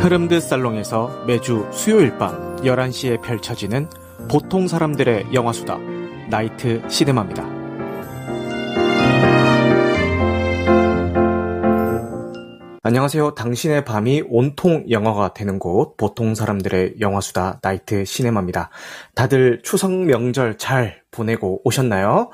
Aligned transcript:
흐름드 0.00 0.40
살롱에서 0.40 1.24
매주 1.26 1.68
수요일 1.72 2.16
밤 2.16 2.56
11시에 2.62 3.20
펼쳐지는 3.20 3.86
보통 4.30 4.66
사람들의 4.66 5.34
영화수다 5.34 5.76
나이트 6.30 6.82
시네마입니다. 6.88 7.44
안녕하세요. 12.82 13.34
당신의 13.34 13.84
밤이 13.84 14.24
온통 14.26 14.86
영화가 14.88 15.34
되는 15.34 15.58
곳, 15.58 15.98
보통 15.98 16.34
사람들의 16.34 16.94
영화수다 16.98 17.60
나이트 17.62 18.06
시네마입니다. 18.06 18.70
다들 19.14 19.60
추석 19.62 19.92
명절 19.92 20.56
잘 20.56 21.02
보내고 21.10 21.60
오셨나요? 21.62 22.30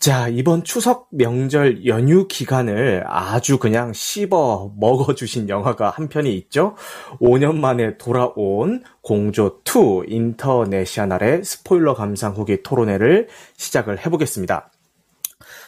자, 0.00 0.28
이번 0.28 0.64
추석 0.64 1.08
명절 1.10 1.84
연휴 1.84 2.26
기간을 2.26 3.04
아주 3.06 3.58
그냥 3.58 3.92
씹어 3.92 4.72
먹어주신 4.78 5.50
영화가 5.50 5.90
한 5.90 6.08
편이 6.08 6.34
있죠? 6.36 6.74
5년 7.20 7.56
만에 7.56 7.98
돌아온 7.98 8.82
공조2 9.02 10.10
인터내셔널의 10.10 11.44
스포일러 11.44 11.92
감상 11.92 12.32
후기 12.32 12.62
토론회를 12.62 13.28
시작을 13.58 13.98
해보겠습니다. 14.06 14.70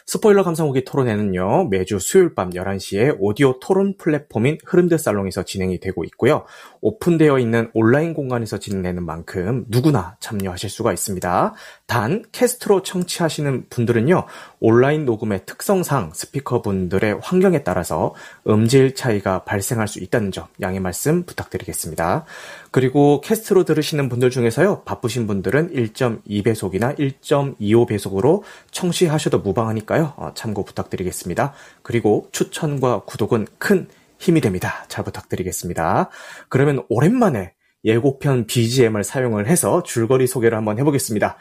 스포일러 0.07 0.43
감상 0.43 0.67
후기 0.67 0.83
토론회는요, 0.83 1.69
매주 1.69 1.99
수요일 1.99 2.35
밤 2.35 2.51
11시에 2.51 3.17
오디오 3.21 3.61
토론 3.61 3.97
플랫폼인 3.99 4.59
흐름드 4.65 4.97
살롱에서 4.97 5.43
진행이 5.43 5.79
되고 5.79 6.05
있고요. 6.05 6.45
오픈되어 6.83 7.39
있는 7.39 7.71
온라인 7.73 8.13
공간에서 8.13 8.59
진행되는 8.59 9.05
만큼 9.05 9.65
누구나 9.69 10.17
참여하실 10.21 10.69
수가 10.69 10.93
있습니다. 10.93 11.55
단, 11.87 12.25
캐스트로 12.33 12.83
청취하시는 12.83 13.67
분들은요, 13.71 14.27
온라인 14.59 15.05
녹음의 15.05 15.47
특성상 15.47 16.11
스피커분들의 16.13 17.21
환경에 17.23 17.63
따라서 17.63 18.15
음질 18.49 18.97
차이가 18.97 19.45
발생할 19.45 19.87
수 19.87 20.01
있다는 20.01 20.33
점 20.33 20.47
양해 20.61 20.81
말씀 20.81 21.25
부탁드리겠습니다. 21.25 22.25
그리고 22.73 23.21
캐스트로 23.21 23.65
들으시는 23.65 24.09
분들 24.09 24.31
중에서요, 24.31 24.83
바쁘신 24.83 25.29
분들은 25.29 25.73
1.2배속이나 25.73 26.99
1.25배속으로 26.99 28.43
청취하셔도 28.73 29.39
무방하니까요, 29.39 30.15
어, 30.17 30.33
참고 30.35 30.65
부탁드리겠습니다. 30.65 31.53
그리고 31.83 32.29
추천과 32.33 33.03
구독은 33.07 33.47
큰 33.59 33.87
힘이 34.23 34.41
됩니다. 34.41 34.85
잘 34.87 35.05
부탁드리겠습니다. 35.05 36.09
그러면 36.49 36.87
오랜만에 36.89 37.55
예고편 37.85 38.47
BGM을 38.47 39.03
사용을 39.03 39.49
해서 39.49 39.83
줄거리 39.83 40.29
소개를 40.29 40.57
한번 40.57 40.79
해보겠습니다. 40.79 41.37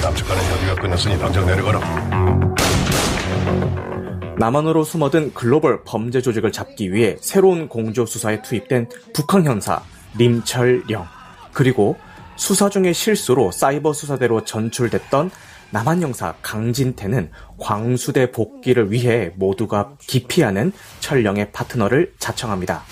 남측 0.00 0.28
간의 0.28 0.44
협의가 0.44 0.74
끝났으니 0.76 1.18
당장 1.18 1.44
내려가라. 1.44 1.80
남한으로 4.38 4.84
숨어든 4.84 5.34
글로벌 5.34 5.82
범죄 5.82 6.20
조직을 6.20 6.52
잡기 6.52 6.92
위해 6.92 7.16
새로운 7.20 7.68
공조 7.68 8.06
수사에 8.06 8.42
투입된 8.42 8.90
북한 9.12 9.44
형사 9.44 9.82
림철령 10.16 11.04
그리고 11.52 11.96
수사 12.36 12.68
중의 12.68 12.94
실수로 12.94 13.50
사이버 13.50 13.92
수사대로 13.92 14.44
전출됐던 14.44 15.30
남한 15.72 16.02
형사 16.02 16.34
강진태는 16.42 17.30
광수대 17.58 18.30
복귀를 18.30 18.92
위해 18.92 19.32
모두가 19.36 19.96
기피하는 20.00 20.70
철령의 21.00 21.50
파트너를 21.52 22.12
자청합니다. 22.18 22.82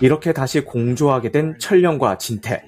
이렇게 0.00 0.34
다시 0.34 0.60
공조하게 0.60 1.30
된 1.30 1.58
철령과 1.58 2.18
진태. 2.18 2.62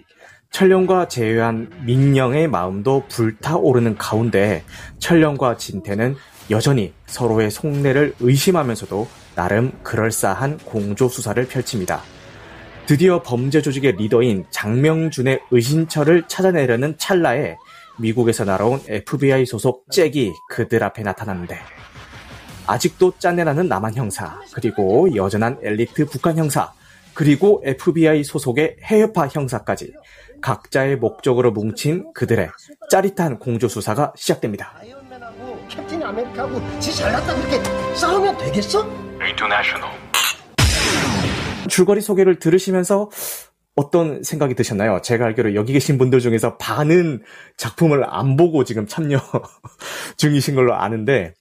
철령과 0.53 1.09
제외한 1.09 1.71
민영의 1.85 2.49
마음도 2.49 3.05
불타오르는 3.09 3.99
가운데 3.99 4.65
철령과 4.99 5.59
진태는 5.59 6.17
여전히 6.51 6.95
서로의 7.05 7.51
속내를 7.51 8.15
의심하면서도 8.21 9.07
나름 9.35 9.71
그럴싸한 9.83 10.59
공조 10.65 11.09
수사를 11.09 11.47
펼칩니다. 11.47 12.01
드디어 12.87 13.21
범죄 13.21 13.61
조직의 13.61 13.97
리더인 13.97 14.47
장명준의 14.51 15.41
의신처를 15.51 16.23
찾아내려는 16.29 16.97
찰나에 16.97 17.57
미국에서 17.99 18.45
날아온 18.45 18.81
FBI 18.87 19.47
소속 19.47 19.91
잭이 19.91 20.33
그들 20.51 20.83
앞에 20.83 21.03
나타났는데 21.03 21.59
아직도 22.67 23.15
짠내나는 23.19 23.69
남한 23.69 23.95
형사 23.95 24.41
그리고 24.53 25.15
여전한 25.15 25.59
엘리트 25.63 26.07
북한 26.07 26.37
형사 26.37 26.73
그리고 27.15 27.63
FBI 27.65 28.25
소속의 28.25 28.77
해외파 28.83 29.29
형사까지 29.29 29.95
각자의 30.43 30.97
목적으로 30.97 31.51
뭉친 31.51 32.13
그들의 32.13 32.51
짜릿한 32.91 33.39
공조 33.39 33.69
수사가 33.69 34.13
시작됩니다. 34.17 34.75
캡틴 35.69 36.03
아메리카하고 36.03 36.61
지 36.79 36.95
잘났다 36.95 37.35
그렇게 37.35 37.63
싸우면 37.95 38.37
되겠어? 38.39 38.87
인터내셔널 39.29 39.91
줄거리 41.69 42.01
소개를 42.01 42.39
들으시면서 42.39 43.11
어떤 43.77 44.23
생각이 44.23 44.55
드셨나요? 44.55 45.01
제가 45.03 45.27
알기로 45.27 45.55
여기 45.55 45.75
계신 45.75 45.99
분들 45.99 46.21
중에서 46.21 46.57
반은 46.57 47.23
작품을 47.57 48.05
안 48.09 48.37
보고 48.37 48.65
지금 48.65 48.87
참여 48.87 49.21
중이신 50.17 50.55
걸로 50.55 50.75
아는데 50.75 51.35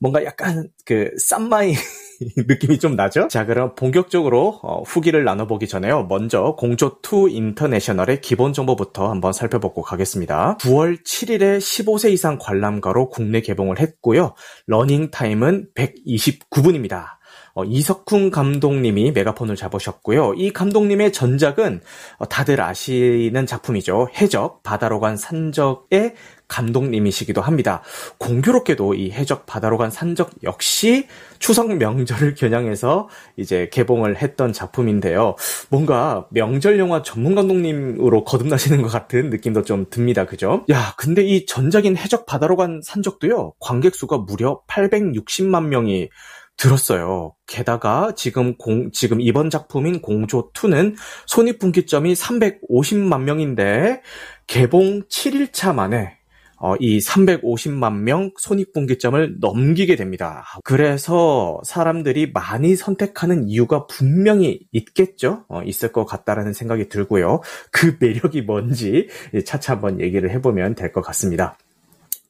뭔가 0.00 0.24
약간 0.24 0.68
그 0.84 1.10
쌈마이 1.18 1.74
느낌이 2.48 2.78
좀 2.78 2.96
나죠? 2.96 3.28
자, 3.28 3.44
그럼 3.44 3.74
본격적으로 3.74 4.58
어, 4.62 4.82
후기를 4.82 5.24
나눠보기 5.24 5.68
전에요. 5.68 6.04
먼저 6.04 6.56
공조2 6.58 7.32
인터내셔널의 7.32 8.20
기본 8.22 8.52
정보부터 8.52 9.10
한번 9.10 9.32
살펴보고 9.32 9.82
가겠습니다. 9.82 10.56
9월 10.60 11.04
7일에 11.04 11.58
15세 11.58 12.10
이상 12.12 12.38
관람가로 12.40 13.10
국내 13.10 13.40
개봉을 13.40 13.78
했고요. 13.78 14.34
러닝 14.66 15.10
타임은 15.10 15.68
129분입니다. 15.74 17.16
어, 17.56 17.64
이석훈 17.64 18.30
감독님이 18.30 19.12
메가폰을 19.12 19.56
잡으셨고요. 19.56 20.34
이 20.34 20.52
감독님의 20.52 21.12
전작은 21.14 21.80
어, 22.18 22.26
다들 22.26 22.60
아시는 22.60 23.46
작품이죠. 23.46 24.08
해적, 24.20 24.62
바다로 24.62 25.00
간 25.00 25.16
산적의 25.16 26.14
감독님이시기도 26.48 27.40
합니다. 27.40 27.82
공교롭게도 28.18 28.94
이 28.94 29.10
해적 29.10 29.46
바다로 29.46 29.78
간 29.78 29.90
산적 29.90 30.30
역시 30.44 31.08
추석 31.38 31.74
명절을 31.74 32.34
겨냥해서 32.34 33.08
이제 33.36 33.68
개봉을 33.72 34.16
했던 34.18 34.52
작품인데요. 34.52 35.34
뭔가 35.70 36.26
명절 36.30 36.78
영화 36.78 37.02
전문 37.02 37.34
감독님으로 37.34 38.24
거듭나시는 38.24 38.82
것 38.82 38.88
같은 38.88 39.30
느낌도 39.30 39.62
좀 39.62 39.86
듭니다. 39.90 40.26
그죠? 40.26 40.64
야, 40.70 40.94
근데 40.98 41.22
이 41.22 41.46
전작인 41.46 41.96
해적 41.96 42.26
바다로 42.26 42.56
간 42.56 42.80
산적도요. 42.84 43.54
관객 43.58 43.94
수가 43.94 44.18
무려 44.18 44.60
860만 44.68 45.66
명이 45.68 46.10
들었어요. 46.56 47.34
게다가 47.46 48.12
지금 48.16 48.56
공, 48.56 48.90
지금 48.92 49.20
이번 49.20 49.50
작품인 49.50 50.00
공조2는 50.00 50.96
손익분기점이 51.26 52.14
350만 52.14 53.22
명인데 53.22 54.02
개봉 54.46 55.02
7일차 55.08 55.74
만에 55.74 56.16
어, 56.58 56.74
이 56.80 56.98
350만 56.98 57.98
명 57.98 58.30
손익분기점을 58.38 59.36
넘기게 59.40 59.94
됩니다. 59.96 60.44
그래서 60.64 61.60
사람들이 61.64 62.32
많이 62.32 62.76
선택하는 62.76 63.46
이유가 63.46 63.86
분명히 63.86 64.60
있겠죠? 64.72 65.44
어, 65.48 65.62
있을 65.62 65.92
것 65.92 66.06
같다라는 66.06 66.54
생각이 66.54 66.88
들고요. 66.88 67.42
그 67.70 67.98
매력이 68.00 68.42
뭔지 68.42 69.08
차차 69.44 69.74
한번 69.74 70.00
얘기를 70.00 70.30
해보면 70.30 70.74
될 70.74 70.92
것 70.92 71.02
같습니다. 71.02 71.58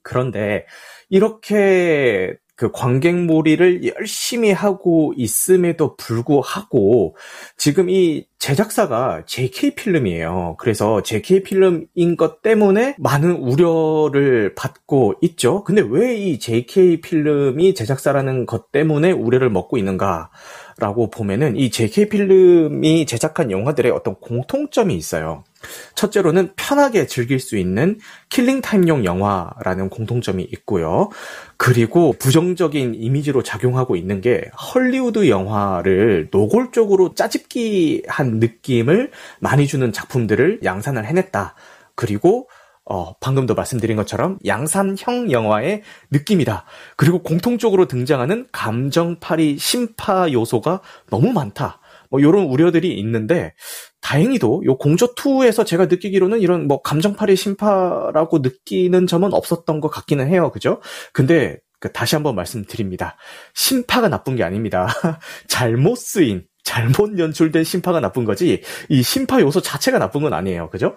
그런데 0.02 0.66
이렇게 1.08 2.34
그 2.56 2.70
관객몰이를 2.72 3.84
열심히 3.94 4.50
하고 4.50 5.12
있음에도 5.16 5.96
불구하고 5.96 7.16
지금 7.56 7.90
이 7.90 8.26
제작사가 8.38 9.22
JK 9.26 9.74
필름이에요. 9.74 10.56
그래서 10.58 11.02
JK 11.02 11.42
필름인 11.42 12.16
것 12.16 12.42
때문에 12.42 12.96
많은 12.98 13.32
우려를 13.32 14.54
받고 14.54 15.14
있죠. 15.22 15.64
근데 15.64 15.82
왜 15.82 16.16
이 16.16 16.38
JK 16.38 17.00
필름이 17.00 17.74
제작사라는 17.74 18.46
것 18.46 18.72
때문에 18.72 19.12
우려를 19.12 19.50
먹고 19.50 19.76
있는가? 19.76 20.30
라고 20.78 21.08
보면은 21.08 21.56
이 21.56 21.70
JK 21.70 22.08
필름이 22.08 23.06
제작한 23.06 23.50
영화들의 23.50 23.92
어떤 23.92 24.14
공통점이 24.16 24.94
있어요. 24.94 25.44
첫째로는 25.94 26.52
편하게 26.56 27.06
즐길 27.06 27.40
수 27.40 27.56
있는 27.56 27.98
킬링타임용 28.28 29.04
영화라는 29.04 29.88
공통점이 29.88 30.42
있고요. 30.52 31.10
그리고 31.56 32.14
부정적인 32.18 32.94
이미지로 32.94 33.42
작용하고 33.42 33.96
있는 33.96 34.20
게 34.20 34.50
헐리우드 34.74 35.28
영화를 35.28 36.28
노골적으로 36.30 37.14
짜집기한 37.14 38.38
느낌을 38.38 39.10
많이 39.40 39.66
주는 39.66 39.92
작품들을 39.92 40.60
양산을 40.64 41.06
해냈다. 41.06 41.54
그리고 41.94 42.48
어, 42.88 43.14
방금도 43.18 43.54
말씀드린 43.54 43.96
것처럼 43.96 44.38
양산형 44.46 45.32
영화의 45.32 45.82
느낌이다. 46.12 46.64
그리고 46.96 47.20
공통적으로 47.20 47.88
등장하는 47.88 48.46
감정파리 48.52 49.58
심파 49.58 50.30
요소가 50.30 50.80
너무 51.10 51.32
많다. 51.32 51.80
뭐 52.16 52.20
이런 52.20 52.46
우려들이 52.46 52.98
있는데 52.98 53.52
다행히도 54.00 54.62
요 54.64 54.78
공조 54.78 55.14
2에서 55.14 55.66
제가 55.66 55.86
느끼기로는 55.86 56.40
이런 56.40 56.66
뭐 56.66 56.80
감정파리 56.80 57.36
심파라고 57.36 58.38
느끼는 58.38 59.06
점은 59.06 59.34
없었던 59.34 59.80
것 59.80 59.88
같기는 59.88 60.26
해요. 60.26 60.50
그죠? 60.50 60.80
근데 61.12 61.58
그 61.78 61.92
다시 61.92 62.16
한번 62.16 62.34
말씀드립니다. 62.34 63.16
심파가 63.54 64.08
나쁜 64.08 64.34
게 64.36 64.44
아닙니다. 64.44 64.88
잘못 65.48 65.96
쓰인 65.98 66.46
잘못 66.64 67.18
연출된 67.18 67.64
심파가 67.64 68.00
나쁜 68.00 68.24
거지 68.24 68.62
이 68.88 69.02
심파 69.02 69.40
요소 69.40 69.60
자체가 69.60 69.98
나쁜 69.98 70.22
건 70.22 70.32
아니에요. 70.32 70.70
그죠? 70.70 70.96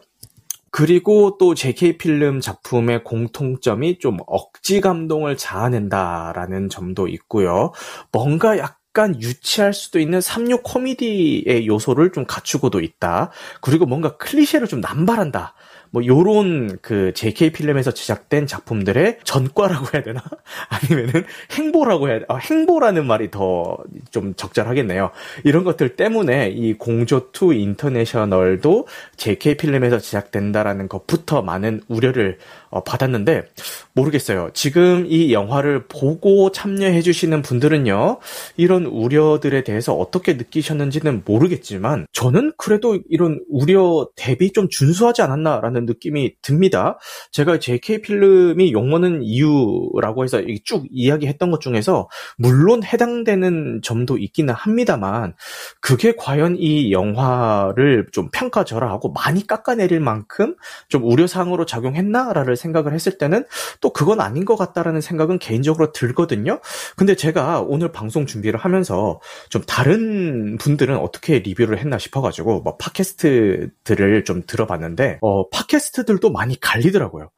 그리고 0.72 1.38
또 1.38 1.56
JK 1.56 1.98
필름 1.98 2.40
작품의 2.40 3.04
공통점이 3.04 4.00
좀 4.00 4.20
억지 4.28 4.82
감동을 4.82 5.36
자아낸다라는 5.36 6.70
점도 6.70 7.08
있고요. 7.08 7.74
뭔가 8.12 8.58
약 8.60 8.79
간 8.94 9.22
유치할 9.22 9.74
수도 9.74 10.00
있는 10.00 10.20
삼류 10.20 10.62
코미디의 10.64 11.68
요소를 11.68 12.12
좀 12.12 12.26
갖추고도 12.26 12.82
있다. 12.82 13.32
그리고 13.62 13.86
뭔가 13.86 14.18
클리셰를 14.18 14.68
좀 14.68 14.82
남발한다. 14.82 15.54
뭐 15.92 16.06
요런 16.06 16.78
그 16.82 17.14
JK 17.14 17.52
필름에서 17.52 17.92
제작된 17.92 18.48
작품들의 18.48 19.20
전과라고 19.24 19.88
해야 19.94 20.04
되나? 20.04 20.24
아니면은 20.70 21.26
행보라고 21.52 22.10
해야 22.10 22.20
돼. 22.20 22.26
아, 22.30 22.36
행보라는 22.36 23.06
말이 23.06 23.32
더 23.32 23.78
좀 24.12 24.34
적절하겠네요. 24.36 25.12
이런 25.44 25.64
것들 25.64 25.96
때문에 25.96 26.50
이 26.50 26.74
공조 26.74 27.30
2 27.34 27.62
인터내셔널도 27.62 28.88
JK 29.18 29.58
필름에서 29.58 30.00
제작된다라는 30.00 30.88
것부터 30.88 31.42
많은 31.42 31.82
우려를 31.88 32.38
어, 32.70 32.84
받았는데 32.84 33.50
모르겠어요. 33.94 34.52
지금 34.54 35.06
이 35.08 35.34
영화를 35.34 35.86
보고 35.88 36.52
참여해 36.52 37.02
주시는 37.02 37.42
분들은요. 37.42 38.20
이런 38.58 38.86
우려들에 38.86 39.64
대해서 39.64 39.94
어떻게 39.94 40.34
느끼셨는지는 40.34 41.24
모르겠지만 41.26 42.06
저는 42.14 42.54
그래도 42.58 43.00
이런 43.10 43.40
우려 43.50 44.08
대비 44.16 44.52
좀 44.52 44.68
준수하지 44.70 45.22
않았나라는 45.24 45.79
느낌이 45.86 46.36
듭니다. 46.42 46.98
제가 47.32 47.60
JK 47.60 48.02
필름이 48.02 48.74
욕먹는 48.74 49.24
이유라고 49.24 50.24
해서 50.24 50.42
쭉 50.64 50.86
이야기했던 50.92 51.52
것 51.52 51.62
중에서 51.62 52.10
물론 52.38 52.84
해당되는 52.84 53.82
점도 53.84 54.18
있기는 54.18 54.54
합니다만 54.54 55.34
그게 55.82 56.14
과연 56.18 56.58
이 56.58 56.92
영화를 56.92 58.08
좀 58.12 58.30
평가절하하고 58.32 59.14
많이 59.14 59.46
깎아내릴 59.46 60.00
만큼 60.00 60.56
좀 60.88 61.04
우려사항으로 61.04 61.66
작용했나라를 61.66 62.56
생각을 62.56 62.94
했을 62.94 63.18
때는 63.18 63.46
또 63.82 63.92
그건 63.92 64.22
아닌 64.22 64.46
것 64.46 64.56
같다라는 64.56 65.02
생각은 65.02 65.40
개인적으로 65.40 65.92
들거든요. 65.92 66.60
근데 66.96 67.16
제가 67.16 67.62
오늘 67.62 67.92
방송 67.92 68.26
준비를 68.26 68.60
하면서 68.60 69.20
좀 69.50 69.62
다른 69.68 70.58
분들은 70.58 70.98
어떻게 70.98 71.40
리뷰를 71.40 71.78
했나 71.78 71.98
싶어가지고 71.98 72.62
뭐 72.62 72.78
팟캐스트들을 72.78 74.24
좀 74.26 74.44
들어봤는데 74.46 75.20
어 75.22 75.50
팟 75.50 75.69
캐스트들도 75.70 76.30
많이 76.32 76.60
갈리더라고요. 76.60 77.30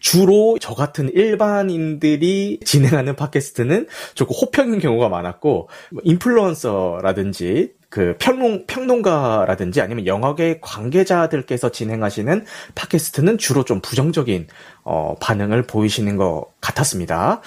주로 0.00 0.56
저 0.60 0.74
같은 0.74 1.10
일반인들이 1.12 2.60
진행하는 2.64 3.16
팟캐스트는 3.16 3.88
조금 4.14 4.36
호평인 4.40 4.78
경우가 4.78 5.08
많았고 5.08 5.68
뭐 5.90 6.02
인플루언서라든지 6.04 7.72
그 7.88 8.14
평론 8.20 8.66
평론가라든지 8.68 9.80
아니면 9.80 10.06
영화계 10.06 10.60
관계자들께서 10.60 11.72
진행하시는 11.72 12.44
팟캐스트는 12.76 13.36
주로 13.38 13.64
좀 13.64 13.80
부정적인 13.80 14.46
어, 14.82 15.14
반응을 15.20 15.62
보이시는 15.62 16.16
것 16.16 16.46
같았습니다. 16.60 17.40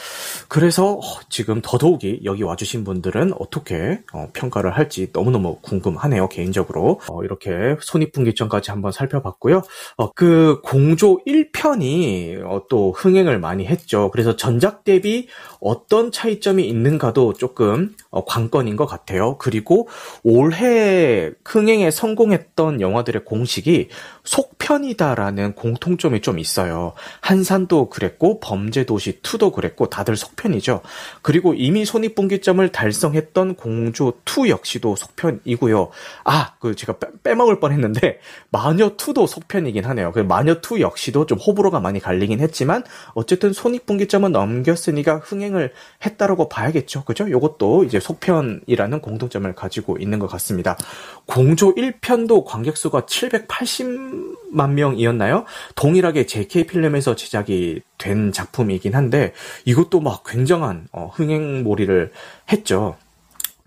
그래서 0.48 0.94
어, 0.94 1.02
지금 1.30 1.62
더더욱이 1.64 2.22
여기 2.24 2.44
와주신 2.44 2.84
분들은 2.84 3.34
어떻게 3.40 4.02
어, 4.14 4.30
평가를 4.34 4.76
할지 4.76 5.10
너무너무 5.14 5.58
궁금하네요. 5.62 6.30
개인적으로 6.30 7.00
어, 7.10 7.24
이렇게 7.24 7.76
손익분기점까지 7.80 8.72
한번 8.72 8.92
살펴봤고요. 8.92 9.62
어, 9.98 10.12
그 10.14 10.62
공조 10.64 11.20
1편이 11.26 12.44
어, 12.46 12.64
또 12.70 12.92
흥행을 12.92 13.40
많이 13.40 13.66
했죠. 13.66 14.10
그래서 14.12 14.36
전작 14.36 14.84
대비 14.84 15.28
어떤 15.60 16.12
차이점이 16.12 16.68
있는가도 16.68 17.34
조금 17.34 17.96
관건인 18.26 18.76
것 18.76 18.86
같아요. 18.86 19.38
그리고 19.38 19.88
올해 20.24 21.32
흥행에 21.46 21.90
성공했던 21.90 22.82
영화들의 22.82 23.26
공식이 23.26 23.90
속편이다라는 24.24 25.54
공통점이 25.54 26.22
좀 26.22 26.40
있어요. 26.40 26.94
한산도 27.22 27.90
그랬고 27.90 28.40
범죄도시 28.40 29.22
2도 29.22 29.54
그랬고 29.54 29.90
다들 29.90 30.16
속편이죠. 30.16 30.82
그리고 31.22 31.54
이미 31.54 31.86
손익분기점을 31.86 32.72
달성했던 32.72 33.56
공조 33.56 34.14
2 34.26 34.50
역시도 34.50 34.96
속편이고요. 34.96 35.90
아, 36.24 36.54
그 36.60 36.76
제가 36.76 36.96
빼, 37.24 37.36
먹을 37.36 37.60
뻔했는데 37.60 38.20
마녀 38.50 38.96
2도 38.96 39.28
속편이긴 39.28 39.84
하네요. 39.86 40.12
그 40.14 40.20
마녀 40.20 40.54
2 40.56 40.80
역시도 40.82 41.26
좀 41.26 41.38
호불호가 41.38 41.80
많이 41.80 42.00
갈리긴 42.00 42.40
했지만 42.40 42.84
어쨌든 43.14 43.52
손익분기점은 43.52 44.32
넘겼으니까 44.32 45.18
흥행을 45.18 45.74
했다라고 46.06 46.48
봐야겠죠. 46.48 47.04
그죠? 47.04 47.30
요것도 47.30 47.84
이제 47.84 48.00
속편이라는 48.00 49.02
공통점을 49.02 49.54
가지고 49.54 49.98
있는 49.98 50.20
것 50.20 50.28
같습니다. 50.28 50.78
공조 51.26 51.74
1편도 51.74 52.46
관객 52.46 52.78
수가 52.78 53.02
780만 53.02 54.72
명이었나요? 54.72 55.46
동일하게 55.76 56.26
JK 56.26 56.68
필름에서 56.68 57.16
제작이 57.16 57.82
된 57.98 58.32
작품이긴 58.32 58.96
한데 58.96 59.34
이것도 59.66 60.02
막 60.02 60.24
굉장한 60.26 60.88
어, 60.92 61.10
흥행몰이를 61.14 62.12
했죠. 62.52 62.98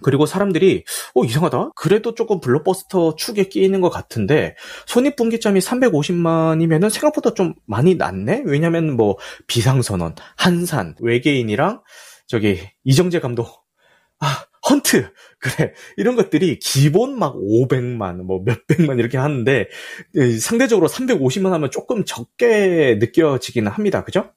그리고 0.02 0.26
사람들이 0.26 0.84
어 1.14 1.24
이상하다. 1.24 1.70
그래도 1.74 2.14
조금 2.14 2.38
블록버스터 2.40 3.16
축에 3.16 3.44
끼이는 3.44 3.80
것 3.80 3.88
같은데 3.88 4.54
손익분기점이 4.86 5.60
350만이면은 5.60 6.90
생각보다 6.90 7.32
좀 7.32 7.54
많이 7.64 7.94
낮네. 7.94 8.42
왜냐면 8.44 8.94
뭐 8.94 9.16
비상선언, 9.46 10.14
한산, 10.36 10.94
외계인이랑 11.00 11.80
저기 12.26 12.60
이정재 12.84 13.20
감독 13.20 13.64
아 14.20 14.44
헌트. 14.68 15.10
그래. 15.38 15.72
이런 15.96 16.16
것들이 16.16 16.58
기본 16.58 17.18
막 17.18 17.36
500만 17.36 18.22
뭐 18.22 18.42
몇백만 18.44 18.98
이렇게 18.98 19.18
하는데 19.18 19.68
상대적으로 20.40 20.88
350만 20.88 21.50
하면 21.50 21.70
조금 21.70 22.04
적게 22.04 22.96
느껴지기는 23.00 23.70
합니다. 23.70 24.02
그죠? 24.04 24.30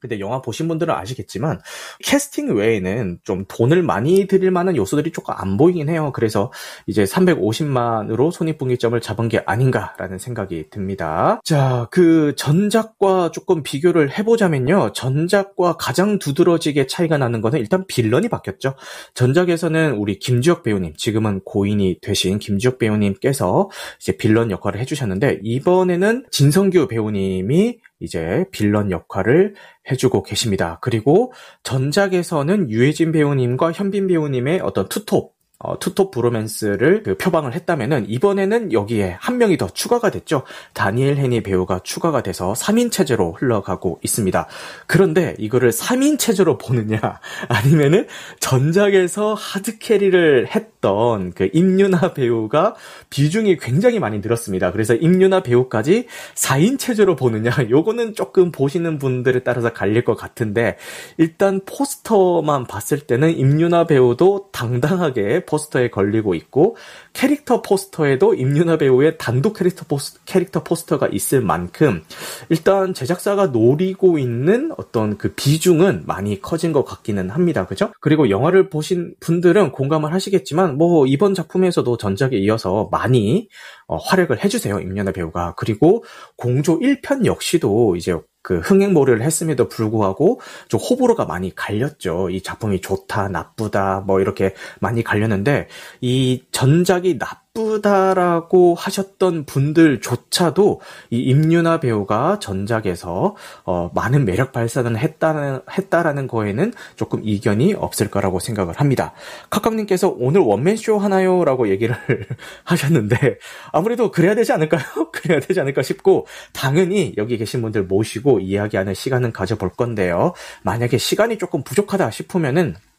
근데 0.00 0.18
영화 0.20 0.40
보신 0.40 0.66
분들은 0.68 0.94
아시겠지만 0.94 1.60
캐스팅 2.04 2.56
외에는 2.56 3.18
좀 3.22 3.44
돈을 3.48 3.82
많이 3.82 4.26
들일 4.26 4.50
만한 4.50 4.76
요소들이 4.76 5.12
조금 5.12 5.34
안 5.36 5.56
보이긴 5.56 5.88
해요. 5.88 6.10
그래서 6.14 6.50
이제 6.86 7.04
350만으로 7.04 8.32
손익분기점을 8.32 8.98
잡은 9.00 9.28
게 9.28 9.42
아닌가라는 9.46 10.18
생각이 10.18 10.70
듭니다. 10.70 11.40
자, 11.44 11.86
그 11.90 12.34
전작과 12.36 13.30
조금 13.32 13.62
비교를 13.62 14.16
해보자면요. 14.18 14.92
전작과 14.92 15.76
가장 15.78 16.18
두드러지게 16.18 16.86
차이가 16.86 17.18
나는 17.18 17.40
거는 17.40 17.58
일단 17.60 17.84
빌런이 17.86 18.28
바뀌었죠. 18.28 18.74
전작에서는 19.14 19.94
우리 19.94 20.18
김주혁 20.18 20.62
배우님, 20.62 20.94
지금은 20.96 21.40
고인이 21.44 21.98
되신 22.00 22.38
김주혁 22.38 22.78
배우님께서 22.78 23.68
이제 24.00 24.16
빌런 24.16 24.50
역할을 24.50 24.80
해주셨는데 24.80 25.40
이번에는 25.42 26.26
진성규 26.30 26.88
배우님이 26.88 27.78
이제 28.00 28.46
빌런 28.50 28.90
역할을 28.90 29.54
해주고 29.90 30.22
계십니다. 30.22 30.78
그리고 30.80 31.32
전작에서는 31.62 32.70
유해진 32.70 33.12
배우님과 33.12 33.72
현빈 33.72 34.08
배우님의 34.08 34.60
어떤 34.60 34.88
투톱 34.88 35.34
어, 35.62 35.78
투톱 35.78 36.10
브로맨스를 36.10 37.02
그 37.02 37.18
표방을 37.18 37.52
했다면은 37.52 38.06
이번에는 38.08 38.72
여기에 38.72 39.18
한 39.20 39.36
명이 39.36 39.58
더 39.58 39.68
추가가 39.68 40.10
됐죠. 40.10 40.42
다니엘 40.72 41.18
헤니 41.18 41.42
배우가 41.42 41.80
추가가 41.84 42.22
돼서 42.22 42.54
3인 42.54 42.90
체제로 42.90 43.32
흘러가고 43.32 44.00
있습니다. 44.02 44.46
그런데 44.86 45.34
이거를 45.38 45.70
3인 45.70 46.18
체제로 46.18 46.56
보느냐 46.56 46.98
아니면은 47.48 48.06
전작에서 48.40 49.34
hard 49.34 49.78
carry를 49.78 50.46
했던 50.46 51.32
그 51.32 51.50
임윤아 51.52 52.14
배우가 52.14 52.74
비중이 53.10 53.58
굉장히 53.58 53.98
많이 53.98 54.20
늘었습니다. 54.20 54.72
그래서 54.72 54.94
임윤아 54.94 55.42
배우까지 55.42 56.06
4인 56.36 56.78
체제로 56.78 57.16
보느냐 57.16 57.50
요거는 57.68 58.14
조금 58.14 58.50
보시는 58.50 58.98
분들에 58.98 59.40
따라서 59.40 59.74
갈릴 59.74 60.04
것 60.04 60.14
같은데 60.14 60.78
일단 61.18 61.60
포스터만 61.66 62.64
봤을 62.66 63.00
때는 63.00 63.36
임윤아 63.36 63.84
배우도 63.84 64.48
당당하게 64.52 65.44
포스터에 65.50 65.90
걸리고 65.90 66.34
있고 66.34 66.76
캐릭터 67.12 67.60
포스터에도 67.60 68.34
임윤아 68.34 68.78
배우의 68.78 69.18
단독 69.18 69.54
캐릭터 69.54 69.84
포스, 69.86 70.22
캐릭터 70.24 70.62
포스터가 70.62 71.08
있을 71.08 71.40
만큼 71.40 72.02
일단 72.48 72.94
제작사가 72.94 73.46
노리고 73.46 74.18
있는 74.18 74.70
어떤 74.78 75.18
그 75.18 75.34
비중은 75.34 76.04
많이 76.06 76.40
커진 76.40 76.72
것 76.72 76.84
같기는 76.84 77.30
합니다. 77.30 77.66
그죠? 77.66 77.92
그리고 78.00 78.30
영화를 78.30 78.70
보신 78.70 79.14
분들은 79.20 79.72
공감을 79.72 80.12
하시겠지만 80.12 80.78
뭐 80.78 81.06
이번 81.06 81.34
작품에서도 81.34 81.96
전작에 81.96 82.36
이어서 82.36 82.88
많이 82.92 83.48
어, 83.88 83.96
활약을 83.96 84.44
해주세요. 84.44 84.78
임윤아 84.78 85.10
배우가. 85.12 85.54
그리고 85.56 86.04
공조 86.36 86.78
1편 86.78 87.24
역시도 87.24 87.96
이제 87.96 88.14
그 88.42 88.58
흥행몰이를 88.58 89.22
했음에도 89.22 89.68
불구하고 89.68 90.40
좀 90.68 90.80
호불호가 90.80 91.26
많이 91.26 91.54
갈렸죠. 91.54 92.30
이 92.30 92.42
작품이 92.42 92.80
좋다, 92.80 93.28
나쁘다, 93.28 94.00
뭐 94.06 94.20
이렇게 94.20 94.54
많이 94.80 95.02
갈렸는데 95.02 95.68
이 96.00 96.44
전작이 96.52 97.18
나쁘 97.18 97.49
나쁘다라고 97.54 98.74
하셨던 98.74 99.44
분들조차도 99.44 100.80
이 101.10 101.18
임윤아 101.18 101.80
배우가 101.80 102.38
전작에서 102.38 103.36
어, 103.64 103.90
많은 103.94 104.24
매력 104.24 104.52
발산을 104.52 104.98
했다는 104.98 105.60
했다라는 105.70 106.28
거에는 106.28 106.72
조금 106.96 107.20
이견이 107.24 107.74
없을 107.74 108.10
거라고 108.10 108.38
생각을 108.38 108.74
합니다. 108.74 109.12
카카님께서 109.50 110.14
오늘 110.18 110.40
원맨 110.42 110.76
쇼 110.76 110.98
하나요라고 110.98 111.68
얘기를 111.68 111.96
하셨는데 112.64 113.38
아무래도 113.72 114.10
그래야 114.10 114.34
되지 114.34 114.52
않을까요? 114.52 114.82
그래야 115.12 115.40
되지 115.40 115.60
않을까 115.60 115.82
싶고 115.82 116.26
당연히 116.52 117.14
여기 117.16 117.36
계신 117.36 117.62
분들 117.62 117.84
모시고 117.84 118.40
이야기하는 118.40 118.94
시간은 118.94 119.32
가져볼 119.32 119.70
건데요. 119.70 120.34
만약에 120.62 120.98
시간이 120.98 121.38
조금 121.38 121.62
부족하다 121.62 122.10
싶으면은 122.10 122.76
어, 122.76 122.89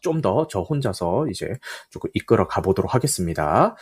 좀 0.00 0.20
더 0.22 0.46
저 0.50 0.60
혼자서 0.60 1.26
이제 1.28 1.48
조금 1.90 2.10
이끌어 2.14 2.46
가보도록 2.46 2.94
하겠습니다. 2.94 3.76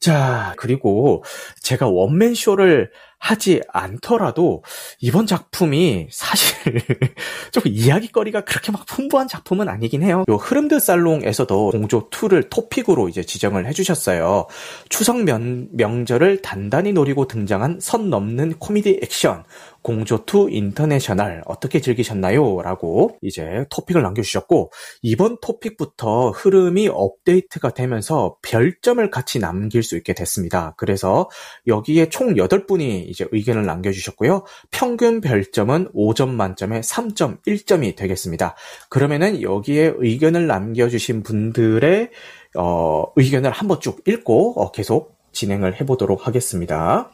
자, 0.00 0.54
그리고 0.56 1.22
제가 1.62 1.88
원맨쇼를 1.88 2.90
하지 3.20 3.60
않더라도 3.68 4.64
이번 4.98 5.26
작품이 5.26 6.08
사실 6.10 6.56
좀 7.52 7.62
이야기거리가 7.66 8.40
그렇게 8.40 8.72
막 8.72 8.86
풍부한 8.86 9.28
작품은 9.28 9.68
아니긴 9.68 10.02
해요. 10.02 10.24
요 10.28 10.34
흐름드 10.36 10.80
살롱에서도 10.80 11.70
공조 11.70 12.08
2를 12.08 12.48
토픽으로 12.48 13.08
이제 13.10 13.22
지정을 13.22 13.66
해주셨어요. 13.66 14.46
추석 14.88 15.22
명, 15.22 15.68
명절을 15.72 16.40
단단히 16.40 16.92
노리고 16.92 17.28
등장한 17.28 17.78
선 17.80 18.08
넘는 18.08 18.54
코미디 18.58 19.00
액션 19.02 19.44
공조2 19.82 20.52
인터내셔널 20.52 21.42
어떻게 21.46 21.80
즐기셨나요? 21.80 22.60
라고 22.62 23.16
이제 23.22 23.64
토픽을 23.70 24.02
남겨주셨고 24.02 24.70
이번 25.02 25.38
토픽부터 25.40 26.30
흐름이 26.30 26.88
업데이트가 26.88 27.70
되면서 27.70 28.36
별점을 28.42 29.10
같이 29.10 29.38
남길 29.38 29.82
수 29.82 29.96
있게 29.96 30.12
됐습니다. 30.12 30.74
그래서 30.76 31.28
여기에 31.66 32.10
총 32.10 32.34
8분이 32.34 33.09
이제 33.10 33.26
의견을 33.32 33.66
남겨주셨고요. 33.66 34.44
평균 34.70 35.20
별점은 35.20 35.88
5점 35.92 36.28
만점에 36.28 36.80
3.1점이 36.80 37.96
되겠습니다. 37.96 38.56
그러면은 38.88 39.42
여기에 39.42 39.94
의견을 39.96 40.46
남겨주신 40.46 41.22
분들의 41.22 42.10
어, 42.56 43.04
의견을 43.16 43.50
한번 43.50 43.80
쭉 43.80 44.00
읽고 44.06 44.60
어, 44.60 44.70
계속 44.72 45.18
진행을 45.32 45.80
해보도록 45.80 46.26
하겠습니다. 46.26 47.10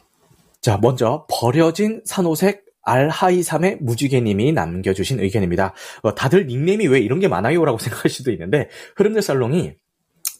자, 0.61 0.79
먼저 0.81 1.25
버려진 1.29 2.01
산호색 2.05 2.65
알하이삼의 2.83 3.79
무지개님이 3.81 4.53
남겨주신 4.53 5.19
의견입니다. 5.19 5.73
어, 6.03 6.15
다들 6.15 6.47
닉네임이 6.47 6.87
왜 6.87 6.99
이런 6.99 7.19
게 7.19 7.27
많아요라고 7.27 7.77
생각할 7.79 8.09
수도 8.09 8.31
있는데 8.31 8.69
흐름들 8.95 9.21
살롱이 9.21 9.73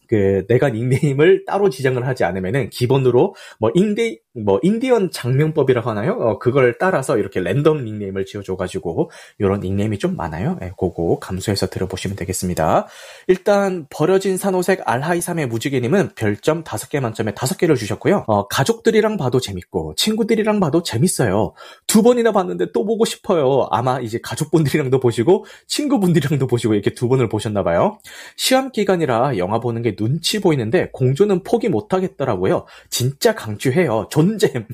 그 0.08 0.46
내가 0.48 0.70
닉네임을 0.70 1.44
따로 1.46 1.70
지정을 1.70 2.08
하지 2.08 2.24
않으면은 2.24 2.70
기본으로 2.70 3.36
뭐 3.60 3.72
인디 3.76 4.22
뭐 4.44 4.60
인디언 4.62 5.12
장명법이라고 5.12 5.90
하나요? 5.90 6.14
어, 6.14 6.40
그걸 6.40 6.78
따라서 6.78 7.18
이렇게 7.18 7.40
랜덤 7.40 7.84
닉네임을 7.84 8.26
지어줘가지고 8.26 9.10
이런 9.40 9.60
닉네임이 9.62 9.98
좀 9.98 10.16
많아요. 10.16 10.58
예, 10.62 10.72
그거 10.78 11.18
감수해서 11.20 11.68
들어보시면 11.68 12.16
되겠습니다. 12.16 12.88
일단 13.28 13.88
버려진 13.90 14.38
산호색 14.38 14.82
알하이삼의 14.86 15.48
무지개님은 15.48 16.12
별점 16.16 16.64
5개 16.64 17.00
만점에 17.00 17.34
5개를 17.34 17.76
주셨고요. 17.78 18.26
어, 18.28 18.48
가족들이랑 18.48 19.18
봐도 19.18 19.40
재밌고 19.40 19.96
친구들이랑 19.96 20.60
봐도 20.60 20.84
재밌어요. 20.84 21.54
두 21.88 22.04
번이나 22.04 22.32
봤는데 22.32 22.72
또 22.74 22.86
보고 22.86 23.06
싶어요. 23.06 23.68
아마 23.72 24.00
이제 24.00 24.20
가족분들이랑도 24.22 25.00
보시고 25.00 25.46
친구분들이랑도 25.68 26.46
보시고 26.48 26.76
이렇게 26.76 26.94
두 26.94 27.08
번을 27.08 27.28
보셨나 27.30 27.64
봐요. 27.64 27.98
시험 28.36 28.72
기간이라 28.72 29.38
영화 29.38 29.60
보는 29.60 29.82
게 29.82 29.96
눈치 29.96 30.40
보이는데 30.40 30.90
공조는 30.94 31.44
포기 31.44 31.70
못하겠더라고요. 31.70 32.66
진짜 32.90 33.34
강추해요. 33.34 34.08
존잼. 34.12 34.68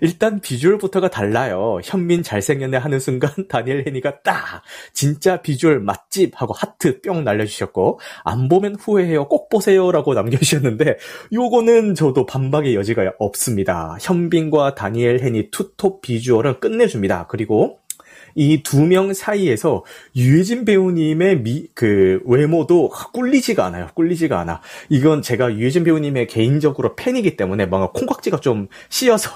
일단 0.00 0.40
비주얼부터가 0.40 1.10
달라요. 1.10 1.78
현빈 1.84 2.22
잘생겼네 2.22 2.76
하는 2.76 2.98
순간 2.98 3.30
다니엘 3.48 3.84
헤니가 3.86 4.22
딱 4.22 4.62
진짜 4.92 5.40
비주얼 5.40 5.80
맛집 5.80 6.40
하고 6.40 6.52
하트 6.52 7.00
뿅 7.02 7.24
날려주셨고 7.24 8.00
안 8.24 8.48
보면 8.48 8.76
후회해요. 8.76 9.28
꼭 9.28 9.48
보세요라고 9.48 10.14
남겨주셨는데 10.14 10.96
요거는 11.32 11.94
저도 11.94 12.26
반박의 12.26 12.74
여지가 12.74 13.12
없습니다. 13.18 13.96
현빈과 14.00 14.74
다니엘 14.74 15.20
헤니 15.20 15.50
투톱 15.50 16.00
비주얼은 16.00 16.60
끝내줍니다. 16.60 17.26
그리고 17.28 17.78
이 18.34 18.62
두 18.62 18.86
명 18.86 19.12
사이에서 19.14 19.84
유해진 20.16 20.64
배우님의 20.64 21.42
미, 21.42 21.68
그 21.74 22.20
외모도 22.24 22.90
꿀리지가 23.12 23.64
않아요. 23.66 23.88
꿀리지가 23.94 24.38
않아. 24.40 24.60
이건 24.88 25.22
제가 25.22 25.54
유해진 25.54 25.84
배우님의 25.84 26.26
개인적으로 26.26 26.94
팬이기 26.96 27.36
때문에 27.36 27.66
뭔가 27.66 27.90
콩깍지가 27.92 28.40
좀 28.40 28.68
씌어서 28.90 29.30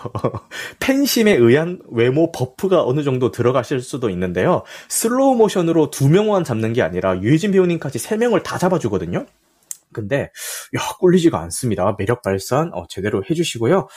팬심에 0.80 1.32
의한 1.32 1.80
외모 1.90 2.32
buff가 2.32 2.84
어느 2.84 3.02
정도 3.02 3.30
들어가실 3.30 3.80
수도 3.80 4.10
있는데요. 4.10 4.62
슬로우 4.88 5.36
모션으로 5.36 5.90
두 5.90 6.08
명만 6.08 6.44
잡는 6.44 6.72
게 6.72 6.82
아니라 6.82 7.20
유해진 7.22 7.52
배우님까지 7.52 7.98
세 7.98 8.16
명을 8.16 8.42
다 8.42 8.58
잡아주거든요. 8.58 9.26
근데 9.92 10.30
야 10.76 10.80
꿀리지가 11.00 11.38
않습니다. 11.42 11.94
매력 11.98 12.22
발산 12.22 12.70
어, 12.74 12.86
제대로 12.88 13.22
해주시고요. 13.30 13.88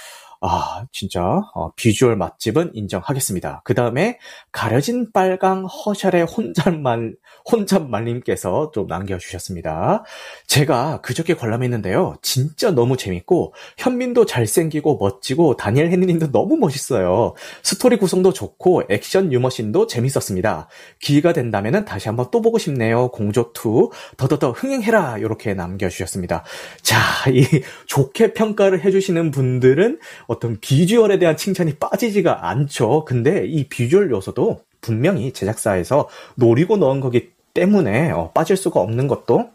아, 0.41 0.86
진짜 0.93 1.41
어, 1.53 1.74
비주얼 1.75 2.15
맛집은 2.15 2.72
인정하겠습니다. 2.74 3.62
그 3.65 3.74
다음에 3.74 4.19
가려진 4.53 5.12
빨강 5.12 5.65
허샬의 5.65 6.24
혼잣말 6.24 7.15
혼잣말님께서 7.51 8.72
좀 8.74 8.88
남겨주셨습니다. 8.88 10.05
제가 10.48 11.01
그저께 11.01 11.34
관람했는데요, 11.34 12.15
진짜 12.22 12.72
너무 12.72 12.96
재밌고 12.96 13.53
현민도 13.77 14.25
잘생기고 14.25 14.98
멋지고 15.01 15.58
다니엘 15.58 15.91
헨리님도 15.91 16.31
너무 16.31 16.55
멋있어요. 16.55 17.34
스토리 17.62 17.98
구성도 17.98 18.31
좋고 18.31 18.84
액션 18.89 19.34
유머신도 19.34 19.88
재밌었습니다. 19.88 20.69
기회가 21.01 21.34
된다면 21.34 21.84
다시 21.84 22.08
한번 22.08 22.27
또 22.31 22.41
보고 22.41 22.58
싶네요. 22.58 23.10
공조 23.10 23.51
2 23.53 23.89
더더더 24.15 24.51
흥행해라 24.51 25.17
이렇게 25.17 25.53
남겨주셨습니다. 25.53 26.46
자, 26.81 26.98
이 27.29 27.43
좋게 27.88 28.34
평가를 28.34 28.86
해주시는 28.86 29.31
분들은 29.31 30.00
어떤 30.30 30.60
비주얼에 30.60 31.18
대한 31.18 31.36
칭찬이 31.36 31.78
빠지지가 31.78 32.48
않죠. 32.50 33.04
근데 33.04 33.48
이 33.48 33.68
비주얼 33.68 34.12
요소도 34.12 34.62
분명히 34.80 35.34
제작사에서 35.34 36.08
노리고 36.36 36.78
넣은 36.78 37.00
거기 37.00 37.32
때문에 37.56 38.12
어, 38.12 38.32
빠질 38.32 38.56
수가 38.56 38.80
없는 38.80 39.08
것도 39.08 39.50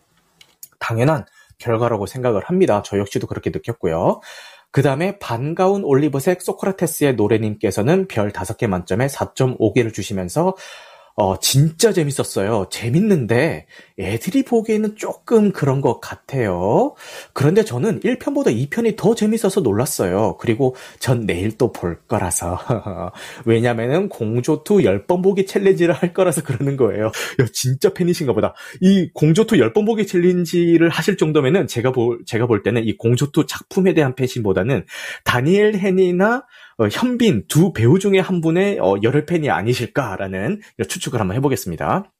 당연한 0.80 1.26
결과라고 1.58 2.06
생각을 2.06 2.42
합니다. 2.44 2.82
저 2.84 2.98
역시도 2.98 3.28
그렇게 3.28 3.50
느꼈고요. 3.50 4.20
그 4.72 4.82
다음에 4.82 5.16
반가운 5.20 5.84
올리브색 5.84 6.42
소크라테스의 6.42 7.14
노래님께서는 7.14 8.08
별 8.08 8.32
5개 8.32 8.66
만점에 8.66 9.06
4.5개를 9.06 9.94
주시면서 9.94 10.56
어, 11.16 11.38
진짜 11.38 11.92
재밌었어요. 11.92 12.66
재밌는데 12.72 13.66
애들이 14.00 14.42
보기에는 14.42 14.96
조금 14.96 15.52
그런 15.52 15.80
것 15.80 16.00
같아요. 16.00 16.96
그런데 17.32 17.64
저는 17.64 18.00
1편보다 18.00 18.48
2편이 18.48 18.96
더 18.96 19.14
재밌어서 19.14 19.60
놀랐어요. 19.60 20.36
그리고 20.40 20.74
전 20.98 21.24
내일 21.24 21.56
또 21.56 21.70
볼 21.72 22.00
거라서. 22.08 22.58
왜냐면은 23.46 24.08
공조2 24.08 24.64
10번 25.06 25.22
보기 25.22 25.46
챌린지를 25.46 25.94
할 25.94 26.12
거라서 26.12 26.42
그러는 26.42 26.76
거예요. 26.76 27.06
야, 27.06 27.46
진짜 27.52 27.92
팬이신가 27.92 28.32
보다. 28.32 28.54
이 28.80 29.08
공조2 29.14 29.72
10번 29.72 29.86
보기 29.86 30.08
챌린지를 30.08 30.88
하실 30.88 31.16
정도면은 31.16 31.68
제가 31.68 31.92
볼, 31.92 32.24
제가 32.26 32.46
볼 32.46 32.64
때는 32.64 32.84
이 32.84 32.96
공조2 32.98 33.46
작품에 33.46 33.94
대한 33.94 34.16
팬심보다는 34.16 34.84
다니엘 35.24 35.76
헨이나 35.76 36.44
어, 36.78 36.88
현빈 36.88 37.44
두 37.48 37.72
배우 37.72 37.98
중에 37.98 38.18
한 38.18 38.40
분의 38.40 38.78
어, 38.80 38.96
열혈 39.02 39.26
팬이 39.26 39.50
아니실까라는 39.50 40.60
추측을 40.88 41.20
한번 41.20 41.36
해보겠습니다. 41.36 42.10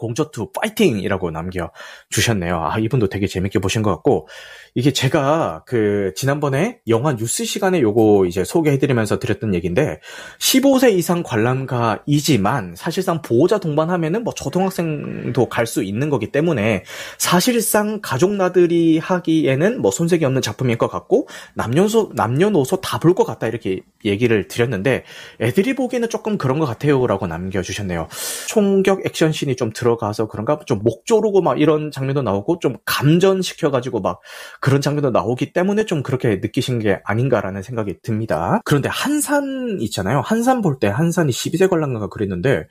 공조2 0.00 0.52
파이팅이라고 0.54 1.30
남겨 1.30 1.70
주셨네요. 2.08 2.58
아, 2.58 2.78
이분도 2.78 3.08
되게 3.08 3.26
재밌게 3.26 3.58
보신 3.58 3.82
것 3.82 3.90
같고, 3.90 4.28
이게 4.74 4.92
제가 4.92 5.64
그 5.66 6.12
지난번에 6.16 6.80
영화 6.88 7.16
뉴스 7.16 7.44
시간에 7.44 7.80
요거 7.80 8.26
이제 8.26 8.44
소개해드리면서 8.44 9.18
드렸던 9.18 9.54
얘기인데 9.54 10.00
15세 10.38 10.92
이상 10.92 11.22
관람가이지만 11.22 12.74
사실상 12.76 13.22
보호자 13.22 13.58
동반하면은 13.58 14.24
뭐 14.24 14.32
초등학생도 14.34 15.48
갈 15.48 15.66
수 15.70 15.84
있는 15.84 16.10
거기 16.10 16.32
때문에 16.32 16.82
사실상 17.18 18.00
가족 18.02 18.32
나들이 18.32 18.98
하기에는 18.98 19.80
뭐 19.80 19.90
손색이 19.92 20.24
없는 20.24 20.42
작품일 20.42 20.78
것 20.78 20.88
같고 20.88 21.28
남녀소 21.54 22.10
남녀노소 22.14 22.80
다 22.80 22.98
볼 22.98 23.14
것 23.14 23.24
같다 23.24 23.46
이렇게 23.46 23.80
얘기를 24.04 24.48
드렸는데 24.48 25.04
애들이 25.40 25.74
보기에는 25.74 26.08
조금 26.08 26.38
그런 26.38 26.58
것 26.58 26.66
같아요라고 26.66 27.26
남겨주셨네요. 27.28 28.08
총격 28.48 29.00
액션 29.06 29.30
씬이 29.32 29.56
좀 29.56 29.72
들어가서 29.72 30.26
그런가 30.28 30.58
좀 30.66 30.80
목 30.82 31.04
조르고 31.04 31.42
막 31.42 31.60
이런 31.60 31.90
장면도 31.90 32.22
나오고 32.22 32.58
좀 32.60 32.76
감전시켜가지고 32.86 34.00
막 34.00 34.20
그런 34.60 34.80
장면도 34.80 35.10
나오기 35.10 35.52
때문에 35.52 35.84
좀 35.86 36.02
그렇게 36.02 36.36
느끼신 36.36 36.78
게 36.80 37.00
아닌가라는 37.04 37.62
생각이 37.62 38.00
듭니다. 38.02 38.60
그런데 38.64 38.88
한산 38.90 39.78
있잖아요. 39.80 40.20
한산 40.20 40.60
볼 40.62 40.78
때 40.80 40.88
한산이 40.88 41.32
12세 41.32 41.68
관람가가 41.70 42.08
그랬는데 42.08 42.66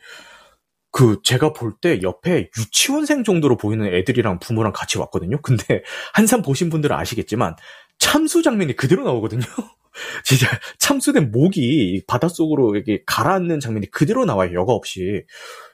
그 0.92 1.20
제가 1.24 1.54
볼 1.54 1.74
때 1.82 2.02
옆에 2.02 2.50
유치원생 2.58 3.24
정도로 3.24 3.58
보이는 3.58 3.86
애들이랑 3.94 4.40
부모랑 4.40 4.74
같이 4.74 4.98
왔거든요. 4.98 5.42
근데 5.42 5.84
한산 6.14 6.42
보신 6.42 6.70
분들은 6.70 6.96
아시겠지만 6.96 7.56
참수 8.00 8.42
장면이 8.44 8.76
그대로 8.76 9.04
나오거든요. 9.04 9.42
진짜 10.24 10.48
참수된 10.78 11.32
목이 11.32 12.04
바닷속으로 12.08 12.76
이렇게 12.76 13.04
가라앉는 13.06 13.60
장면이 13.60 13.92
그대로 13.92 14.26
나와요. 14.26 14.54
여과 14.54 14.74
없이. 14.74 15.24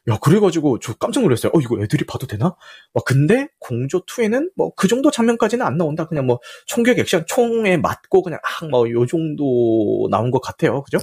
야, 0.07 0.17
그래가지고 0.22 0.79
저 0.79 0.93
깜짝 0.93 1.22
놀랐어요. 1.24 1.51
어, 1.55 1.60
이거 1.60 1.81
애들이 1.81 2.05
봐도 2.05 2.27
되나? 2.27 2.55
와, 2.93 3.01
근데 3.05 3.48
공조2에는 3.60 4.51
뭐 4.55 4.72
그 4.75 4.88
정도 4.88 5.10
장면까지는 5.12 5.65
안 5.65 5.77
나온다. 5.77 6.05
그냥 6.07 6.25
뭐 6.27 6.39
총격 6.67 7.00
액션, 7.00 7.25
총에 7.27 7.77
맞고 7.77 8.22
그냥 8.22 8.39
아, 8.43 8.65
뭐요 8.67 9.05
정도 9.07 10.07
나온 10.12 10.31
것 10.31 10.41
같아요. 10.41 10.84
그죠? 10.84 11.00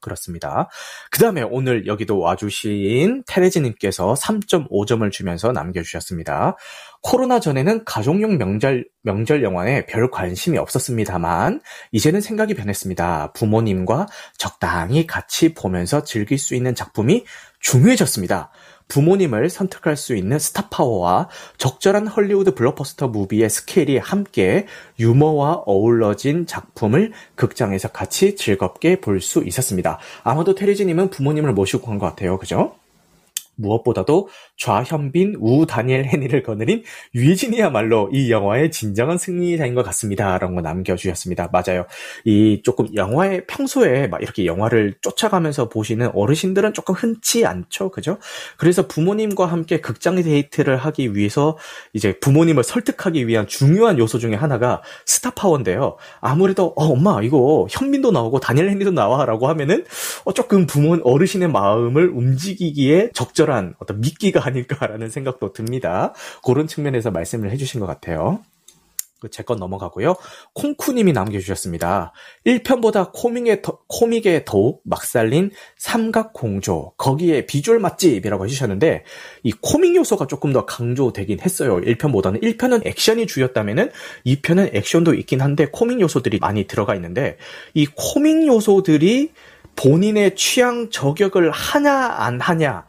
그렇습니다. 0.00 0.68
그 1.10 1.18
다음에 1.18 1.42
오늘 1.42 1.86
여기도 1.86 2.18
와주신 2.18 3.24
테레지님께서 3.26 4.14
3.5점을 4.14 5.10
주면서 5.10 5.52
남겨주셨습니다. 5.52 6.56
코로나 7.02 7.40
전에는 7.40 7.84
가족용 7.84 8.38
명절, 8.38 8.86
명절 9.02 9.42
영화에 9.42 9.86
별 9.86 10.10
관심이 10.10 10.58
없었습니다만, 10.58 11.60
이제는 11.92 12.20
생각이 12.20 12.54
변했습니다. 12.54 13.32
부모님과 13.32 14.06
적당히 14.36 15.06
같이 15.06 15.54
보면서 15.54 16.02
즐길 16.02 16.38
수 16.38 16.54
있는 16.54 16.74
작품이 16.74 17.24
중요해졌습니다. 17.60 18.50
부모님을 18.88 19.50
선택할 19.50 19.96
수 19.96 20.16
있는 20.16 20.38
스타파워와 20.38 21.28
적절한 21.58 22.06
헐리우드 22.06 22.54
블록버스터 22.54 23.08
무비의 23.08 23.50
스케일이 23.50 23.98
함께 23.98 24.66
유머와 24.98 25.62
어울러진 25.66 26.46
작품을 26.46 27.12
극장에서 27.34 27.88
같이 27.88 28.34
즐겁게 28.36 29.00
볼 29.00 29.20
수 29.20 29.42
있었습니다. 29.44 29.98
아마도 30.24 30.54
테리지님은 30.54 31.10
부모님을 31.10 31.52
모시고 31.52 31.86
간 31.86 31.98
것 31.98 32.06
같아요. 32.06 32.38
그죠? 32.38 32.74
무엇보다도 33.56 34.28
좌현빈, 34.58 35.36
우 35.40 35.66
다니엘 35.66 36.04
헤니를 36.04 36.42
거느린 36.42 36.82
유해진이야말로 37.14 38.10
이 38.12 38.30
영화의 38.30 38.70
진정한 38.70 39.18
승리자인 39.18 39.74
것 39.74 39.82
같습니다. 39.86 40.38
라고 40.38 40.60
남겨주셨습니다. 40.60 41.50
맞아요. 41.52 41.86
이 42.24 42.60
조금 42.62 42.86
영화의 42.94 43.46
평소에 43.46 44.08
막 44.08 44.22
이렇게 44.22 44.46
영화를 44.46 44.94
쫓아가면서 45.00 45.68
보시는 45.68 46.10
어르신들은 46.14 46.74
조금 46.74 46.94
흔치 46.94 47.46
않죠. 47.46 47.90
그죠? 47.90 48.18
그래서 48.56 48.86
부모님과 48.86 49.46
함께 49.46 49.80
극장 49.80 50.16
데이트를 50.16 50.76
하기 50.76 51.14
위해서 51.14 51.56
이제 51.92 52.18
부모님을 52.18 52.64
설득하기 52.64 53.26
위한 53.26 53.46
중요한 53.46 53.98
요소 53.98 54.18
중에 54.18 54.34
하나가 54.34 54.82
스타파워인데요. 55.06 55.96
아무래도 56.20 56.72
어, 56.76 56.86
엄마 56.86 57.22
이거 57.22 57.66
현빈도 57.70 58.10
나오고 58.10 58.40
다니엘 58.40 58.68
헤니도 58.70 58.90
나와 58.90 59.24
라고 59.24 59.48
하면은 59.48 59.84
어, 60.24 60.32
조금 60.32 60.66
부모 60.66 60.98
어르신의 61.02 61.48
마음을 61.48 62.08
움직이기에 62.08 63.10
적절 63.14 63.38
적절한 63.38 63.74
어떤 63.78 64.00
미끼가 64.00 64.40
아닐까라는 64.48 65.10
생각도 65.10 65.52
듭니다. 65.52 66.12
그런 66.44 66.66
측면에서 66.66 67.10
말씀을 67.10 67.50
해주신 67.50 67.80
것 67.80 67.86
같아요. 67.86 68.40
그 69.20 69.28
제건 69.30 69.58
넘어가고요. 69.58 70.14
콩쿠님이 70.54 71.12
남겨주셨습니다. 71.12 72.12
1편보다 72.46 73.10
코믹에, 73.12 73.62
더, 73.62 73.80
코믹에 73.88 74.44
더욱 74.44 74.80
막살린 74.84 75.50
삼각공조, 75.76 76.92
거기에 76.96 77.46
비주얼 77.46 77.80
맛집이라고 77.80 78.44
해주셨는데, 78.44 79.04
이 79.42 79.52
코믹 79.60 79.96
요소가 79.96 80.28
조금 80.28 80.52
더 80.52 80.66
강조되긴 80.66 81.40
했어요. 81.40 81.80
1편보다는. 81.80 82.42
1편은 82.42 82.86
액션이 82.86 83.26
주였다면은, 83.26 83.90
2편은 84.24 84.76
액션도 84.76 85.14
있긴 85.14 85.40
한데, 85.40 85.66
코믹 85.66 86.00
요소들이 86.00 86.38
많이 86.38 86.68
들어가 86.68 86.94
있는데, 86.94 87.38
이 87.74 87.86
코믹 87.86 88.46
요소들이 88.46 89.32
본인의 89.74 90.36
취향 90.36 90.90
저격을 90.90 91.50
하냐, 91.50 91.92
안 91.92 92.40
하냐, 92.40 92.86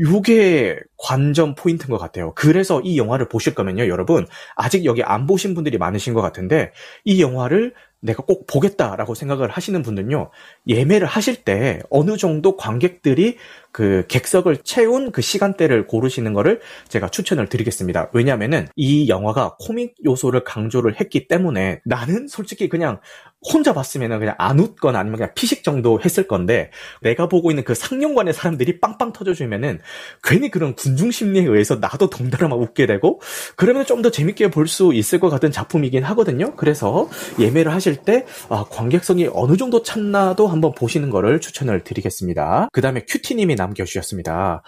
요게 0.00 0.80
관전 0.96 1.54
포인트인 1.56 1.90
것 1.90 1.98
같아요. 1.98 2.32
그래서 2.34 2.80
이 2.82 2.96
영화를 2.98 3.28
보실 3.28 3.54
거면요, 3.54 3.88
여러분. 3.88 4.26
아직 4.56 4.84
여기 4.84 5.02
안 5.02 5.26
보신 5.26 5.54
분들이 5.54 5.78
많으신 5.78 6.14
것 6.14 6.22
같은데, 6.22 6.72
이 7.04 7.20
영화를 7.22 7.74
내가 8.00 8.22
꼭 8.24 8.46
보겠다라고 8.46 9.14
생각을 9.14 9.50
하시는 9.50 9.82
분들은요, 9.82 10.30
예매를 10.68 11.06
하실 11.06 11.44
때 11.44 11.80
어느 11.90 12.16
정도 12.16 12.56
관객들이 12.56 13.36
그 13.72 14.04
객석을 14.08 14.58
채운 14.64 15.12
그 15.12 15.22
시간대를 15.22 15.86
고르시는 15.86 16.32
거를 16.32 16.60
제가 16.88 17.08
추천을 17.08 17.48
드리겠습니다. 17.48 18.10
왜냐면은 18.12 18.66
이 18.76 19.08
영화가 19.08 19.56
코믹 19.60 19.94
요소를 20.04 20.44
강조를 20.44 20.98
했기 21.00 21.28
때문에 21.28 21.80
나는 21.84 22.26
솔직히 22.28 22.68
그냥 22.68 23.00
혼자 23.42 23.72
봤으면 23.72 24.18
그냥 24.18 24.34
안 24.38 24.58
웃거나 24.58 24.98
아니면 24.98 25.16
그냥 25.18 25.32
피식 25.34 25.64
정도 25.64 25.98
했을 26.04 26.26
건데 26.28 26.70
내가 27.00 27.26
보고 27.26 27.50
있는 27.50 27.64
그 27.64 27.74
상영관의 27.74 28.34
사람들이 28.34 28.80
빵빵 28.80 29.12
터져주면은 29.14 29.80
괜히 30.22 30.50
그런 30.50 30.74
군중 30.74 31.10
심리에 31.10 31.44
의해서 31.44 31.76
나도 31.76 32.10
덩달아 32.10 32.48
막 32.48 32.60
웃게 32.60 32.86
되고 32.86 33.20
그러면 33.56 33.86
좀 33.86 34.00
더 34.00 34.10
재밌게 34.10 34.48
볼 34.50 34.66
수 34.66 34.94
있을 34.94 35.20
것 35.20 35.28
같은 35.28 35.50
작품이긴 35.50 36.04
하거든요. 36.04 36.54
그래서 36.56 37.10
예매를 37.38 37.72
하실 37.74 37.96
때 37.96 38.24
아, 38.48 38.64
관객성이 38.70 39.28
어느 39.32 39.56
정도 39.58 39.82
찼나도 39.82 40.46
한번 40.48 40.72
보시는 40.74 41.10
거를 41.10 41.40
추천을 41.40 41.84
드리겠습니다. 41.84 42.68
그 42.72 42.80
다음에 42.80 43.04
큐티님이 43.06 43.56
남겨주셨습니다. 43.60 44.62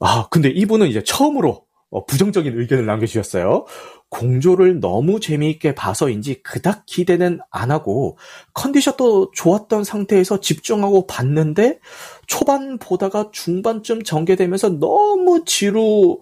아 0.00 0.28
근데 0.30 0.48
이분은 0.50 0.88
이제 0.88 1.02
처음으로 1.02 1.64
어, 1.90 2.04
부정적인 2.06 2.58
의견을 2.58 2.86
남겨주셨어요. 2.86 3.66
공조를 4.08 4.80
너무 4.80 5.20
재미있게 5.20 5.74
봐서인지 5.74 6.42
그닥 6.42 6.86
기대는 6.86 7.38
안 7.50 7.70
하고 7.70 8.18
컨디션도 8.52 9.30
좋았던 9.32 9.84
상태에서 9.84 10.40
집중하고 10.40 11.06
봤는데 11.06 11.78
초반 12.26 12.78
보다가 12.78 13.30
중반쯤 13.32 14.02
전개되면서 14.02 14.80
너무 14.80 15.44
지루했습니다. 15.44 16.20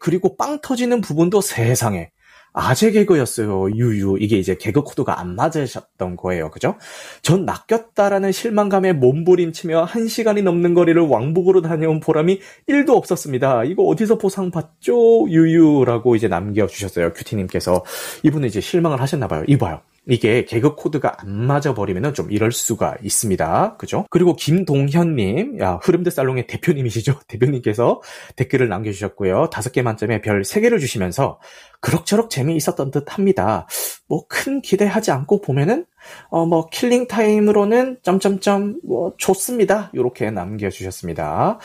그리고 0.00 0.36
빵 0.36 0.60
터지는 0.60 1.00
부분도 1.00 1.40
세상에 1.40 2.10
아재 2.52 2.90
개그였어요. 2.90 3.70
유유. 3.70 4.18
이게 4.20 4.38
이제 4.38 4.56
개그 4.56 4.82
코드가 4.82 5.20
안 5.20 5.34
맞으셨던 5.36 6.16
거예요. 6.16 6.50
그죠? 6.50 6.76
전 7.22 7.44
낚였다라는 7.44 8.32
실망감에 8.32 8.92
몸부림치며 8.94 9.84
한 9.84 10.08
시간이 10.08 10.42
넘는 10.42 10.74
거리를 10.74 11.00
왕복으로 11.00 11.62
다녀온 11.62 12.00
보람이 12.00 12.40
1도 12.68 12.90
없었습니다. 12.90 13.64
이거 13.64 13.84
어디서 13.84 14.18
보상 14.18 14.50
받죠? 14.50 15.28
유유라고 15.28 16.16
이제 16.16 16.28
남겨주셨어요. 16.28 17.12
큐티님께서. 17.12 17.84
이분은 18.24 18.48
이제 18.48 18.60
실망을 18.60 19.00
하셨나봐요. 19.00 19.44
이봐요. 19.46 19.80
이게 20.08 20.44
개그 20.44 20.74
코드가 20.74 21.20
안 21.20 21.30
맞아 21.46 21.74
버리면 21.74 22.14
좀 22.14 22.32
이럴 22.32 22.52
수가 22.52 22.96
있습니다. 23.02 23.76
그죠? 23.76 24.06
그리고 24.10 24.34
김동현님, 24.34 25.60
야, 25.60 25.78
흐름드 25.82 26.10
살롱의 26.10 26.46
대표님이시죠? 26.46 27.20
대표님께서 27.28 28.00
댓글을 28.36 28.68
남겨주셨고요. 28.68 29.50
다섯 29.50 29.70
개 29.72 29.82
만점에 29.82 30.20
별 30.22 30.42
세 30.44 30.60
개를 30.60 30.78
주시면서 30.80 31.38
그럭저럭 31.80 32.30
재미있었던 32.30 32.90
듯 32.90 33.04
합니다. 33.16 33.66
뭐 34.08 34.26
큰 34.28 34.62
기대하지 34.62 35.10
않고 35.12 35.40
보면은, 35.42 35.84
어, 36.30 36.46
뭐 36.46 36.66
killing 36.68 37.06
time으로는 37.06 37.98
점점점 38.02 38.80
뭐 38.84 39.12
좋습니다. 39.18 39.90
이렇게 39.92 40.30
남겨주셨습니다. 40.30 41.58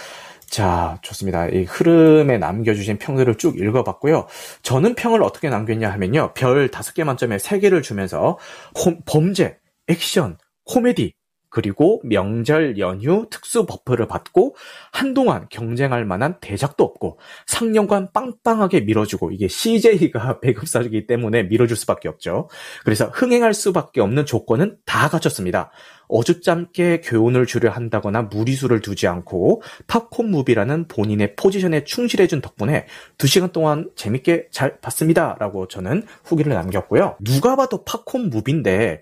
자, 0.50 0.98
좋습니다. 1.02 1.48
이 1.48 1.64
흐름에 1.64 2.38
남겨주신 2.38 2.98
평들을 2.98 3.36
쭉 3.36 3.60
읽어봤고요. 3.60 4.28
저는 4.62 4.96
평을 4.96 5.24
어떻게 5.24 5.50
남겼냐 5.50 5.92
하면요. 5.92 6.34
별 6.34 6.70
다섯 6.70 6.94
개 6.94 7.04
만점에 7.04 7.38
세 7.40 7.60
개를 7.60 7.82
주면서 7.82 8.38
홈, 8.84 9.02
범죄, 9.06 9.58
액션, 9.88 10.38
코미디, 10.66 11.14
그리고 11.56 12.02
명절 12.04 12.80
연휴 12.80 13.28
특수 13.32 13.66
buff를 13.66 14.10
받고 14.10 14.58
한동안 14.92 15.48
경쟁할 15.50 16.04
만한 16.04 16.38
대작도 16.42 16.84
없고 16.84 17.18
상영관 17.48 18.10
빵빵하게 18.12 18.82
밀어주고 18.82 19.32
이게 19.32 19.48
CJ가 19.48 20.42
배급사이기 20.44 21.08
때문에 21.08 21.44
밀어줄 21.44 21.78
수밖에 21.78 22.10
없죠. 22.10 22.50
그래서 22.84 23.06
흥행할 23.06 23.54
수밖에 23.54 24.02
없는 24.02 24.26
조건은 24.26 24.76
다 24.86 25.08
갖췄습니다. 25.08 25.72
어줍잖게 26.10 27.00
교훈을 27.06 27.46
주려 27.46 27.72
한다거나 27.72 28.24
무리수를 28.24 28.82
두지 28.82 29.08
않고 29.08 29.62
팝콘 29.88 30.30
무비라는 30.30 30.90
본인의 30.90 31.38
포지션에 31.38 31.86
충실해준 31.86 32.42
덕분에 32.42 32.86
2시간 33.18 33.54
동안 33.54 33.90
재밌게 33.96 34.50
잘 34.52 34.78
봤습니다. 34.82 35.38
라고 35.40 35.70
저는 35.70 36.04
후기를 36.26 36.52
남겼고요. 36.52 37.16
누가 37.22 37.56
봐도 37.56 37.86
팝콘 37.86 38.30
무비인데 38.30 39.02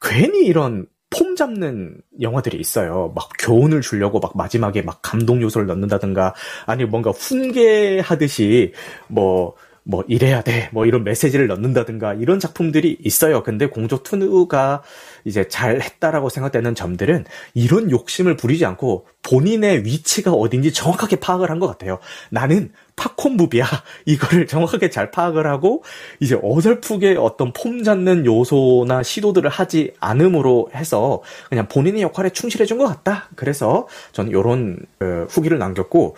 괜히 0.00 0.44
이런 0.46 0.86
폼 1.16 1.36
잡는 1.36 1.96
영화들이 2.20 2.58
있어요. 2.58 3.12
막 3.14 3.28
교훈을 3.38 3.80
주려고 3.80 4.20
막 4.20 4.36
마지막에 4.36 4.82
막 4.82 5.00
감동 5.02 5.42
요소를 5.42 5.66
넣는다든가 5.66 6.34
아니 6.66 6.84
뭔가 6.84 7.10
훈계하듯이 7.10 8.72
뭐뭐 9.08 10.04
이래야 10.08 10.42
돼, 10.42 10.68
뭐 10.72 10.86
이런 10.86 11.04
메시지를 11.04 11.46
넣는다든가 11.48 12.14
이런 12.14 12.38
작품들이 12.40 12.98
있어요. 13.02 13.42
근데 13.42 13.68
공조2가 13.68 14.80
이제 15.24 15.46
잘 15.48 15.80
했다라고 15.80 16.28
생각되는 16.28 16.74
점들은 16.74 17.24
이런 17.54 17.90
욕심을 17.90 18.36
부리지 18.36 18.64
않고 18.64 19.06
본인의 19.22 19.84
위치가 19.84 20.32
어딘지 20.32 20.72
정확하게 20.72 21.16
파악을 21.16 21.50
한 21.50 21.58
것 21.58 21.68
같아요. 21.68 21.98
나는 22.30 22.72
팝콘 22.96 23.36
부비야. 23.36 23.64
이거를 24.06 24.46
정확하게 24.46 24.90
잘 24.90 25.10
파악을 25.10 25.46
하고 25.46 25.82
이제 26.20 26.38
어설프게 26.42 27.16
어떤 27.18 27.52
폼 27.52 27.82
잡는 27.82 28.26
요소나 28.26 29.02
시도들을 29.02 29.48
하지 29.50 29.92
않음으로 30.00 30.70
해서 30.74 31.22
그냥 31.48 31.68
본인의 31.68 32.02
역할에 32.02 32.30
충실해 32.30 32.64
준 32.66 32.78
것 32.78 32.86
같다. 32.86 33.28
그래서 33.36 33.86
저는 34.12 34.30
이런 34.30 34.78
어, 35.00 35.26
후기를 35.28 35.58
남겼고 35.58 36.16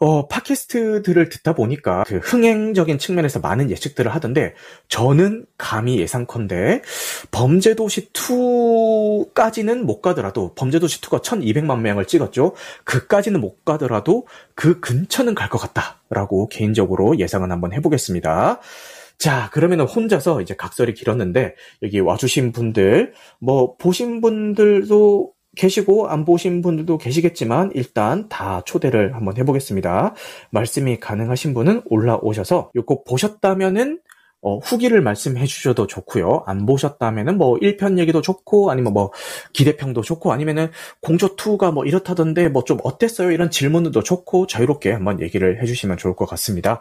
어, 0.00 0.28
팟캐스트들을 0.28 1.28
듣다 1.28 1.54
보니까 1.54 2.04
그 2.06 2.18
흥행적인 2.18 2.98
측면에서 2.98 3.40
많은 3.40 3.68
예측들을 3.70 4.14
하던데 4.14 4.54
저는 4.88 5.44
감히 5.58 5.98
예상컨대 5.98 6.82
범죄도시 7.32 8.12
2까지는 8.12 9.82
못 9.82 10.00
가더라도 10.00 10.54
범죄도시 10.54 11.00
2가 11.00 11.20
1200만 11.20 11.80
명을 11.80 12.04
찍었죠. 12.04 12.54
그까지는 12.84 13.40
못 13.40 13.64
가더라도 13.64 14.26
그 14.54 14.78
근처는 14.80 15.34
갈 15.34 15.48
것 15.48 15.56
같다라고 15.56 16.48
개인적으로 16.50 17.18
예상은 17.18 17.50
한번 17.50 17.72
해보겠습니다. 17.72 18.60
자, 19.18 19.48
그러면 19.52 19.80
혼자서 19.80 20.42
이제 20.42 20.54
각설이 20.54 20.92
길었는데, 20.94 21.54
여기 21.82 21.98
와주신 22.00 22.52
분들, 22.52 23.14
뭐, 23.40 23.76
보신 23.76 24.20
분들도 24.20 25.32
계시고 25.58 26.08
안 26.08 26.24
보신 26.24 26.62
분들도 26.62 26.96
계시겠지만 26.98 27.72
일단 27.74 28.28
다 28.28 28.62
초대를 28.64 29.14
한번 29.14 29.36
해보겠습니다. 29.36 30.14
말씀이 30.50 30.98
가능하신 31.00 31.52
분은 31.52 31.82
올라오셔서 31.86 32.70
꼭 32.86 33.04
보셨다면은 33.04 33.98
어, 34.40 34.58
후기를 34.58 35.02
말씀해 35.02 35.46
주셔도 35.46 35.88
좋고요. 35.88 36.44
안 36.46 36.64
보셨다면은 36.64 37.38
뭐 37.38 37.58
1편 37.58 37.98
얘기도 37.98 38.22
좋고 38.22 38.70
아니면 38.70 38.92
뭐 38.92 39.10
기대평도 39.52 40.02
좋고 40.02 40.32
아니면은 40.32 40.70
공조 41.02 41.34
2가 41.34 41.72
뭐 41.72 41.84
이렇다던데 41.84 42.48
뭐 42.48 42.62
좀 42.62 42.78
어땠어요? 42.84 43.32
이런 43.32 43.50
질문도 43.50 44.02
좋고 44.02 44.46
자유롭게 44.46 44.92
한번 44.92 45.20
얘기를 45.20 45.60
해 45.60 45.66
주시면 45.66 45.96
좋을 45.96 46.14
것 46.14 46.26
같습니다. 46.26 46.80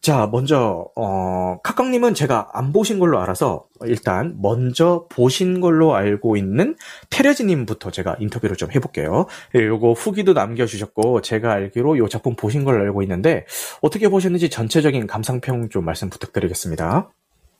자, 0.00 0.26
먼저 0.32 0.86
어, 0.96 1.58
카카님은 1.62 2.14
제가 2.14 2.48
안 2.54 2.72
보신 2.72 2.98
걸로 2.98 3.20
알아서 3.20 3.66
일단 3.82 4.34
먼저 4.40 5.06
보신 5.10 5.60
걸로 5.60 5.94
알고 5.94 6.38
있는 6.38 6.74
테레지님부터 7.10 7.90
제가 7.90 8.16
인터뷰를 8.18 8.56
좀 8.56 8.70
해볼게요. 8.70 9.26
예, 9.54 9.66
요거 9.66 9.92
후기도 9.92 10.32
남겨주셨고 10.32 11.20
제가 11.20 11.52
알기로 11.52 11.98
요 11.98 12.08
작품 12.08 12.34
보신 12.34 12.64
걸로 12.64 12.80
알고 12.80 13.02
있는데 13.02 13.44
어떻게 13.82 14.08
보셨는지 14.08 14.48
전체적인 14.48 15.06
감상평 15.06 15.68
좀 15.68 15.84
말씀 15.84 16.08
부탁드리겠습니다. 16.08 17.10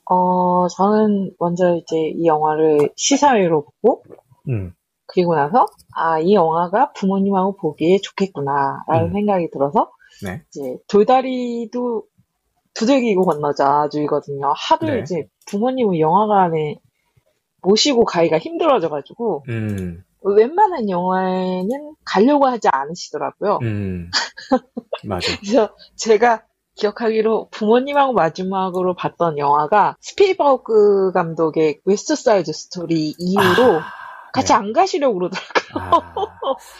어, 0.09 0.67
저는 0.67 1.33
먼저 1.39 1.75
이제 1.75 1.95
이 2.15 2.25
영화를 2.25 2.89
시사회로 2.95 3.65
보고 3.65 4.03
음. 4.49 4.73
그리고 5.05 5.35
나서 5.35 5.67
아, 5.95 6.19
이 6.19 6.33
영화가 6.33 6.93
부모님하고 6.93 7.55
보기에 7.57 7.99
좋겠구나라는 8.01 9.09
음. 9.09 9.13
생각이 9.13 9.51
들어서 9.51 9.91
네. 10.23 10.41
이제 10.49 10.77
돌다리도 10.87 12.03
두들기고 12.73 13.23
건너자주의거든요. 13.23 14.53
하도 14.55 14.87
네. 14.87 14.99
이제 14.99 15.27
부모님을 15.47 15.99
영화관에 15.99 16.77
모시고 17.61 18.05
가기가 18.05 18.39
힘들어져가지고 18.39 19.45
음. 19.49 20.03
웬만한 20.23 20.89
영화에는 20.89 21.95
가려고 22.05 22.47
하지 22.47 22.67
않으시더라고요. 22.71 23.59
음. 23.63 24.09
맞아. 25.03 25.27
그래서 25.41 25.75
제가 25.95 26.43
기억하기로 26.75 27.49
부모님하고 27.51 28.13
마지막으로 28.13 28.95
봤던 28.95 29.37
영화가 29.37 29.97
스필버그 29.99 31.11
감독의 31.13 31.81
웨스트 31.85 32.15
사이드 32.15 32.51
스토리 32.53 33.13
이후로 33.17 33.79
아. 33.79 34.00
같이 34.33 34.49
네. 34.49 34.53
안 34.53 34.73
가시려고 34.73 35.15
그러더라고요. 35.15 35.51
아, 35.75 36.13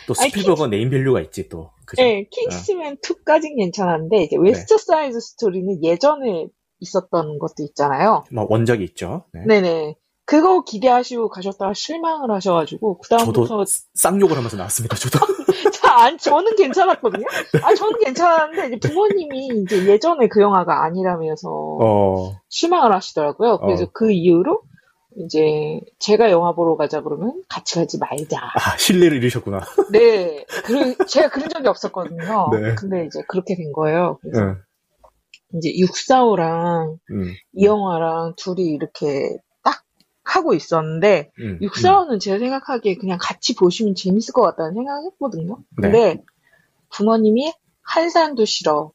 또 0.08 0.14
스필버그 0.14 0.68
네임밸류가 0.68 1.22
있지 1.22 1.50
또. 1.50 1.72
그죠? 1.86 2.02
네, 2.02 2.28
킹스맨 2.30 2.94
어. 2.94 2.96
2까진 3.02 3.58
괜찮은데 3.58 4.24
이제 4.24 4.38
웨스트 4.38 4.76
네. 4.76 4.78
사이드 4.78 5.20
스토리는 5.20 5.84
예전에 5.84 6.48
있었던 6.80 7.40
것도 7.40 7.56
있잖아요. 7.60 8.24
뭐 8.32 8.46
원작이 8.50 8.84
있죠. 8.84 9.26
네. 9.34 9.46
네네. 9.46 9.96
그거 10.26 10.64
기대하시고 10.64 11.30
가셨다가 11.30 11.74
실망을 11.74 12.32
하셔가지고 12.32 13.00
그다음부터 13.00 13.46
저도 13.46 13.66
쌍욕을 13.96 14.38
하면서 14.38 14.56
나왔습니다. 14.56 14.96
저도. 14.96 15.20
아, 15.84 16.16
저는 16.16 16.56
괜찮았거든요. 16.56 17.26
아, 17.62 17.76
저는 17.76 18.00
괜찮았는데 18.00 18.78
이제 18.78 18.88
부모님이 18.88 19.50
이제 19.64 19.86
예전에 19.88 20.30
그 20.30 20.42
영화가 20.42 20.86
아니라면서 20.86 21.50
어. 21.50 22.32
실망을 22.48 22.94
하시더라고요. 22.94 23.60
그래서 23.60 23.84
어. 23.84 23.88
그 23.94 24.12
이후로 24.12 24.62
이제 25.18 25.80
제가 26.00 26.32
영화 26.32 26.54
보러 26.54 26.76
가자 26.76 27.02
그러면 27.02 27.44
같이 27.50 27.76
가지 27.76 27.98
말자. 27.98 28.40
아 28.40 28.78
신뢰를 28.78 29.18
잃으셨구나. 29.18 29.62
네, 29.92 30.46
그 30.66 31.06
제가 31.06 31.30
그런 31.30 31.50
적이 31.50 31.68
없었거든요. 31.68 32.50
네. 32.54 32.76
근데 32.76 33.06
이제 33.06 33.22
그렇게 33.28 33.56
된 33.56 33.72
거예요. 33.74 34.20
그래서 34.22 34.46
네. 34.46 34.54
이제 35.56 35.74
645랑 35.74 36.98
음. 37.12 37.34
이 37.54 37.66
영화랑 37.66 38.36
둘이 38.38 38.68
이렇게 38.68 39.38
딱 39.64 39.84
하고 40.24 40.54
있었는데 40.54 41.32
음. 41.40 41.60
645는 41.62 42.12
음. 42.14 42.20
제가 42.20 42.40
생각하기에 42.40 42.96
그냥 42.96 43.18
같이 43.20 43.56
보시면 43.56 43.96
재밌을 43.96 44.34
것 44.34 44.42
같다는 44.44 44.74
생각했거든요. 44.74 45.58
네. 45.82 45.82
근데 45.82 46.24
부모님이 46.90 47.54
한산도 47.82 48.46
싫어. 48.46 48.92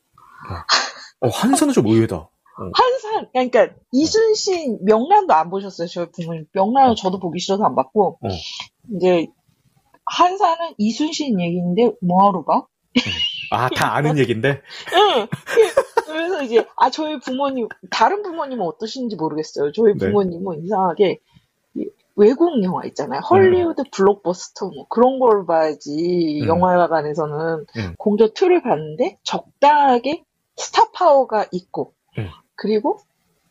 어, 1.20 1.29
한산은 1.29 1.74
좀 1.74 1.87
의외다. 1.87 2.29
어. 2.58 2.70
한산, 2.72 3.28
그러니까 3.32 3.68
이순신 3.92 4.78
명란도 4.84 5.34
안 5.34 5.50
보셨어요. 5.50 5.88
저희 5.88 6.10
부모님 6.10 6.46
명란은 6.52 6.92
어. 6.92 6.94
저도 6.94 7.18
보기 7.18 7.38
싫어서 7.38 7.64
안 7.64 7.74
봤고 7.74 8.18
어. 8.22 8.28
이제 8.96 9.26
한산은 10.06 10.74
이순신 10.78 11.40
얘기인데 11.40 11.92
뭐하러 12.00 12.44
봐? 12.44 12.66
아, 13.50 13.68
다 13.68 13.94
아는 13.94 14.18
얘긴데? 14.18 14.48
응. 14.48 15.26
그래서 16.06 16.42
이제, 16.42 16.66
아, 16.76 16.90
저희 16.90 17.18
부모님, 17.20 17.68
다른 17.90 18.22
부모님은 18.22 18.64
어떠신지 18.64 19.16
모르겠어요. 19.16 19.72
저희 19.72 19.92
네. 19.92 20.06
부모님은 20.06 20.58
네. 20.58 20.64
이상하게, 20.64 21.20
외국 22.16 22.62
영화 22.62 22.84
있잖아요. 22.86 23.20
헐리우드 23.20 23.82
음. 23.82 23.84
블록버스터 23.92 24.70
뭐 24.70 24.86
그런 24.88 25.18
걸 25.18 25.44
봐야지 25.46 26.40
음. 26.42 26.48
영화관에서는 26.48 27.66
음. 27.76 27.94
공조 27.98 28.32
2를 28.32 28.62
봤는데 28.62 29.18
적당하게 29.22 30.24
스타 30.56 30.90
파워가 30.92 31.46
있고 31.52 31.92
음. 32.18 32.28
그리고 32.56 32.98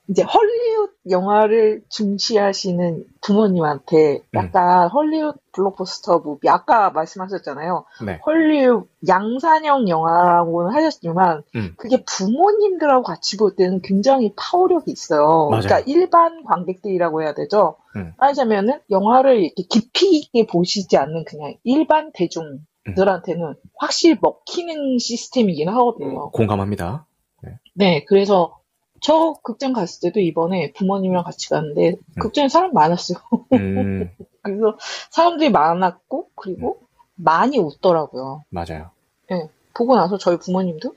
이제 0.07 0.21
헐리우드 0.21 0.93
영화를 1.09 1.81
중시하시는 1.89 3.05
부모님한테 3.21 4.17
음. 4.17 4.21
약간 4.35 4.85
음. 4.85 4.89
헐리우드 4.89 5.39
블록버스터 5.51 6.19
movie 6.19 6.47
아까 6.47 6.91
말씀하셨잖아요. 6.91 7.85
네. 8.05 8.19
헐리우드 8.25 8.87
양산형 9.07 9.89
영화라고는 9.89 10.75
하셨지만 10.75 11.41
음. 11.55 11.73
그게 11.77 12.03
부모님들하고 12.03 13.03
같이 13.03 13.37
볼 13.37 13.55
때는 13.55 13.81
굉장히 13.81 14.33
파워력이 14.35 14.91
있어요. 14.91 15.49
맞아요. 15.49 15.61
그러니까 15.63 15.79
일반 15.87 16.43
관객들이라고 16.43 17.23
해야 17.23 17.33
되죠. 17.33 17.77
음. 17.95 18.13
하자면은 18.17 18.81
영화를 18.91 19.39
이렇게 19.39 19.63
깊이 19.63 20.17
있게 20.17 20.45
보시지 20.45 20.97
않는 20.97 21.25
그냥 21.25 21.55
일반 21.63 22.11
대중들한테는 22.13 23.55
확실히 23.77 24.17
먹히는 24.21 24.99
시스템이긴 24.99 25.67
하거든요. 25.69 26.29
공감합니다. 26.29 27.07
네. 27.41 27.57
네, 27.73 28.05
그래서 28.05 28.59
저 29.01 29.35
극장 29.43 29.73
갔을 29.73 30.01
때도 30.01 30.19
이번에 30.19 30.71
부모님이랑 30.73 31.23
같이 31.23 31.49
갔는데 31.49 31.89
음. 31.89 32.19
극장에 32.19 32.47
사람 32.47 32.73
많았어요. 32.73 33.17
음. 33.53 34.09
그래서 34.41 34.77
사람들이 35.11 35.49
많았고 35.49 36.29
그리고 36.35 36.79
음. 36.81 36.85
많이 37.15 37.57
웃더라고요. 37.57 38.45
맞아요. 38.49 38.91
네, 39.29 39.49
보고 39.73 39.95
나서 39.95 40.17
저희 40.17 40.37
부모님도 40.37 40.93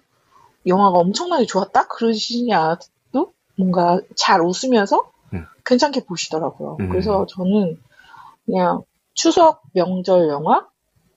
영화가 0.66 0.98
엄청나게 0.98 1.46
좋았다 1.46 1.88
그러시지 1.88 2.52
않아도 2.52 3.32
뭔가 3.56 4.00
잘 4.16 4.40
웃으면서 4.40 5.10
음. 5.32 5.46
괜찮게 5.64 6.04
보시더라고요. 6.04 6.76
음. 6.80 6.88
그래서 6.90 7.26
저는 7.26 7.80
그냥 8.46 8.82
추석 9.14 9.62
명절 9.72 10.28
영화 10.28 10.66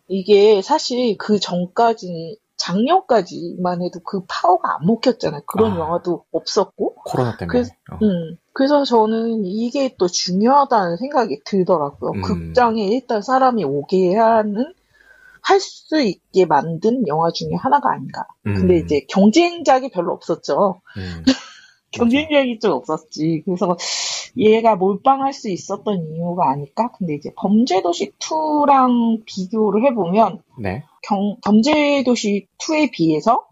이게 0.07 0.61
사실 0.61 1.17
그 1.17 1.39
전까지 1.39 2.37
작년까지만 2.61 3.81
해도 3.81 3.99
그 4.03 4.21
파워가 4.27 4.75
안 4.79 4.85
먹혔잖아요. 4.85 5.41
그런 5.47 5.73
아. 5.73 5.79
영화도 5.79 6.25
없었고. 6.31 6.95
코로나 7.05 7.37
때문에. 7.37 7.51
그래서- 7.51 7.73
어. 7.91 7.97
음, 8.01 8.37
그래서 8.53 8.83
저는 8.83 9.45
이게 9.45 9.95
또 9.97 10.07
중요하다는 10.07 10.97
생각이 10.97 11.41
들더라고요. 11.45 12.11
음. 12.15 12.21
극장에 12.21 12.85
일단 12.87 13.21
사람이 13.21 13.63
오게 13.63 14.15
하는 14.15 14.73
할 15.43 15.59
수 15.59 15.99
있게 15.99 16.45
만든 16.45 17.07
영화 17.07 17.31
중에 17.31 17.49
하나가 17.59 17.91
아닌가. 17.93 18.25
근데 18.43 18.79
음. 18.79 18.83
이제 18.85 19.05
경쟁작이 19.09 19.89
별로 19.89 20.13
없었죠. 20.13 20.81
음. 20.97 21.23
경쟁력이 21.91 22.59
좀 22.59 22.73
없었지. 22.73 23.41
그래서 23.43 23.75
얘가 24.37 24.75
몰빵할 24.75 25.33
수 25.33 25.49
있었던 25.49 26.05
이유가 26.13 26.49
아닐까? 26.51 26.91
근데 26.97 27.15
이제 27.15 27.31
범죄도시 27.37 28.13
2랑 28.19 29.23
비교를 29.25 29.83
해보면 29.87 30.41
네. 30.59 30.83
경, 31.01 31.37
범죄도시 31.43 32.47
2에 32.57 32.91
비해서 32.91 33.47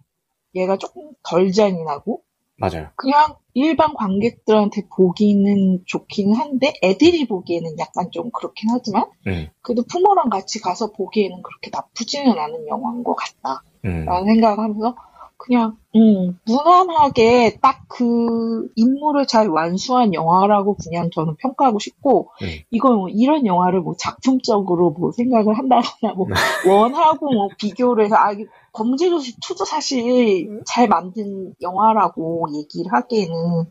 얘가 0.56 0.78
조금 0.78 1.12
덜 1.24 1.52
잔인하고 1.52 2.24
맞아요. 2.60 2.90
그냥 2.96 3.36
일반 3.54 3.94
관객들한테 3.94 4.88
보기는 4.94 5.82
좋긴 5.86 6.34
한데 6.34 6.74
애들이 6.84 7.26
보기에는 7.26 7.80
약간 7.80 8.12
좀 8.12 8.30
그렇긴 8.32 8.70
하지만 8.70 9.06
음. 9.28 9.48
그래도 9.62 9.84
부모랑 9.84 10.30
같이 10.30 10.60
가서 10.60 10.92
보기에는 10.92 11.42
그렇게 11.42 11.70
나쁘지는 11.72 12.38
않은 12.38 12.68
영화인 12.68 13.04
것 13.04 13.16
같다. 13.16 13.64
음. 13.86 14.06
라는 14.06 14.26
생각을 14.34 14.60
하면서 14.60 14.96
그냥 15.40 15.78
음, 15.96 16.38
무난하게 16.46 17.60
딱그 17.62 18.68
임무를 18.76 19.26
잘 19.26 19.48
완수한 19.48 20.14
영화라고 20.14 20.76
그냥 20.76 21.10
저는 21.12 21.38
평가하고 21.38 21.80
싶고 21.80 22.30
음. 22.42 22.48
이걸 22.70 22.96
뭐 22.98 23.08
이런 23.08 23.46
영화를 23.46 23.80
뭐 23.80 23.96
작품적으로 23.98 24.92
뭐 24.92 25.14
생각을 25.14 25.58
한다거나 25.58 26.14
뭐 26.14 26.28
원하고 26.70 27.32
뭐 27.32 27.48
비교를 27.58 28.04
해서 28.04 28.18
아 28.18 28.34
이게 28.34 28.46
범죄도시 28.74 29.40
2도 29.40 29.66
사실 29.66 30.62
잘 30.66 30.90
만든 30.90 31.56
영화라고 31.62 32.48
얘기를 32.54 32.92
하기에는 32.92 33.66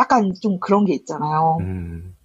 약간 0.00 0.34
좀 0.42 0.58
그런 0.58 0.84
게 0.84 0.92
있잖아요. 0.92 1.58
음. 1.60 2.16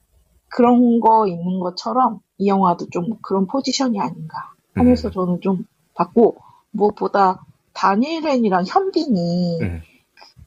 그런 0.49 0.99
거 0.99 1.27
있는 1.27 1.59
것처럼 1.59 2.19
이 2.39 2.47
영화도 2.47 2.89
좀 2.89 3.11
그런 3.21 3.45
포지션이 3.45 3.99
아닌가 3.99 4.53
하면서 4.73 5.09
음. 5.09 5.11
저는 5.11 5.41
좀 5.41 5.65
봤고 5.93 6.37
무엇보다 6.71 7.45
다니엘렌이랑 7.77 8.65
현빈이 8.65 9.61
음. 9.61 9.81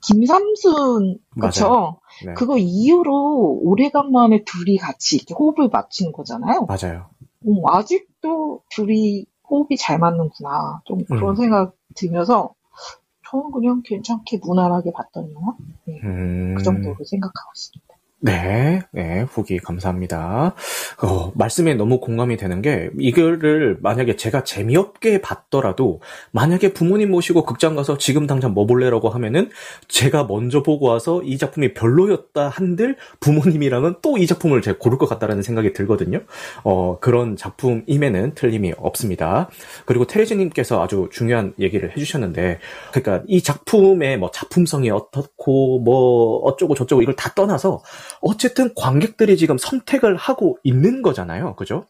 김삼순 0.03 1.19
그쵸? 1.41 2.01
네. 2.27 2.35
그거 2.35 2.59
이후로 2.59 3.61
오래간만에 3.63 4.45
둘이 4.45 4.77
같이 4.77 5.17
이렇게 5.17 5.35
호흡을 5.35 5.69
맞추는 5.69 6.13
거잖아요. 6.13 6.67
맞아요. 6.67 7.11
음, 7.47 7.63
아직도 7.67 8.63
둘이 8.71 9.27
호흡이 9.49 9.77
잘 9.77 9.99
맞는구나. 9.99 10.83
좀 10.87 11.05
그런 11.05 11.31
음. 11.31 11.37
생각 11.37 11.75
들면서 11.95 12.55
저는 13.31 13.53
그냥 13.53 13.83
괜찮게 13.85 14.39
무난하게 14.43 14.93
봤던 14.93 15.33
영화 15.33 15.55
음. 15.89 16.55
그 16.57 16.63
정도로 16.63 16.97
생각하고 17.05 17.51
있습니다. 17.55 17.90
네, 18.23 18.83
네, 18.93 19.23
후기 19.23 19.59
감사합니다. 19.59 20.55
어, 21.03 21.33
말씀에 21.35 21.73
너무 21.73 22.01
공감이 22.01 22.37
되는 22.37 22.61
게, 22.61 22.91
이거를 22.99 23.79
만약에 23.81 24.17
제가 24.17 24.45
재미없게 24.45 25.23
봤더라도, 25.23 26.03
만약에 26.31 26.75
부모님 26.75 27.13
모시고 27.13 27.47
극장 27.47 27.75
가서 27.77 27.97
지금 27.97 28.27
당장 28.27 28.53
뭐 28.53 28.67
볼래라고 28.67 29.09
하면은, 29.09 29.49
제가 29.89 30.25
먼저 30.25 30.63
보고 30.63 30.85
와서 30.87 31.23
이 31.23 31.39
작품이 31.39 31.73
별로였다 31.73 32.51
한들, 32.51 32.97
부모님이랑은 33.21 33.97
또 34.03 34.19
이 34.19 34.27
작품을 34.27 34.61
제가 34.61 34.77
고를 34.79 34.99
것 34.99 35.09
같다라는 35.09 35.43
생각이 35.43 35.73
들거든요. 35.73 36.21
어, 36.63 36.99
그런 37.01 37.37
작품임에는 37.37 38.35
틀림이 38.35 38.75
없습니다. 38.77 39.49
그리고 39.87 40.07
테레즈님께서 40.07 40.83
아주 40.83 41.09
중요한 41.11 41.55
얘기를 41.59 41.91
해주셨는데, 41.93 42.59
그러니까 42.93 43.25
이 43.29 43.43
작품의 43.43 44.19
뭐 44.19 44.31
작품성이 44.31 44.91
어떻고, 44.91 45.81
뭐 45.81 46.41
어쩌고 46.41 46.75
저쩌고 46.75 47.01
이걸 47.01 47.17
다 47.17 47.33
떠나서, 47.35 47.83
어쨌든 48.21 48.73
관객들이 48.75 49.37
지금 49.37 49.59
선택을 49.59 50.17
하고 50.17 50.59
있는 50.63 51.03
거잖아요. 51.03 51.57
그죠? 51.57 51.87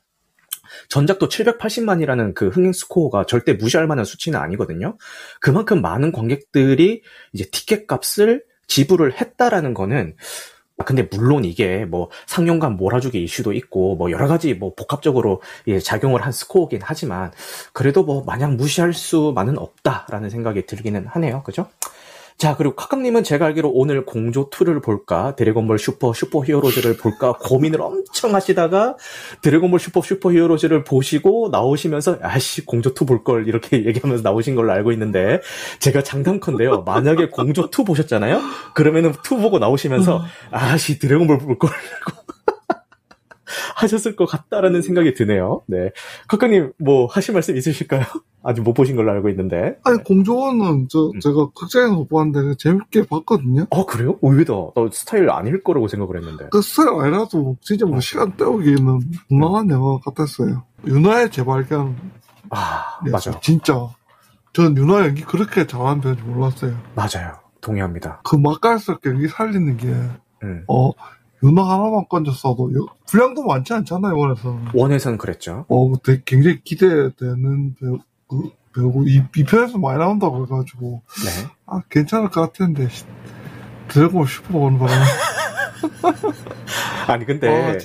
전작도 0.88 1.28
780만이라는 1.28 2.35
그 2.35 2.48
흥행 2.48 2.72
스코어가 2.72 3.26
절대 3.26 3.54
무시할 3.54 3.87
만한 3.87 4.04
수치는 4.04 4.38
아니거든요. 4.38 4.96
그만큼 5.40 5.83
많은 5.83 6.12
관객들이 6.12 7.02
이제 7.33 7.44
티켓 7.50 7.87
값을 7.87 8.44
지불을 8.68 9.20
했다라는 9.20 9.74
거는 9.74 10.14
근데 10.85 11.06
물론 11.11 11.44
이게 11.44 11.85
뭐 11.85 12.09
상영관 12.26 12.76
몰아주기 12.76 13.22
이슈도 13.22 13.52
있고 13.52 13.96
뭐 13.96 14.11
여러 14.11 14.26
가지 14.28 14.54
뭐 14.54 14.74
복합적으로 14.74 15.42
예, 15.66 15.78
작용을 15.78 16.22
한 16.22 16.33
스코어긴 16.33 16.80
하지만 16.83 17.33
그래도 17.72 18.02
뭐 18.02 18.24
마냥 18.24 18.56
무시할 18.56 18.94
수만은 18.94 19.59
없다라는 19.59 20.30
생각이 20.30 20.66
들기는 20.66 21.06
하네요. 21.06 21.42
그죠? 21.42 21.68
자, 22.40 22.57
그리고 22.57 22.74
카카님은 22.74 23.22
제가 23.22 23.44
알기로 23.44 23.70
오늘 23.70 24.07
공조2를 24.07 24.83
볼까, 24.83 25.37
드래곤볼 25.37 25.79
슈퍼 25.79 26.14
슈퍼 26.14 26.42
히어로즈를 26.42 26.96
볼까 26.96 27.35
고민을 27.35 27.83
엄청 27.83 28.35
하시다가 28.35 28.96
드래곤볼 29.42 29.79
슈퍼 29.79 30.00
슈퍼 30.00 30.33
히어로즈를 30.33 30.83
보시고 30.85 31.50
나오시면서 31.53 32.16
아씨, 32.22 32.64
공조2 32.64 33.07
볼 33.07 33.24
걸 33.24 33.46
이렇게 33.46 33.85
얘기하면서 33.85 34.22
나오신 34.22 34.55
걸로 34.55 34.72
알고 34.72 34.90
있는데 34.92 35.42
제가 35.81 36.03
장담컨대요. 36.03 36.85
만약에 36.85 37.29
공조2 37.29 37.87
보셨잖아요? 37.87 38.40
그러면은 38.74 39.11
2 39.11 39.37
보고 39.42 39.59
나오시면서 39.59 40.24
아씨, 40.50 40.98
드래곤볼 40.98 41.38
볼 41.40 41.59
걸. 41.59 41.70
하셨을 43.76 44.16
것 44.16 44.26
같다라는 44.26 44.82
생각이 44.82 45.14
드네요. 45.14 45.62
네. 45.66 45.90
카카님, 46.28 46.72
뭐, 46.78 47.06
하실 47.06 47.34
말씀 47.34 47.56
있으실까요? 47.56 48.02
아직 48.42 48.62
못 48.62 48.72
보신 48.72 48.96
걸로 48.96 49.10
알고 49.12 49.28
있는데. 49.30 49.76
아니 49.84 50.02
공조원은 50.02 50.88
저 50.88 51.10
음. 51.14 51.20
제가 51.20 51.50
극장에서 51.54 51.94
못 51.94 52.08
봤는데 52.08 52.56
재밌게 52.58 53.06
봤거든요. 53.06 53.66
어, 53.68 53.84
그래요? 53.84 54.18
의외다. 54.22 54.54
나 54.74 54.88
스타일 54.92 55.28
아닐 55.30 55.62
거라고 55.62 55.88
생각을 55.88 56.16
했는데. 56.16 56.46
그 56.50 56.62
스타일 56.62 56.88
아니라도 57.00 57.56
진짜 57.60 57.84
뭐 57.84 58.00
시간 58.00 58.32
때우기에는 58.36 59.00
무난한 59.28 59.68
영화 59.70 59.98
같았어요. 59.98 60.64
윤하의 60.86 61.30
재발견. 61.30 61.96
아, 62.48 62.98
예, 63.06 63.10
맞아. 63.10 63.38
진짜. 63.40 63.88
전 64.52 64.76
윤아 64.76 65.06
연기 65.06 65.22
그렇게 65.22 65.66
잘하는 65.66 66.02
줄 66.02 66.14
몰랐어요. 66.24 66.74
맞아요. 66.94 67.34
동의합니다. 67.60 68.22
그 68.24 68.36
맛깔스럽게 68.36 69.10
연기 69.10 69.28
살리는 69.28 69.76
게, 69.76 69.86
음. 70.42 70.64
어, 70.66 70.92
윤아 71.42 71.62
하나만 71.74 72.07
건졌어도 72.09 72.72
여- 72.74 72.87
분량도 73.07 73.42
많지 73.44 73.72
않잖아요, 73.72 74.16
one에서는. 74.16 74.58
one에선 74.74 75.18
그랬죠. 75.18 75.64
어, 75.68 75.92
되게 76.03 76.22
굉장히 76.24 76.62
기대되는 76.62 77.76
배우, 77.81 77.98
그 78.29 78.50
배우고, 78.74 79.05
이, 79.09 79.22
이 79.37 79.44
편에서 79.44 79.79
많이 79.79 79.98
나온다고 79.98 80.44
해가지고, 80.44 81.03
네. 81.24 81.48
아, 81.66 81.81
괜찮을 81.90 82.31
것 82.31 82.42
씨, 82.88 83.05
드래곤 83.88 84.26
슈퍼 84.26 84.59
보는 84.59 84.79
바람에. 84.79 85.05
아니, 87.09 87.24
근데, 87.26 87.79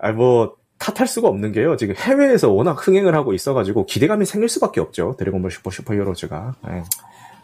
아, 0.00 0.12
뭐, 0.12 0.54
탓할 0.78 1.06
수가 1.08 1.28
없는 1.28 1.52
게요. 1.52 1.76
지금 1.76 1.94
해외에서 1.96 2.50
워낙 2.50 2.86
흥행을 2.86 3.14
하고 3.14 3.34
있어가지고 3.34 3.84
기대감이 3.86 4.24
생길 4.24 4.48
수밖에 4.48 4.80
없죠. 4.80 5.16
드래곤볼 5.18 5.50
슈퍼 5.50 5.70
슈퍼 5.70 5.94
히어로즈가. 5.94 6.54
예. 6.70 6.82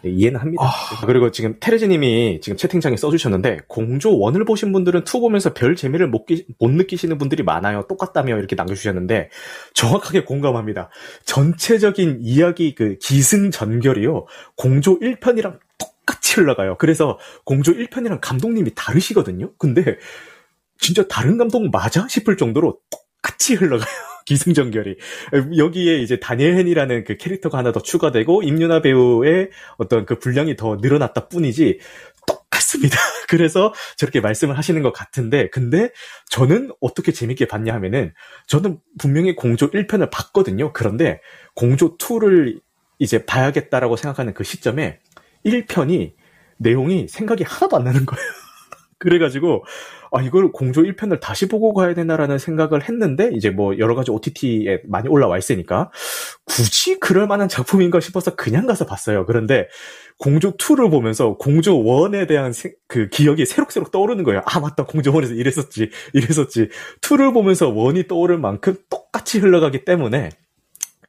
예, 0.04 0.10
이해는 0.10 0.40
합니다. 0.40 0.62
그리고 1.06 1.30
지금 1.30 1.56
테레즈님이 1.60 2.40
지금 2.42 2.56
채팅창에 2.56 2.96
써주셨는데 2.96 3.60
공조 3.68 4.10
1을 4.10 4.46
보신 4.46 4.72
분들은 4.72 5.02
2 5.02 5.20
보면서 5.20 5.54
별 5.54 5.76
재미를 5.76 6.08
못, 6.08 6.26
기- 6.26 6.46
못 6.58 6.70
느끼시는 6.70 7.18
분들이 7.18 7.42
많아요. 7.42 7.86
똑같다며 7.88 8.36
이렇게 8.38 8.54
남겨주셨는데 8.56 9.30
정확하게 9.74 10.24
공감합니다. 10.24 10.90
전체적인 11.24 12.18
이야기 12.22 12.74
그 12.74 12.96
기승전결이요. 13.00 14.26
공조 14.56 14.98
1편이랑 15.00 15.58
똑같이 15.78 16.34
흘러가요. 16.40 16.76
그래서 16.78 17.18
공조 17.44 17.72
1편이랑 17.72 18.18
감독님이 18.20 18.72
다르시거든요. 18.74 19.52
근데 19.58 19.96
진짜 20.78 21.06
다른 21.08 21.38
감독 21.38 21.70
맞아 21.70 22.06
싶을 22.08 22.36
정도로 22.36 22.78
똑같이 22.90 23.54
흘러가요. 23.54 24.13
기승전결이. 24.26 24.96
여기에 25.56 25.98
이제 25.98 26.18
다니엘 26.18 26.58
헨이라는 26.58 27.04
그 27.04 27.16
캐릭터가 27.16 27.58
하나 27.58 27.72
더 27.72 27.80
추가되고 27.80 28.42
임윤아 28.42 28.82
배우의 28.82 29.50
어떤 29.76 30.06
그 30.06 30.18
분량이 30.18 30.56
더 30.56 30.76
늘어났다 30.80 31.28
뿐이지 31.28 31.78
똑같습니다. 32.26 32.96
그래서 33.28 33.72
저렇게 33.96 34.20
말씀을 34.20 34.56
하시는 34.56 34.82
것 34.82 34.92
같은데 34.92 35.48
근데 35.50 35.90
저는 36.30 36.70
어떻게 36.80 37.12
재밌게 37.12 37.46
봤냐 37.46 37.74
하면은 37.74 38.12
저는 38.46 38.78
분명히 38.98 39.34
공조 39.34 39.70
1편을 39.70 40.10
봤거든요. 40.10 40.72
그런데 40.72 41.20
공조 41.54 41.96
2를 41.96 42.60
이제 42.98 43.24
봐야겠다라고 43.26 43.96
생각하는 43.96 44.34
그 44.34 44.44
시점에 44.44 45.00
1편이 45.44 46.14
내용이 46.58 47.08
생각이 47.08 47.44
하나도 47.44 47.76
안 47.76 47.84
나는 47.84 48.06
거예요. 48.06 48.43
그래가지고 49.04 49.64
아 50.12 50.22
이걸 50.22 50.50
공조 50.52 50.82
1편을 50.82 51.20
다시 51.20 51.46
보고 51.48 51.72
가야 51.74 51.94
되나라는 51.94 52.38
생각을 52.38 52.82
했는데 52.88 53.30
이제 53.34 53.50
뭐 53.50 53.78
여러 53.78 53.94
가지 53.94 54.10
OTT에 54.10 54.80
많이 54.88 55.08
올라와 55.08 55.38
있으니까 55.38 55.90
굳이 56.44 56.98
그럴 56.98 57.26
만한 57.26 57.48
작품인가 57.48 58.00
싶어서 58.00 58.34
그냥 58.34 58.66
가서 58.66 58.86
봤어요. 58.86 59.26
그런데 59.26 59.68
공조 60.18 60.56
2를 60.56 60.90
보면서 60.90 61.36
공조 61.36 61.74
1에 61.82 62.26
대한 62.28 62.52
세- 62.52 62.72
그 62.88 63.08
기억이 63.08 63.44
새록새록 63.46 63.90
떠오르는 63.90 64.24
거예요. 64.24 64.42
아 64.46 64.60
맞다 64.60 64.84
공조 64.84 65.12
1에서 65.12 65.36
이랬었지 65.36 65.90
이랬었지 66.14 66.68
2를 67.02 67.32
보면서 67.34 67.72
1이 67.72 68.08
떠오를 68.08 68.38
만큼 68.38 68.76
똑같이 68.90 69.38
흘러가기 69.38 69.84
때문에 69.84 70.30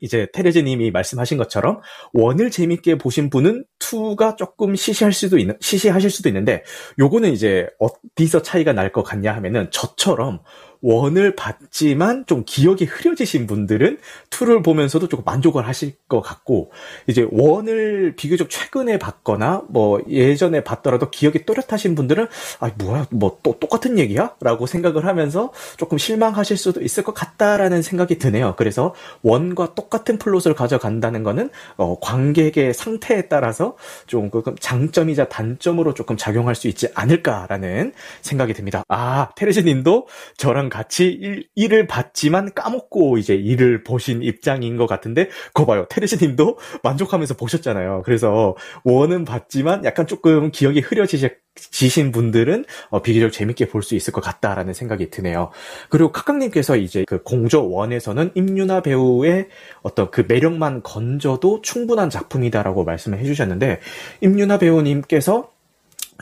이제 0.01 0.27
테레즈님이 0.34 0.91
말씀하신 0.91 1.38
것처럼 1.38 1.79
원을 2.13 2.51
재밌게 2.51 2.97
보신 2.97 3.29
분은 3.29 3.65
2가 3.79 4.38
조금 4.38 4.75
시시할 4.75 5.13
수도 5.13 5.38
있는 5.38 5.55
시시하실 5.62 6.10
수도 6.10 6.29
있는데 6.29 6.63
요거는 6.99 7.31
이제 7.34 7.67
어디서 7.79 8.41
차이가 8.41 8.73
날 8.73 8.91
것 8.91 9.03
같냐 9.03 9.34
하면은 9.36 9.69
저처럼 9.71 10.39
one을 10.86 11.36
봤지만 11.36 12.26
좀 12.28 12.43
기억이 12.45 12.86
흐려지신 12.86 13.48
분들은 13.48 14.00
2를 14.30 14.63
보면서도 14.63 15.08
조금 15.08 15.24
만족을 15.26 15.67
하실 15.67 15.93
것 16.08 16.21
같고 16.21 16.71
이제 17.08 17.28
one을 17.32 18.15
비교적 18.17 18.50
최근에 18.50 19.00
봤거나 19.00 19.63
뭐 19.69 20.02
예전에 20.10 20.63
봤더라도 20.63 21.10
기억이 21.10 21.45
또렷하신 21.45 21.95
분들은 21.95 22.28
아 22.60 22.71
뭐야 22.78 23.08
뭐 23.12 23.36
또 23.45 23.58
똑같은 23.60 24.00
얘기야? 24.00 24.34
라고 24.41 24.65
생각을 24.65 25.06
하면서 25.06 25.52
조금 25.78 25.98
실망하실 25.98 26.58
수도 26.58 26.82
있을 26.82 27.04
것 27.04 27.13
같다라는 27.13 27.82
생각이 27.82 28.17
드네요. 28.17 28.56
그래서 28.58 28.93
one과 29.21 29.76
똑같은 29.76 30.17
플롯을 30.17 30.56
가져간다는 30.56 31.21
거는 31.21 31.50
어, 31.78 32.00
관객의 32.00 32.74
상태에 32.74 33.24
따라서 33.28 33.78
좀 34.08 34.32
장점이자 34.60 35.30
단점으로 35.30 35.93
조금 35.93 36.17
작용할 36.17 36.56
수 36.56 36.67
있지 36.67 36.88
않을까라는 36.95 37.93
생각이 38.21 38.54
듭니다. 38.54 38.84
아 38.88 39.30
테레즈 39.36 39.60
님도 39.60 40.08
저랑 40.38 40.69
같이 40.76 41.08
일, 41.08 41.48
일을 41.56 41.88
봤지만 41.88 42.54
까먹고 42.54 43.18
이제 43.18 43.34
일을 43.36 43.84
보신 43.84 44.22
입장인 44.22 44.76
것 44.78 44.88
같은데, 44.88 45.30
거 45.54 45.66
봐요. 45.66 45.86
테레시 45.90 46.18
님도 46.18 46.58
만족하면서 46.84 47.36
보셨잖아요. 47.36 48.02
그래서 48.06 48.56
원은 48.84 49.24
봤지만 49.26 49.86
약간 49.86 50.06
조금 50.08 50.52
기억이 50.52 50.82
흐려지신 50.82 52.12
분들은 52.12 52.66
어, 52.90 53.02
비교적 53.02 53.32
재밌게 53.32 53.68
볼 53.70 53.86
수 53.86 53.96
있을 53.96 54.12
것 54.12 54.22
같다라는 54.22 54.74
생각이 54.74 55.10
드네요. 55.12 55.52
그리고 55.90 56.12
카강님께서 56.12 56.76
이제 56.76 57.06
그 57.08 57.22
공조 57.24 57.70
원에서는 57.70 58.32
임윤아 58.34 58.82
배우의 58.82 59.48
어떤 59.84 60.10
그 60.12 60.26
매력만 60.28 60.82
건져도 60.84 61.62
충분한 61.62 62.10
작품이다라고 62.10 62.84
말씀을 62.84 63.20
해주셨는데, 63.20 63.80
임윤아 64.22 64.58
배우님께서 64.58 65.55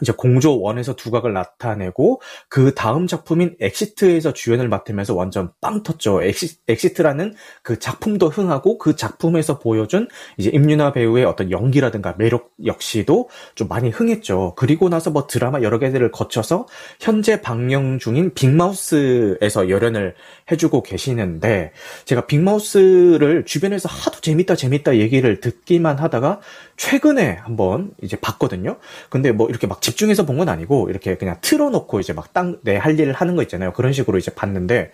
이제 0.01 0.11
공조 0.11 0.59
one에서 0.59 0.95
두각을 0.95 1.33
나타내고 1.33 2.21
그 2.49 2.73
다음 2.73 3.05
작품인 3.05 3.55
엑시트에서 3.59 4.33
주연을 4.33 4.67
맡으면서 4.67 5.13
완전 5.13 5.51
빵 5.61 5.83
텄죠. 5.83 6.23
엑시, 6.23 6.57
엑시트라는 6.67 7.35
그 7.61 7.77
작품도 7.77 8.29
흥하고 8.29 8.77
그 8.79 8.95
작품에서 8.95 9.59
보여준 9.59 10.07
이제 10.37 10.49
임윤아 10.51 10.93
배우의 10.93 11.25
어떤 11.25 11.51
연기라든가 11.51 12.15
매력 12.17 12.51
역시도 12.65 13.29
좀 13.53 13.67
많이 13.67 13.89
흥했죠. 13.89 14.53
그리고 14.55 14.89
나서 14.89 15.11
뭐 15.11 15.27
드라마 15.27 15.61
여러 15.61 15.77
개들을 15.77 16.11
거쳐서 16.11 16.65
현재 16.99 17.41
방영 17.41 17.99
중인 17.99 18.33
빅마우스에서 18.33 19.69
열연을 19.69 20.15
해주고 20.51 20.81
계시는데 20.81 21.71
제가 22.05 22.25
빅마우스를 22.25 23.45
주변에서 23.45 23.89
하도 23.89 24.19
재밌다 24.21 24.55
재밌다 24.55 24.97
얘기를 24.97 25.39
듣기만 25.39 25.99
하다가 25.99 26.39
최근에 26.77 27.37
한번 27.41 27.91
이제 28.01 28.17
봤거든요. 28.17 28.77
근데 29.09 29.31
뭐 29.31 29.47
이렇게 29.49 29.67
막 29.67 29.82
집중해서 29.83 30.25
본 30.25 30.37
건 30.37 30.49
아니고 30.49 30.89
이렇게 30.89 31.15
그냥 31.17 31.37
틀어놓고 31.41 31.99
이제 31.99 32.13
막땅내할 32.13 32.99
일을 32.99 33.13
하는 33.13 33.35
거 33.35 33.43
있잖아요. 33.43 33.71
그런 33.73 33.93
식으로 33.93 34.17
이제 34.17 34.33
봤는데 34.33 34.91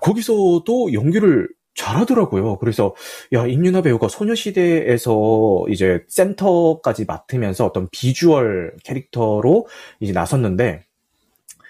거기서도 0.00 0.92
연기를 0.94 1.48
잘하더라고요. 1.76 2.58
그래서 2.58 2.94
야 3.32 3.46
임윤아 3.46 3.82
배우가 3.82 4.08
소녀시대에서 4.08 5.64
이제 5.68 6.02
센터까지 6.08 7.04
맡으면서 7.04 7.66
어떤 7.66 7.88
비주얼 7.90 8.74
캐릭터로 8.84 9.66
이제 10.00 10.12
나섰는데 10.12 10.84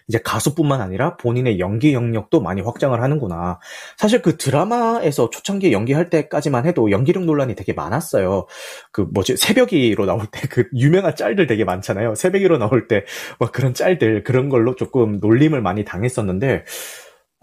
이제 0.09 0.19
가수뿐만 0.25 0.81
아니라 0.81 1.17
본인의 1.17 1.59
연기 1.59 1.95
영역도 1.95 2.41
많이 2.41 2.61
확장을 2.61 3.01
하는구나. 3.01 3.59
사실 3.97 4.21
그 4.23 4.37
드라마에서 4.37 5.31
초창기에 5.31 5.73
연기할 5.73 6.11
때까지만 6.11 6.67
해도 6.67 6.91
연기력 6.91 7.25
논란이 7.25 7.55
되게 7.55 7.73
많았어요. 7.73 8.47
그 8.93 9.03
뭐지 9.13 9.37
새벽이로 9.37 10.07
나올 10.07 10.27
때 10.27 10.45
그 10.51 10.69
유명한 10.77 11.17
짤들 11.17 11.47
되게 11.47 11.65
많잖아요. 11.65 12.15
새벽이로 12.15 12.59
나올 12.59 12.87
때 12.89 13.05
막 13.39 13.53
그런 13.53 13.75
짤들 13.75 14.25
그런 14.25 14.49
걸로 14.49 14.75
조금 14.75 15.19
놀림을 15.21 15.61
많이 15.63 15.85
당했었는데 15.85 16.65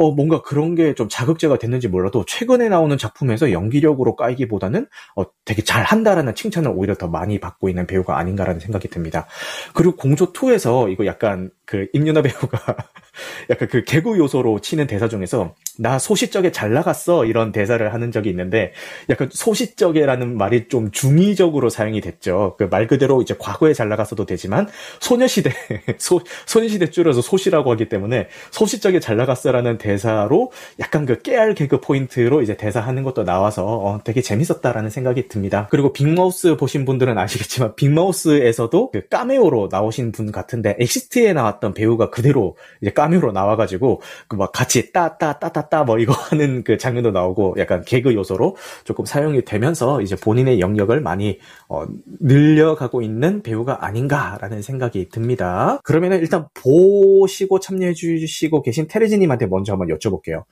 어, 0.01 0.11
뭔가 0.11 0.41
그런 0.41 0.75
게 0.75 0.91
좀 0.95 1.07
자극제가 1.09 1.57
됐는지 1.57 1.87
몰라도 1.87 2.25
최근에 2.25 2.69
나오는 2.69 2.97
작품에서 2.97 3.51
연기력으로 3.51 4.15
까이기보다는 4.15 4.87
어, 5.15 5.23
되게 5.45 5.61
잘 5.63 5.83
한다라는 5.83 6.35
칭찬을 6.35 6.71
오히려 6.75 6.95
더 6.95 7.07
많이 7.07 7.39
받고 7.39 7.69
있는 7.69 7.87
배우가 7.87 8.17
아닌가라는 8.17 8.59
생각이 8.59 8.87
듭니다. 8.89 9.27
그리고 9.73 9.95
공조2에서 9.95 10.91
이거 10.91 11.05
약간 11.05 11.49
그 11.65 11.87
임윤아 11.93 12.21
배우가 12.21 12.59
약간 13.49 13.67
그 13.67 13.83
개구 13.83 14.17
요소로 14.17 14.59
치는 14.61 14.87
대사 14.87 15.07
중에서 15.07 15.53
나 15.77 15.99
소시적에 15.99 16.51
잘 16.51 16.73
나갔어 16.73 17.25
이런 17.25 17.51
대사를 17.51 17.93
하는 17.93 18.11
적이 18.11 18.29
있는데 18.31 18.73
약간 19.09 19.29
소시적에라는 19.31 20.35
말이 20.37 20.67
좀 20.67 20.89
중의적으로 20.91 21.69
사용이 21.69 22.01
됐죠. 22.01 22.55
그 22.57 22.71
말 22.71 22.87
그대로 22.87 23.21
이제 23.21 23.35
과거에 23.37 23.73
잘 23.73 23.89
나갔어도 23.89 24.25
되지만 24.25 24.67
소녀시대 25.01 25.51
소 25.99 26.21
소녀시대 26.47 26.89
줄여서 26.89 27.21
소시라고 27.21 27.69
하기 27.71 27.89
때문에 27.89 28.29
소시적에 28.49 28.99
잘 29.01 29.17
나갔어라는 29.17 29.77
대사로 29.77 30.51
약간 30.79 31.05
그 31.05 31.21
깨알 31.21 31.53
개그 31.53 31.81
포인트로 31.81 32.41
이제 32.41 32.55
대사하는 32.55 33.03
것도 33.03 33.25
나와서 33.25 33.65
어, 33.65 33.99
되게 34.03 34.21
재밌었다라는 34.21 34.89
생각이 34.89 35.27
듭니다. 35.27 35.67
그리고 35.69 35.91
빅마우스 35.91 36.55
보신 36.55 36.85
분들은 36.85 37.17
아시겠지만 37.17 37.75
빅마우스에서도 37.75 38.91
그 38.91 39.07
까메오로 39.09 39.67
나오신 39.69 40.13
분 40.13 40.31
같은데 40.31 40.77
엑시트에 40.79 41.33
나왔던 41.33 41.73
배우가 41.73 42.09
그대로 42.09 42.55
이제 42.81 42.91
까메오로 42.91 43.31
나와가지고 43.31 44.01
그 44.27 44.41
막 44.41 44.51
같이 44.51 44.91
따따 44.91 45.33
따따따 45.39 45.83
뭐 45.83 45.99
이거 45.99 46.13
하는 46.31 46.63
그 46.63 46.77
장면도 46.77 47.11
나오고 47.11 47.55
약간 47.59 47.83
개그 47.83 48.15
요소로 48.15 48.55
조금 48.85 49.05
사용이 49.05 49.45
되면서 49.45 50.01
이제 50.01 50.15
본인의 50.15 50.59
영역을 50.59 50.99
많이 50.99 51.37
어, 51.69 51.85
늘려가고 52.19 53.03
있는 53.03 53.43
배우가 53.43 53.85
아닌가라는 53.85 54.63
생각이 54.63 55.09
듭니다. 55.09 55.79
그러면은 55.83 56.19
일단 56.21 56.47
보시고 56.55 57.59
참여해 57.59 57.93
주시고 57.93 58.63
계신 58.63 58.87
테레지님한테 58.87 59.45
먼저 59.45 59.73
한번 59.73 59.89
여쭤볼게요. 59.89 60.43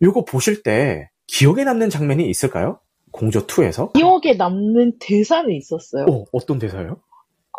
이거 0.00 0.24
보실 0.24 0.62
때 0.62 1.10
기억에 1.26 1.64
남는 1.64 1.90
장면이 1.90 2.28
있을까요? 2.30 2.78
공조 3.10 3.46
2에서? 3.46 3.92
기억에 3.92 4.34
남는 4.38 4.94
대사는 5.00 5.50
있었어요. 5.50 6.06
어, 6.08 6.24
어떤 6.32 6.58
대사요? 6.58 6.96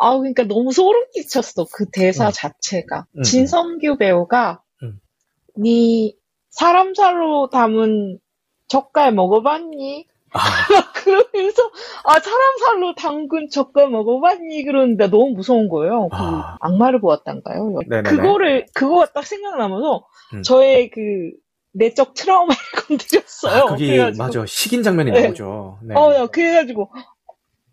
아, 0.00 0.16
그러니까 0.18 0.44
너무 0.44 0.72
소름 0.72 1.04
끼쳤어. 1.12 1.66
그 1.72 1.86
대사 1.90 2.28
음. 2.28 2.32
자체가. 2.34 3.06
음. 3.18 3.22
진성규 3.22 3.96
배우가 3.98 4.60
음. 4.82 4.98
네 5.56 6.14
사람 6.50 6.94
살로 6.94 7.48
담은 7.50 8.18
젓갈 8.68 9.12
먹어봤니? 9.12 10.06
아, 10.32 10.38
그러면서 10.94 11.62
아 12.04 12.18
사람 12.18 12.58
살로 12.58 12.94
담근 12.96 13.48
젓갈 13.50 13.88
먹어봤니? 13.90 14.64
그러는데 14.64 15.08
너무 15.08 15.30
무서운 15.30 15.68
거예요. 15.68 16.08
그 16.08 16.16
아. 16.16 16.56
악마를 16.60 17.00
보았단가요? 17.00 17.80
네네네. 17.88 18.16
그거를 18.16 18.66
그거가 18.74 19.06
딱 19.12 19.24
생각나면서 19.24 20.06
음. 20.34 20.42
저의 20.42 20.90
그 20.90 21.00
내적 21.72 22.14
트라우마를 22.14 22.56
건드렸어요. 22.88 23.62
아, 23.62 23.66
그게 23.66 23.86
그래가지고 23.88 24.24
맞아 24.24 24.46
식인 24.46 24.82
장면이 24.82 25.10
네. 25.10 25.22
나오죠. 25.22 25.78
네. 25.82 25.94
어, 25.94 26.14
야, 26.14 26.26
그래가지고, 26.26 26.90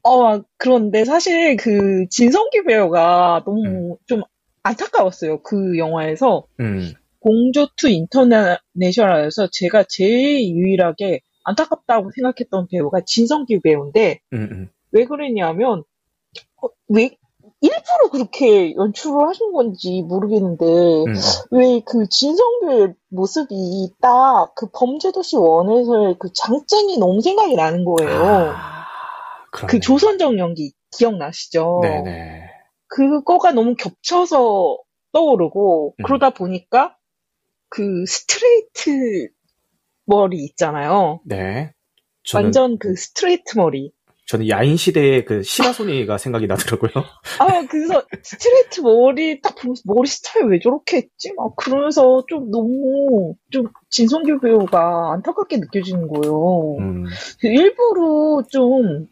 어, 0.04 0.42
그런데 0.58 1.06
사실 1.06 1.56
그 1.58 2.06
진성기 2.10 2.64
배우가 2.64 3.44
너무 3.46 3.94
음. 3.94 3.96
좀 4.08 4.22
안타까웠어요. 4.64 5.42
그 5.44 5.78
영화에서. 5.78 6.46
음, 6.60 6.94
공조2 7.22 7.92
인터내셔널에서 7.92 9.50
제가 9.52 9.84
제일 9.88 10.56
유일하게 10.56 11.22
안타깝다고 11.44 12.12
생각했던 12.16 12.68
배우가 12.72 13.02
진성기 13.06 13.62
배우인데, 13.62 14.20
음, 14.34 14.50
음. 14.52 14.70
왜 14.92 15.06
그랬냐면, 15.06 15.84
어, 16.62 16.68
왜, 16.90 17.12
일부러 17.64 18.10
그렇게 18.12 18.74
연출을 18.76 19.28
하신 19.28 19.52
건지 19.54 20.04
모르겠는데, 20.08 20.66
음. 20.66 21.14
왜그 21.52 22.08
진성규의 22.10 22.96
모습이 23.10 23.92
딱 24.02 24.54
그 24.56 24.68
범죄도시 24.74 25.36
원에서의 25.38 26.16
그 26.20 26.30
장땡이 26.34 26.98
너무 26.98 27.22
생각이 27.22 27.56
나는 27.56 27.86
거예요. 27.86 28.54
아, 28.56 28.81
그 29.52 29.68
그러네. 29.68 29.80
조선정 29.82 30.40
연기 30.40 30.74
기억나시죠? 30.98 31.82
네네. 31.84 32.50
그거가 32.88 33.52
너무 33.52 33.76
겹쳐서 33.76 34.78
떠오르고 35.14 35.96
음. 36.00 36.04
그러다 36.04 36.32
보니까 36.32 36.98
그 37.70 38.06
스트레이트 38.06 39.30
머리 40.06 40.44
있잖아요. 40.46 41.22
네. 41.26 41.72
저는 42.24 42.46
완전 42.46 42.78
그 42.78 42.96
스트레이트 42.96 43.58
머리. 43.58 43.92
저는 44.28 44.48
야인 44.50 44.78
시대의 44.78 45.26
그 45.26 45.44
시라소니가 45.44 46.18
생각이 46.20 46.48
나더라고요. 46.48 47.04
아 47.40 47.66
그래서 47.70 48.04
스트레이트 48.24 48.80
머리 48.82 49.42
딱 49.42 49.56
보면서 49.56 49.82
머리 49.86 50.08
스타일 50.08 50.46
왜 50.48 50.60
저렇게 50.60 50.98
했지? 50.98 51.34
막 51.36 51.56
그러면서 51.58 52.24
좀 52.28 52.50
너무 52.50 53.36
좀 53.50 53.68
진선규 53.90 54.40
배우가 54.40 55.14
안타깝게 55.14 55.58
느껴지는 55.58 56.08
거예요. 56.08 56.78
음, 56.78 57.06
그 57.40 57.48
일부러 57.48 58.44
좀 58.50 59.08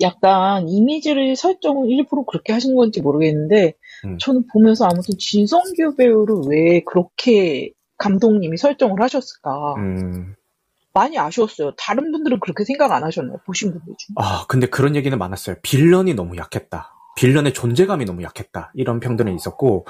약간 0.00 0.68
이미지를 0.68 1.36
설정을 1.36 1.90
일부러 1.90 2.24
그렇게 2.24 2.52
하신 2.52 2.74
건지 2.74 3.00
모르겠는데 3.00 3.74
음. 4.04 4.18
저는 4.18 4.46
보면서 4.52 4.84
아무튼 4.84 5.14
진성규 5.18 5.96
배우를 5.96 6.34
왜 6.48 6.82
그렇게 6.84 7.70
감독님이 7.98 8.56
설정을 8.56 9.00
하셨을까. 9.00 9.74
음. 9.78 10.34
많이 10.92 11.18
아쉬웠어요. 11.18 11.72
다른 11.76 12.10
분들은 12.10 12.40
그렇게 12.40 12.64
생각 12.64 12.90
안 12.90 13.04
하셨나요? 13.04 13.38
보신 13.44 13.70
분들 13.70 13.94
중. 13.98 14.14
아, 14.16 14.46
근데 14.48 14.66
그런 14.66 14.96
얘기는 14.96 15.16
많았어요. 15.16 15.56
빌런이 15.60 16.14
너무 16.14 16.38
약했다. 16.38 16.94
빌런의 17.16 17.52
존재감이 17.52 18.06
너무 18.06 18.22
약했다. 18.22 18.72
이런 18.74 19.00
평들은 19.00 19.34
있었고, 19.34 19.86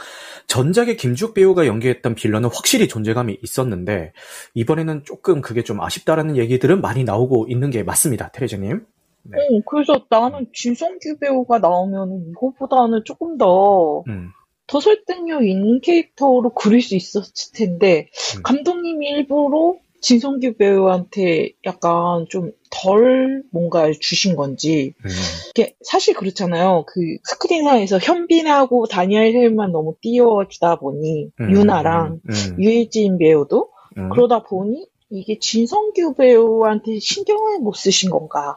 전작의 0.49 0.97
김주욱 0.97 1.35
배우가 1.35 1.67
연기했던 1.67 2.15
빌런은 2.15 2.49
확실히 2.53 2.89
존재감이 2.89 3.39
있었는데, 3.43 4.13
이번에는 4.55 5.05
조금 5.05 5.41
그게 5.43 5.63
좀 5.63 5.81
아쉽다라는 5.81 6.37
얘기들은 6.37 6.81
많이 6.81 7.05
나오고 7.05 7.47
있는 7.49 7.71
게 7.71 7.83
맞습니다. 7.83 8.31
테레즈님. 8.31 8.85
네. 9.31 9.39
어, 9.39 9.63
그래서 9.67 10.05
나는 10.09 10.47
진성규 10.53 11.19
배우가 11.21 11.59
나오면 11.59 12.31
이거보다는 12.31 13.03
조금 13.05 13.39
더, 13.39 14.03
음, 14.09 14.31
더 14.67 14.81
설득력 14.81 15.47
있는 15.47 15.81
캐릭터로 15.81 16.51
그릴 16.55 16.81
수 16.81 16.97
있었을 16.97 17.53
텐데, 17.55 18.09
음. 18.37 18.43
감독님이 18.43 19.09
일부러 19.09 19.75
진성규 20.01 20.55
배우한테 20.57 21.53
약간 21.65 22.27
좀 22.29 22.53
덜 22.83 23.43
뭔가를 23.53 23.95
주신 23.99 24.37
건지, 24.37 24.93
음, 25.05 25.11
이게 25.51 25.75
사실 25.83 26.15
그렇잖아요. 26.15 26.85
그 26.87 27.01
스크린상에서 27.25 27.99
현빈하고 27.99 28.87
다니엘 28.87 29.35
헬만 29.35 29.73
너무 29.73 29.95
띄워주다 30.01 30.77
보니, 30.77 31.31
음, 31.41 31.51
유나랑 31.51 32.21
음, 32.29 32.31
음, 32.31 32.63
유해진 32.63 33.19
배우도 33.19 33.71
음. 33.97 34.11
그러다 34.11 34.43
보니 34.43 34.87
이게 35.11 35.39
진성규 35.39 36.15
배우한테 36.17 36.99
신경을 36.99 37.61
못 37.61 37.75
쓰신 37.75 38.11
건가? 38.11 38.57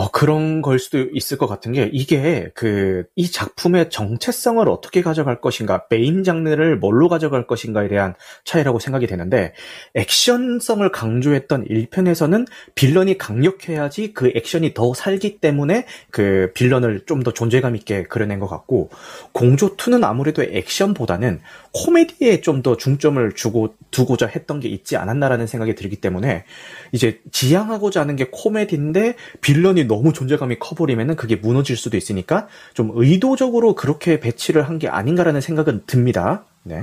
어, 0.00 0.10
그런 0.10 0.62
걸 0.62 0.78
수도 0.78 0.98
있을 1.12 1.36
것 1.36 1.46
같은 1.46 1.72
게, 1.72 1.90
이게, 1.92 2.50
그, 2.54 3.04
이 3.16 3.30
작품의 3.30 3.90
정체성을 3.90 4.66
어떻게 4.66 5.02
가져갈 5.02 5.42
것인가, 5.42 5.84
메인 5.90 6.24
장르를 6.24 6.78
뭘로 6.78 7.10
가져갈 7.10 7.46
것인가에 7.46 7.88
대한 7.88 8.14
차이라고 8.44 8.78
생각이 8.78 9.06
되는데, 9.06 9.52
액션성을 9.94 10.90
강조했던 10.90 11.66
1편에서는 11.66 12.46
빌런이 12.74 13.18
강력해야지 13.18 14.14
그 14.14 14.32
액션이 14.34 14.72
더 14.72 14.94
살기 14.94 15.38
때문에 15.38 15.84
그 16.10 16.50
빌런을 16.54 17.02
좀 17.06 17.20
더 17.20 17.34
존재감 17.34 17.76
있게 17.76 18.04
그려낸 18.04 18.38
것 18.40 18.46
같고, 18.48 18.88
공조 19.32 19.76
2는 19.76 20.02
아무래도 20.04 20.42
액션보다는 20.42 21.40
코미디에 21.72 22.40
좀 22.40 22.62
더 22.62 22.78
중점을 22.78 23.32
주고, 23.34 23.74
두고자 23.90 24.26
했던 24.26 24.60
게 24.60 24.68
있지 24.70 24.96
않았나라는 24.96 25.46
생각이 25.46 25.74
들기 25.74 25.96
때문에, 25.96 26.44
이제 26.92 27.20
지향하고자 27.32 28.00
하는 28.00 28.16
게 28.16 28.28
코미디인데 28.32 29.16
빌런이 29.42 29.89
너무 29.90 30.12
존재감이 30.12 30.58
커버리면은 30.60 31.16
그게 31.16 31.34
무너질 31.36 31.76
수도 31.76 31.96
있으니까 31.96 32.46
좀 32.74 32.92
의도적으로 32.94 33.74
그렇게 33.74 34.20
배치를 34.20 34.62
한 34.68 34.78
게 34.78 34.88
아닌가라는 34.88 35.40
생각은 35.40 35.82
듭니다. 35.86 36.44
네. 36.62 36.80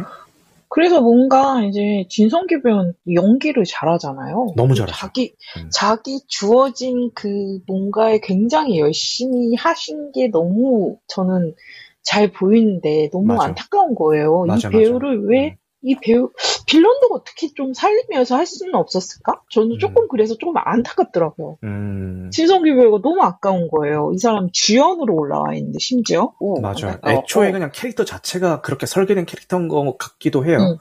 그래서 0.69 1.01
뭔가 1.01 1.63
이제 1.63 2.05
진성규 2.09 2.61
배우는 2.61 2.93
연기를 3.13 3.63
잘하잖아요. 3.65 4.53
너무 4.57 4.75
잘하죠. 4.75 4.95
자기 4.95 5.33
음. 5.57 5.69
자기 5.71 6.19
주어진 6.27 7.09
그 7.15 7.59
뭔가에 7.65 8.19
굉장히 8.21 8.77
열심히 8.79 9.55
하신 9.55 10.11
게 10.11 10.27
너무 10.27 10.97
저는 11.07 11.55
잘 12.03 12.31
보이는데 12.31 13.09
너무 13.11 13.25
맞아. 13.27 13.45
안타까운 13.45 13.95
거예요. 13.95 14.43
맞아, 14.45 14.67
이 14.67 14.71
배우를 14.71 15.17
맞아. 15.17 15.27
왜 15.29 15.57
이 15.87 15.95
배우 16.01 16.31
빌런도 16.65 17.07
어떻게 17.11 17.47
좀 17.55 17.73
살리면서 17.73 18.35
할 18.35 18.45
수는 18.45 18.75
없었을까? 18.75 19.41
저는 19.51 19.71
음. 19.71 19.79
조금 19.79 20.07
그래서 20.09 20.35
조금 20.37 20.55
안타깝더라고요. 20.57 21.57
음, 21.63 22.29
진성규 22.31 22.75
배우가 22.75 22.99
너무 23.01 23.21
아까운 23.21 23.69
거예요. 23.69 24.11
이 24.13 24.17
사람 24.17 24.49
주연으로 24.51 25.15
올라와 25.15 25.53
있는데 25.55 25.79
심지어. 25.79 26.33
오, 26.39 26.59
맞아요. 26.59 26.87
안타까워. 26.87 27.19
애초에 27.19 27.51
그냥 27.53 27.71
캐릭터 27.73 28.03
자체가 28.03 28.61
그렇게 28.61 28.85
설계된 28.85 29.25
캐릭터인 29.25 29.69
것 29.69 29.97
같기도 29.97 30.45
해요. 30.45 30.57
응. 30.59 30.77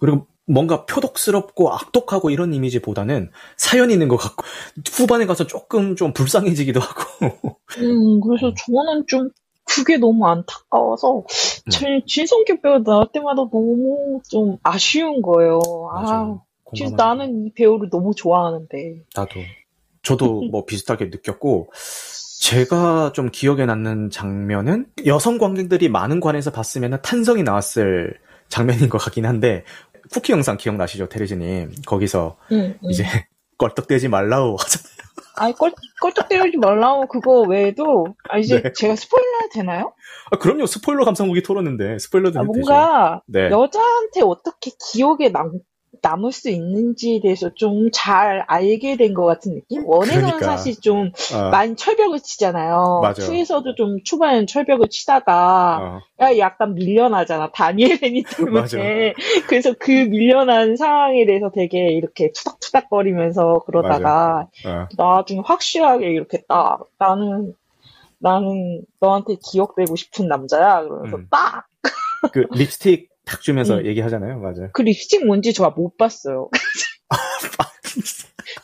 그리고 0.00 0.26
뭔가 0.46 0.84
표독스럽고 0.84 1.72
악독하고 1.72 2.30
이런 2.30 2.52
이미지보다는 2.52 3.30
사연 3.56 3.90
있는 3.92 4.08
것 4.08 4.16
같고 4.16 4.44
후반에 4.90 5.26
가서 5.26 5.46
조금 5.46 5.94
좀 5.94 6.12
불쌍해지기도 6.12 6.80
하고 6.80 7.56
음, 7.78 8.20
그래서 8.20 8.52
저는 8.66 9.04
좀 9.06 9.30
그게 9.74 9.96
너무 9.96 10.26
안타까워서 10.26 11.18
음. 11.18 11.70
제 11.70 12.02
진성규 12.06 12.60
배우 12.62 12.82
나올 12.82 13.06
때마다 13.12 13.36
너무 13.36 14.20
좀 14.28 14.58
아쉬운 14.62 15.22
거예요. 15.22 15.60
아, 15.92 16.02
맞아요. 16.02 16.42
진짜 16.74 16.90
공감합니다. 16.90 17.04
나는 17.04 17.46
이 17.46 17.52
배우를 17.52 17.90
너무 17.90 18.14
좋아하는데. 18.14 19.04
나도. 19.14 19.40
저도 20.02 20.42
뭐 20.50 20.64
비슷하게 20.64 21.06
느꼈고, 21.06 21.70
제가 22.40 23.12
좀 23.12 23.30
기억에 23.30 23.66
남는 23.66 24.10
장면은 24.10 24.86
여성 25.06 25.38
관객들이 25.38 25.88
많은 25.88 26.20
관에서 26.20 26.50
봤으면 26.50 27.00
탄성이 27.02 27.42
나왔을 27.42 28.18
장면인 28.48 28.88
것 28.88 28.98
같긴 28.98 29.26
한데, 29.26 29.64
쿠키 30.12 30.32
영상 30.32 30.56
기억나시죠, 30.56 31.08
테레즈님? 31.08 31.72
거기서 31.86 32.36
응, 32.52 32.78
응. 32.82 32.90
이제 32.90 33.04
껄떡대지 33.58 34.08
말라고 34.08 34.56
하잖아요. 34.56 34.96
아니 35.36 35.54
껄 35.54 35.72
껄떡 36.00 36.28
때리지 36.28 36.56
말라고 36.58 37.06
그거 37.06 37.42
외에도 37.42 38.14
아 38.28 38.38
이제 38.38 38.62
네. 38.62 38.72
제가 38.72 38.96
스포일러 38.96 39.26
해도 39.42 39.50
되나요? 39.54 39.92
아, 40.30 40.38
그럼요, 40.38 40.66
스포일러 40.66 41.04
감상무기 41.04 41.42
토론인데, 41.42 41.98
스포일러 41.98 42.30
도 42.30 42.38
아, 42.38 42.42
해도 42.42 42.52
되죠. 42.52 42.70
뭔가 42.70 43.22
네. 43.26 43.50
여자한테 43.50 44.22
어떻게 44.22 44.70
기억에 44.92 45.30
남 45.30 45.52
남을 46.02 46.32
수 46.32 46.48
있는지에 46.50 47.20
대해서 47.20 47.52
좀 47.54 47.90
잘 47.92 48.44
알게 48.46 48.96
된 48.96 49.14
것 49.14 49.24
같은 49.26 49.54
느낌? 49.54 49.86
원에는 49.86 50.22
그러니까. 50.22 50.46
사실 50.46 50.80
좀 50.80 51.10
아, 51.34 51.50
많이 51.50 51.76
철벽을 51.76 52.20
치잖아요. 52.20 53.00
맞아. 53.02 53.22
투에서도 53.22 53.74
좀 53.74 53.98
초반엔 54.04 54.46
철벽을 54.46 54.88
치다가 54.88 56.00
어, 56.20 56.24
야, 56.24 56.38
약간 56.38 56.74
밀려나잖아. 56.74 57.50
다니엘 57.52 57.98
레니 58.00 58.22
때문에. 58.36 59.14
그래서 59.48 59.74
그 59.78 59.90
밀려난 59.90 60.76
상황에 60.76 61.26
대해서 61.26 61.50
되게 61.50 61.92
이렇게 61.92 62.30
투닥투닥거리면서 62.32 63.64
그러다가 63.66 64.46
어. 64.66 64.86
나중에 64.96 65.40
확실하게 65.44 66.06
이렇게 66.10 66.42
딱 66.48 66.80
나는 66.98 67.54
나는 68.18 68.82
너한테 69.00 69.36
기억되고 69.50 69.96
싶은 69.96 70.28
남자야. 70.28 70.82
그러면서 70.82 71.16
음. 71.16 71.26
딱그그 71.30 72.46
립스틱 72.52 73.09
탁 73.30 73.40
주면서 73.40 73.78
음. 73.78 73.86
얘기하잖아요, 73.86 74.40
맞아요. 74.40 74.70
립스틱 74.76 75.24
뭔지 75.26 75.52
제가 75.54 75.70
못 75.70 75.96
봤어요. 75.96 76.50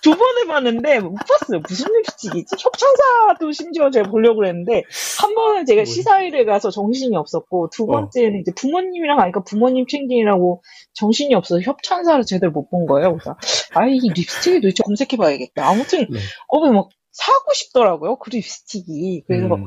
두번 0.03 0.21
해봤는데 0.39 1.01
못 1.01 1.15
봤어요. 1.15 1.61
무슨 1.69 1.93
립스틱이지? 1.93 2.57
협찬사도 2.59 3.53
심지어 3.53 3.91
제가 3.91 4.11
보려고 4.11 4.37
그랬는데 4.39 4.83
한 5.21 5.35
번은 5.35 5.67
제가 5.67 5.79
뭐야? 5.83 5.85
시사회를 5.85 6.45
가서 6.47 6.71
정신이 6.71 7.17
없었고 7.17 7.71
두 7.73 7.85
어. 7.85 7.87
번째는 7.87 8.41
이제 8.41 8.53
부모님이랑 8.57 9.19
가니까 9.19 9.43
부모님 9.45 9.87
챙기느라고 9.87 10.63
정신이 10.95 11.35
없어서 11.35 11.61
협찬사를 11.61 12.25
제대로 12.25 12.53
못 12.53 12.69
본 12.71 12.87
거예요. 12.87 13.13
그래서 13.13 13.37
아이 13.75 13.97
이 13.97 14.11
립스틱을 14.11 14.61
도대체 14.61 14.83
검색해봐야겠다. 14.83 15.69
아무튼 15.69 16.07
네. 16.11 16.19
어머 16.49 16.73
막 16.73 16.89
사고 17.13 17.53
싶더라고요. 17.55 18.17
그 18.19 18.31
립스틱이. 18.31 19.23
그래서 19.27 19.47
막 19.47 19.59
음, 19.61 19.67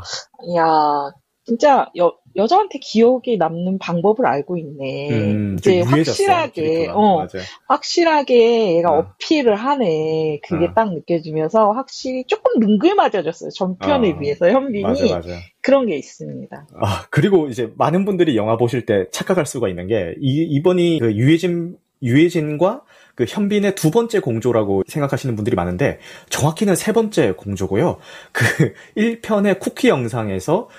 야 0.58 1.12
진짜 1.50 1.90
여, 1.98 2.14
여자한테 2.36 2.78
기억에 2.78 3.38
남는 3.40 3.80
방법을 3.80 4.28
알고 4.28 4.58
있네. 4.58 5.10
음, 5.10 5.58
좀 5.58 5.74
이제 5.74 5.82
확실하게 5.82 6.62
캐릭터가. 6.62 7.00
어 7.00 7.16
맞아요. 7.18 7.44
확실하게 7.68 8.78
얘가 8.78 8.92
어. 8.92 9.00
어필을 9.00 9.56
하네. 9.56 10.40
그게 10.48 10.68
어. 10.68 10.74
딱 10.76 10.94
느껴지면서 10.94 11.72
확실히 11.72 12.24
조금 12.28 12.60
능글맞아졌어요. 12.60 13.50
전편에 13.50 14.12
어. 14.12 14.20
비해서 14.20 14.48
현빈이 14.48 14.84
맞아, 14.84 15.06
맞아. 15.16 15.30
그런 15.62 15.88
게 15.88 15.96
있습니다. 15.98 16.68
아, 16.80 17.06
그리고 17.10 17.48
이제 17.48 17.72
많은 17.78 18.06
분들이 18.06 18.38
영화 18.38 18.58
보실 18.58 18.86
때 18.86 19.08
착각할 19.12 19.48
수가 19.48 19.68
있는 19.68 19.88
게, 19.88 20.14
이, 20.22 20.44
이번이 20.44 21.00
그 21.00 21.16
유해진, 21.16 21.78
유해진과 22.04 22.84
그 23.16 23.26
현빈의 23.28 23.74
두 23.76 23.90
번째 23.92 24.20
공조라고 24.20 24.84
생각하시는 24.88 25.36
분들이 25.36 25.56
많은데, 25.56 25.98
정확히는 26.30 26.76
세 26.76 26.94
번째 26.94 27.34
공조고요. 27.34 27.98
그 28.32 28.46
1편의 28.96 29.60
쿠키 29.60 29.90
영상에서 29.90 30.70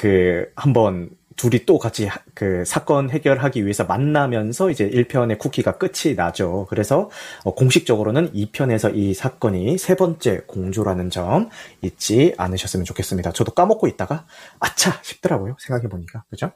그 0.00 0.50
한번 0.56 1.10
둘이 1.36 1.66
또 1.66 1.78
같이 1.78 2.06
하- 2.06 2.20
그 2.34 2.64
사건 2.64 3.10
해결하기 3.10 3.64
위해서 3.64 3.84
만나면서 3.84 4.70
이제 4.70 4.88
1편의 4.88 5.38
쿠키가 5.38 5.76
끝이 5.76 6.14
나죠. 6.16 6.66
그래서 6.70 7.10
어, 7.44 7.54
공식적으로는 7.54 8.32
2편에서 8.32 8.96
이 8.96 9.12
사건이 9.12 9.76
세 9.76 9.96
번째 9.96 10.40
공조라는 10.46 11.10
점 11.10 11.50
잊지 11.82 12.34
않으셨으면 12.38 12.86
좋겠습니다. 12.86 13.32
저도 13.32 13.52
까먹고 13.52 13.88
있다가 13.88 14.26
아차 14.58 14.98
싶더라고요. 15.02 15.56
생각해 15.58 15.88
보니까. 15.90 16.24
그죠? 16.30 16.52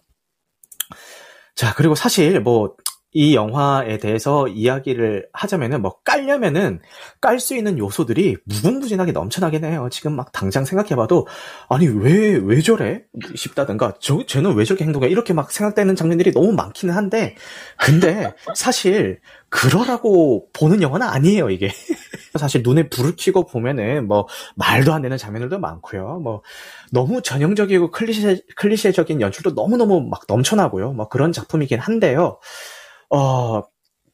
자, 1.54 1.74
그리고 1.74 1.94
사실 1.94 2.40
뭐, 2.40 2.74
이 3.16 3.36
영화에 3.36 3.98
대해서 3.98 4.48
이야기를 4.48 5.28
하자면은 5.32 5.82
뭐 5.82 5.98
깔려면은 6.04 6.80
깔 7.20 7.38
수 7.38 7.56
있는 7.56 7.78
요소들이 7.78 8.36
무궁무진하게 8.44 9.12
넘쳐나긴 9.12 9.64
해요. 9.64 9.88
지금 9.90 10.16
막 10.16 10.32
당장 10.32 10.64
생각해봐도 10.64 11.26
아니 11.68 11.86
왜왜 11.86 12.60
저래? 12.62 13.02
싶다든가 13.36 13.94
저 14.00 14.24
쟤는 14.26 14.54
왜 14.54 14.64
저렇게 14.64 14.84
행동해? 14.84 15.08
이렇게 15.08 15.32
막 15.32 15.50
생각되는 15.52 15.94
장면들이 15.96 16.32
너무 16.32 16.52
많기는 16.52 16.94
한데 16.94 17.36
근데 17.78 18.32
사실 18.54 19.20
그러라고 19.48 20.48
보는 20.52 20.82
영화는 20.82 21.06
아니에요 21.06 21.50
이게. 21.50 21.70
사실 22.38 22.62
눈에 22.64 22.88
불을 22.88 23.14
켜고 23.16 23.46
보면은 23.46 24.08
뭐 24.08 24.26
말도 24.56 24.92
안 24.92 25.02
되는 25.02 25.16
장면들도 25.16 25.58
많고요. 25.60 26.18
뭐 26.22 26.42
너무 26.90 27.22
전형적이고 27.22 27.90
클리셰 27.92 28.40
클리셰적인 28.56 29.20
연출도 29.20 29.54
너무 29.54 29.76
너무 29.76 30.00
막 30.02 30.22
넘쳐나고요. 30.28 30.92
뭐 30.92 31.08
그런 31.08 31.32
작품이긴 31.32 31.78
한데요 31.78 32.38
어 33.10 33.62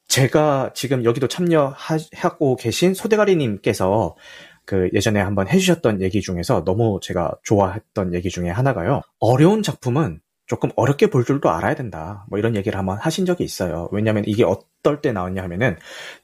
제가 0.09 0.73
지금 0.75 1.05
여기도 1.05 1.29
참여하고 1.29 2.57
계신 2.57 2.95
소대가리님께서 2.95 4.17
그 4.65 4.91
예전에 4.93 5.21
한번 5.21 5.49
해주셨던 5.49 6.03
얘기 6.03 6.21
중에서 6.21 6.65
너무 6.65 7.01
제가 7.03 7.33
좋아했던 7.45 8.15
얘기 8.15 8.29
중에 8.31 8.51
하나가요. 8.51 9.03
어려운 9.21 9.63
작품은 9.63 10.21
조금 10.51 10.69
어렵게 10.75 11.07
볼 11.11 11.25
줄도 11.25 11.49
알아야 11.49 11.77
된다. 11.77 12.25
뭐 12.29 12.37
이런 12.41 12.57
얘기를 12.57 12.77
한번 12.77 12.99
하신 12.99 13.25
적이 13.25 13.45
있어요. 13.45 13.89
왜냐하면 13.93 14.25
이게 14.27 14.43
어떨 14.45 15.01
때 15.01 15.13
나왔냐 15.13 15.45
하면은 15.45 15.77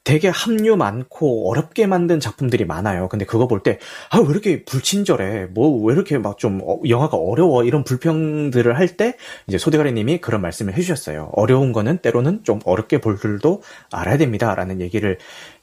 되게 0.03 0.27
합류 0.27 0.75
많고 0.75 1.49
어렵게 1.49 1.87
만든 1.87 2.19
작품들이 2.19 2.65
많아요. 2.65 3.07
근데 3.07 3.23
그거 3.25 3.47
볼 3.47 3.61
때 3.63 3.79
아 4.11 4.19
왜 4.19 4.27
이렇게 4.29 4.65
불친절해? 4.65 5.45
뭐 5.53 5.81
왜 5.87 5.93
이렇게 5.93 6.17
막 6.17 6.37
좀 6.37 6.59
영화가 6.89 7.15
어려워? 7.15 7.63
이런 7.63 7.85
불평들을 7.85 8.77
할 8.77 8.97
때 8.97 9.15
이제 9.47 9.57
소대가리님이 9.57 10.17
그런 10.19 10.41
말씀을 10.41 10.73
해주셨어요. 10.75 11.29
어려운 11.33 11.71
거는 11.71 11.99
때로는 11.99 12.43
좀 12.43 12.59
어렵게 12.65 12.99
볼 12.99 13.17
줄도 13.17 13.61
알아야 13.93 14.17
됩니다라는 14.17 14.81
얘기를 14.81 15.17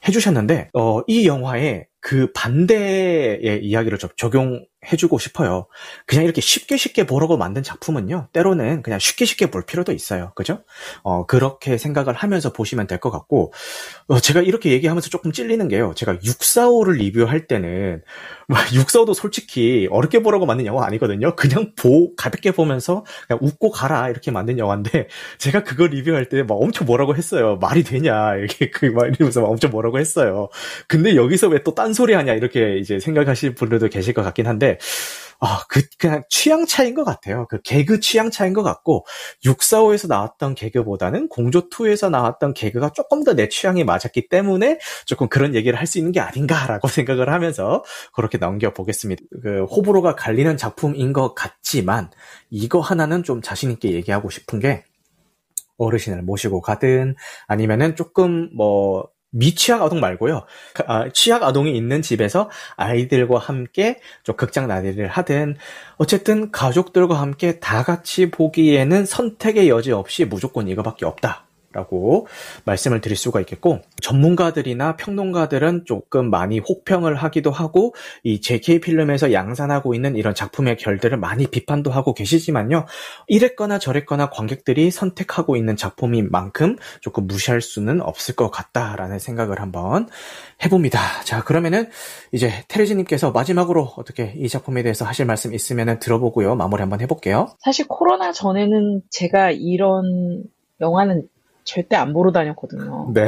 해주셨는데 0.07 0.69
어, 0.73 1.01
이 1.07 1.27
영화에 1.27 1.85
그 2.07 2.31
반대의 2.33 3.63
이야기를 3.65 3.97
좀 3.97 4.11
적용해주고 4.15 5.17
싶어요. 5.17 5.65
그냥 6.05 6.23
이렇게 6.23 6.39
쉽게 6.39 6.77
쉽게 6.77 7.07
보라고 7.07 7.35
만든 7.35 7.63
작품은요, 7.63 8.27
때로는 8.31 8.83
그냥 8.83 8.99
쉽게 8.99 9.25
쉽게 9.25 9.49
볼 9.49 9.65
필요도 9.65 9.91
있어요. 9.91 10.31
그죠? 10.35 10.63
어, 11.01 11.25
그렇게 11.25 11.79
생각을 11.79 12.13
하면서 12.13 12.53
보시면 12.53 12.85
될 12.85 12.99
것 12.99 13.09
같고, 13.09 13.53
어, 14.07 14.19
제가 14.19 14.41
이렇게 14.41 14.71
얘기하면서 14.71 15.09
조금 15.09 15.31
찔리는 15.31 15.67
게요. 15.67 15.93
제가 15.95 16.17
645를 16.17 16.97
리뷰할 16.97 17.47
때는, 17.47 18.03
645도 18.71 19.15
솔직히 19.15 19.87
어렵게 19.89 20.19
보라고 20.21 20.45
만든 20.45 20.67
영화 20.67 20.85
아니거든요. 20.85 21.35
그냥 21.35 21.73
보, 21.75 22.15
가볍게 22.15 22.51
보면서 22.51 23.03
그냥 23.27 23.39
웃고 23.41 23.71
가라, 23.71 24.09
이렇게 24.09 24.29
만든 24.29 24.59
영화인데, 24.59 25.07
제가 25.39 25.63
그거 25.63 25.87
리뷰할 25.87 26.29
때 26.29 26.43
막 26.43 26.55
엄청 26.61 26.85
뭐라고 26.85 27.15
했어요. 27.15 27.57
말이 27.59 27.83
되냐, 27.83 28.35
이렇게 28.35 28.69
그 28.69 28.85
말이면서 28.85 29.43
엄청 29.45 29.71
뭐라고 29.71 29.97
했어요. 29.99 30.49
근데 30.87 31.15
여기서 31.15 31.47
왜또딴 31.47 31.93
소리 31.95 32.13
하냐, 32.13 32.33
이렇게 32.35 32.77
이제 32.77 32.99
생각하실 32.99 33.55
분들도 33.55 33.89
계실 33.89 34.13
것 34.13 34.21
같긴 34.23 34.47
한데, 34.47 34.77
아, 35.41 35.63
그, 35.69 35.81
그냥 35.99 36.23
취향 36.29 36.65
차인 36.67 36.95
것 36.95 37.03
같아요. 37.03 37.47
그 37.49 37.61
개그 37.61 37.99
취향 38.01 38.31
차인 38.31 38.53
것 38.53 38.63
같고, 38.63 39.05
645에서 39.45 40.07
나왔던 40.07 40.55
개그보다는 40.55 41.29
공조2에서 41.29 42.09
나왔던 42.11 42.53
개그가 42.53 42.91
조금 42.91 43.23
더 43.23 43.33
내 43.35 43.49
취향에 43.49 43.83
맞았기 43.83 44.29
때문에 44.29 44.79
조금 45.07 45.27
그런 45.29 45.55
얘기를 45.55 45.77
할 45.79 45.87
수 45.87 45.97
있는 45.99 46.11
게 46.13 46.19
아닌가라고 46.21 46.87
생각을 46.89 47.29
하면서 47.31 47.83
그렇게 48.13 48.37
넘겨보겠습니다. 48.37 49.23
그, 49.43 49.63
호불호가 49.65 50.15
갈리는 50.15 50.57
작품인 50.57 51.13
것 51.13 51.35
같지만, 51.35 52.11
이거 52.51 52.79
하나는 52.79 53.23
좀 53.23 53.41
자신있게 53.41 53.91
얘기하고 53.93 54.29
싶은 54.29 54.59
게, 54.59 54.83
어르신을 55.77 56.21
모시고 56.23 56.61
가든, 56.61 57.15
아니면은 57.47 57.95
조금 57.95 58.49
뭐, 58.55 59.09
미취학 59.35 59.81
아동 59.81 59.99
말고요. 59.99 60.45
아, 60.87 61.09
취학 61.13 61.43
아동이 61.43 61.75
있는 61.75 62.01
집에서 62.01 62.49
아이들과 62.75 63.39
함께 63.39 63.99
좀 64.23 64.35
극장 64.35 64.67
나들이를 64.67 65.07
하든 65.07 65.57
어쨌든 65.97 66.51
가족들과 66.51 67.19
함께 67.19 67.59
다 67.59 67.83
같이 67.83 68.31
보기에는 68.31 69.05
선택의 69.05 69.69
여지 69.69 69.91
없이 69.91 70.25
무조건 70.25 70.67
이거밖에 70.67 71.05
없다. 71.05 71.44
라고 71.75 72.25
말씀을 72.63 73.01
드릴 73.01 73.17
수가 73.17 73.41
있겠고 73.41 73.81
전문가들이나 74.01 74.95
평론가들은 74.95 75.83
조금 75.85 76.29
많이 76.29 76.59
혹평을 76.59 77.15
하기도 77.15 77.51
하고 77.51 77.93
이 78.23 78.39
JK 78.39 78.79
필름에서 78.79 79.33
양산하고 79.33 79.93
있는 79.93 80.15
이런 80.15 80.33
작품의 80.33 80.77
결들을 80.77 81.17
많이 81.17 81.47
비판도 81.47 81.91
하고 81.91 82.13
계시지만요 82.13 82.85
이랬거나 83.27 83.77
저랬거나 83.77 84.29
관객들이 84.29 84.89
선택하고 84.89 85.57
있는 85.57 85.75
작품인 85.75 86.29
만큼 86.31 86.77
조금 87.01 87.27
무시할 87.27 87.59
수는 87.59 88.01
없을 88.01 88.35
것 88.35 88.49
같다라는 88.51 89.19
생각을 89.19 89.59
한번 89.59 90.07
해봅니다. 90.63 90.99
자 91.25 91.43
그러면은 91.43 91.89
이제 92.31 92.63
테레지님께서 92.69 93.31
마지막으로 93.31 93.91
어떻게 93.97 94.33
이 94.37 94.47
작품에 94.47 94.81
대해서 94.81 95.03
하실 95.03 95.25
말씀 95.25 95.53
있으면 95.53 95.99
들어보고요 95.99 96.55
마무리 96.55 96.79
한번 96.79 97.01
해볼게요. 97.01 97.49
사실 97.59 97.85
코로나 97.89 98.31
전에는 98.31 99.01
제가 99.09 99.51
이런 99.51 100.45
영화는 100.79 101.27
절대 101.65 101.95
안 101.95 102.13
보러 102.13 102.31
다녔거든요. 102.31 103.11
네. 103.13 103.27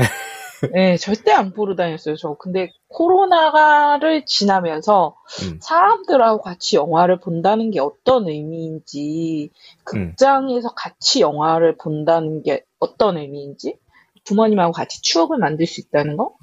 네, 0.72 0.98
절대 0.98 1.32
안 1.32 1.54
보러 1.54 1.76
다녔어요, 1.76 2.16
저. 2.16 2.36
근데 2.36 2.72
코로나를 2.88 4.26
지나면서 4.26 5.18
음. 5.44 5.60
사람들하고 5.62 6.42
같이 6.42 6.78
영화를 6.78 7.20
본다는 7.20 7.70
게 7.70 7.80
어떤 7.80 8.28
의미인지, 8.28 9.52
극장에서 9.84 10.70
같이 10.74 11.22
영화를 11.22 11.78
본다는 11.78 12.42
게 12.42 12.64
어떤 12.80 13.18
의미인지, 13.18 13.78
부모님하고 14.24 14.72
같이 14.72 15.02
추억을 15.02 15.38
만들 15.38 15.68
수 15.68 15.80
있다는 15.82 16.18
거, 16.18 16.36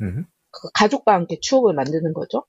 음. 0.00 0.26
그 0.50 0.68
가족과 0.74 1.14
함께 1.14 1.38
추억을 1.40 1.74
만드는 1.74 2.12
거죠. 2.12 2.44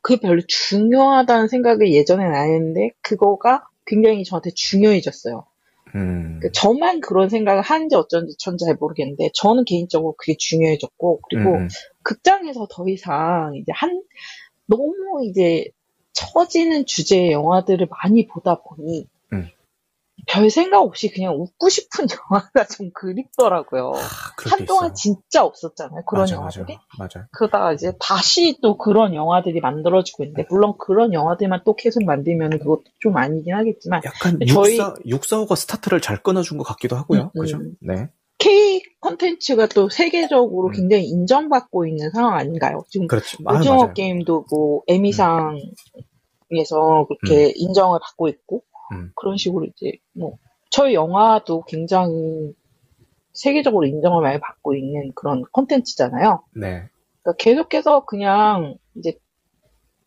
그게 0.00 0.20
별로 0.20 0.40
중요하다는 0.46 1.48
생각을 1.48 1.92
예전엔 1.92 2.34
안 2.34 2.48
했는데, 2.48 2.90
그거가 3.02 3.68
굉장히 3.86 4.24
저한테 4.24 4.50
중요해졌어요. 4.54 5.44
음. 5.94 6.40
그 6.42 6.50
저만 6.52 7.00
그런 7.00 7.28
생각을 7.28 7.62
하는지 7.62 7.94
어쩐지 7.96 8.36
전 8.38 8.56
잘 8.58 8.76
모르겠는데 8.78 9.30
저는 9.34 9.64
개인적으로 9.64 10.14
그게 10.18 10.34
중요해졌고 10.38 11.20
그리고 11.28 11.54
음. 11.54 11.68
극장에서 12.02 12.66
더 12.70 12.88
이상 12.88 13.52
이제 13.56 13.72
한 13.74 14.02
너무 14.66 15.24
이제 15.28 15.66
처지는 16.12 16.86
주제의 16.86 17.32
영화들을 17.32 17.88
많이 17.90 18.26
보다 18.26 18.60
보니 18.62 19.02
음. 19.02 19.13
별 20.26 20.48
생각 20.48 20.80
없이 20.80 21.10
그냥 21.10 21.34
웃고 21.34 21.68
싶은 21.68 22.06
영화가 22.30 22.66
좀 22.68 22.90
그립더라고요. 22.94 23.92
아, 23.94 24.00
한동안 24.48 24.86
있어요. 24.86 24.94
진짜 24.94 25.44
없었잖아요. 25.44 26.04
그런 26.06 26.22
맞아, 26.22 26.36
영화들이. 26.36 26.78
맞아, 26.98 27.18
맞아. 27.20 27.28
그러다가 27.32 27.72
이제 27.72 27.92
다시 28.00 28.58
또 28.62 28.78
그런 28.78 29.14
영화들이 29.14 29.60
만들어지고 29.60 30.24
있는데 30.24 30.46
물론 30.48 30.74
그런 30.78 31.12
영화들만 31.12 31.60
또 31.64 31.74
계속 31.76 32.04
만들면 32.04 32.58
그것도 32.58 32.84
좀 33.00 33.16
아니긴 33.16 33.54
하겠지만 33.54 34.00
약간 34.04 34.38
저희- 34.48 34.78
64, 34.78 34.94
645가 35.04 35.56
스타트를 35.56 36.00
잘 36.00 36.22
끊어준 36.22 36.58
것 36.58 36.64
같기도 36.64 36.96
하고요. 36.96 37.30
음, 37.36 37.40
그죠? 37.40 37.58
음. 37.58 37.74
네. 37.80 38.08
K 38.38 38.82
콘텐츠가 39.00 39.66
또 39.66 39.88
세계적으로 39.88 40.68
음. 40.68 40.72
굉장히 40.72 41.04
인정받고 41.04 41.86
있는 41.86 42.10
상황 42.10 42.34
아닌가요? 42.34 42.84
지금 42.88 43.06
그렇죠. 43.06 43.38
아, 43.46 43.56
오징어 43.58 43.76
맞아요. 43.76 43.92
게임도 43.94 44.46
뭐 44.50 44.82
에미상에서 44.88 45.56
그렇게 47.08 47.52
인정을 47.56 47.98
받고 48.02 48.28
있고 48.28 48.62
음. 48.94 49.12
그런 49.14 49.36
식으로 49.36 49.66
이제 49.66 49.92
뭐 50.12 50.38
저희 50.70 50.94
영화도 50.94 51.64
굉장히 51.64 52.54
세계적으로 53.32 53.86
인정을 53.86 54.22
많이 54.22 54.40
받고 54.40 54.74
있는 54.74 55.12
그런 55.14 55.42
콘텐츠잖아요. 55.52 56.44
네. 56.54 56.88
그러니까 57.22 57.36
계속해서 57.38 58.04
그냥 58.04 58.76
이제 58.96 59.18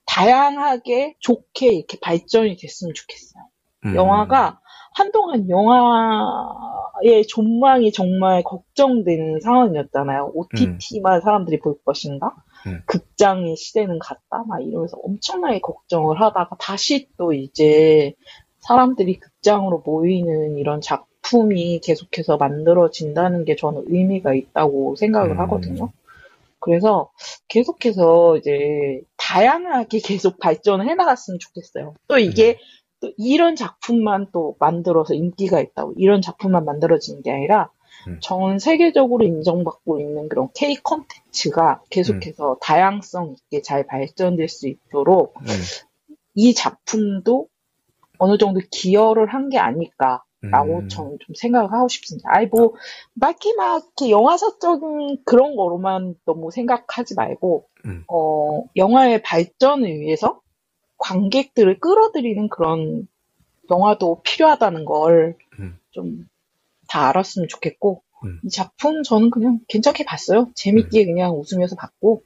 다양하게 0.06 1.16
좋게 1.20 1.68
이렇게 1.74 2.00
발전이 2.00 2.58
됐으면 2.58 2.94
좋겠어요. 2.94 3.44
음. 3.86 3.96
영화가 3.96 4.60
한동안 4.94 5.48
영화의 5.48 7.28
존망이 7.28 7.92
정말 7.92 8.44
걱정되는 8.44 9.42
상황이었잖아요. 9.42 10.32
OTT만 10.34 11.22
사람들이 11.22 11.60
볼 11.60 11.76
것인가? 11.86 12.34
음. 12.66 12.82
극장의 12.88 13.58
시대는 13.58 14.00
갔다? 14.00 14.44
막 14.48 14.60
이러면서 14.62 14.98
엄청나게 15.04 15.60
걱정을 15.60 16.20
하다가 16.20 16.56
다시 16.60 17.10
또 17.18 17.34
이제 17.34 18.16
사람들이 18.68 19.20
극장으로 19.20 19.82
모이는 19.86 20.58
이런 20.58 20.82
작품이 20.82 21.80
계속해서 21.80 22.38
만들어진다는 22.38 23.46
게 23.46 23.56
저는 23.56 23.86
의미가 23.88 24.34
있다고 24.34 24.96
생각을 24.98 25.32
음. 25.32 25.40
하거든요. 25.42 25.92
그래서 26.60 27.10
계속해서 27.48 28.38
이제 28.38 29.02
다양하게 29.16 30.00
계속 30.04 30.38
발전을 30.40 30.88
해나갔으면 30.90 31.40
좋겠어요. 31.40 31.96
또 32.08 32.18
이게 32.18 32.60
또 33.00 33.12
이런 33.18 33.56
작품만 33.56 34.28
또 34.34 34.56
만들어서 34.60 35.14
인기가 35.14 35.62
있다고 35.62 35.94
이런 35.98 36.22
작품만 36.22 36.66
만들어지는 36.66 37.22
게 37.22 37.32
아니라 37.32 37.70
음. 38.08 38.20
전 38.22 38.60
세계적으로 38.60 39.24
인정받고 39.26 40.00
있는 40.00 40.28
그런 40.28 40.50
K 40.54 40.76
콘텐츠가 40.78 41.82
계속해서 41.90 42.58
다양성 42.62 43.36
있게 43.38 43.62
잘 43.62 43.86
발전될 43.86 44.50
수 44.50 44.68
있도록 44.68 45.36
음. 45.40 45.46
이 46.34 46.54
작품도 46.54 47.48
어느 48.20 48.38
정도 48.38 48.60
기여를 48.72 49.28
한 49.34 49.50
게 49.50 49.58
아닐까 49.58 50.24
라고 50.42 50.80
음. 50.80 50.88
저는 50.88 51.18
좀 51.20 51.34
생각을 51.36 51.72
하고 51.72 51.88
싶습니다. 51.88 52.30
아이 52.32 52.46
뭐 52.46 52.74
막히 53.16 53.54
막 53.56 53.84
영화사적인 54.08 55.24
그런 55.26 55.56
거로만 55.56 56.16
너무 56.26 56.52
생각하지 56.52 57.16
말고 57.16 57.68
음. 57.86 58.04
어 58.08 58.64
영화의 58.76 59.24
발전을 59.24 60.00
위해서 60.00 60.42
관객들을 60.98 61.80
끌어들이는 61.80 62.50
그런 62.50 63.08
영화도 63.72 64.22
필요하다는 64.24 64.86
걸좀 64.86 65.36
음. 65.96 66.30
다 66.88 67.10
알았으면 67.10 67.48
좋겠고 67.48 68.04
음. 68.24 68.40
이 68.46 68.50
작품 68.50 69.02
저는 69.04 69.32
그냥 69.32 69.60
괜찮게 69.68 70.06
봤어요. 70.06 70.50
재밌게 70.56 71.06
그냥 71.06 71.34
웃으면서 71.36 71.76
봤고 71.76 72.22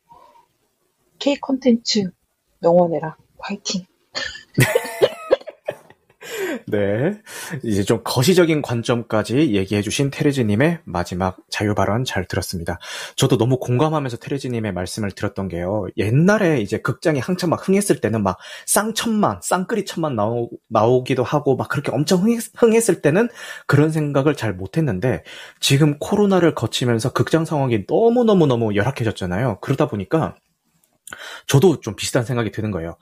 K 1.19 1.35
컨텐츠 1.39 2.11
영원해라 2.61 3.15
화이팅. 3.39 3.85
네. 6.67 7.19
이제 7.63 7.83
좀 7.83 8.01
거시적인 8.03 8.61
관점까지 8.61 9.53
얘기해주신 9.55 10.11
테레즈님의 10.11 10.79
마지막 10.85 11.37
자유 11.49 11.75
발언 11.75 12.03
잘 12.03 12.27
들었습니다. 12.27 12.79
저도 13.15 13.37
너무 13.37 13.57
공감하면서 13.59 14.17
테레즈님의 14.17 14.73
말씀을 14.73 15.11
들었던 15.11 15.47
게요. 15.47 15.87
옛날에 15.97 16.61
이제 16.61 16.77
극장이 16.77 17.19
한참 17.19 17.49
막 17.49 17.67
흥했을 17.67 18.01
때는 18.01 18.23
막 18.23 18.37
쌍천만, 18.65 19.39
쌍끌이 19.41 19.85
천만 19.85 20.15
나오, 20.15 20.49
나오기도 20.69 21.23
하고 21.23 21.55
막 21.55 21.69
그렇게 21.69 21.91
엄청 21.91 22.23
흥했, 22.23 22.43
흥했을 22.55 23.01
때는 23.01 23.29
그런 23.67 23.91
생각을 23.91 24.35
잘 24.35 24.53
못했는데 24.53 25.23
지금 25.59 25.97
코로나를 25.99 26.55
거치면서 26.55 27.13
극장 27.13 27.45
상황이 27.45 27.85
너무너무너무 27.87 28.75
열악해졌잖아요. 28.75 29.59
그러다 29.61 29.87
보니까 29.87 30.35
저도 31.47 31.79
좀 31.81 31.95
비슷한 31.95 32.23
생각이 32.23 32.51
드는 32.51 32.71
거예요. 32.71 32.97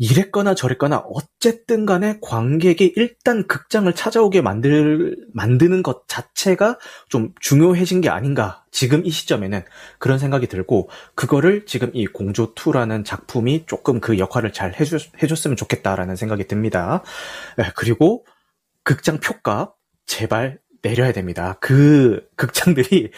이랬거나 0.00 0.54
저랬거나 0.54 1.04
어쨌든 1.10 1.84
간에 1.84 2.18
관객이 2.22 2.94
일단 2.96 3.46
극장을 3.46 3.92
찾아오게 3.94 4.40
만들, 4.40 5.14
만드는 5.34 5.82
것 5.82 6.08
자체가 6.08 6.78
좀 7.10 7.34
중요해진 7.38 8.00
게 8.00 8.08
아닌가. 8.08 8.64
지금 8.70 9.04
이 9.04 9.10
시점에는 9.10 9.62
그런 9.98 10.18
생각이 10.18 10.46
들고, 10.46 10.88
그거를 11.14 11.66
지금 11.66 11.90
이 11.92 12.06
공조2라는 12.06 13.04
작품이 13.04 13.66
조금 13.66 14.00
그 14.00 14.18
역할을 14.18 14.54
잘 14.54 14.72
해줬, 14.80 15.02
해줬으면 15.22 15.58
좋겠다라는 15.58 16.16
생각이 16.16 16.46
듭니다. 16.46 17.02
네, 17.58 17.64
그리고 17.76 18.24
극장 18.84 19.20
표값 19.20 19.76
제발 20.06 20.60
내려야 20.80 21.12
됩니다. 21.12 21.58
그 21.60 22.26
극장들이 22.36 22.88
그 22.88 23.10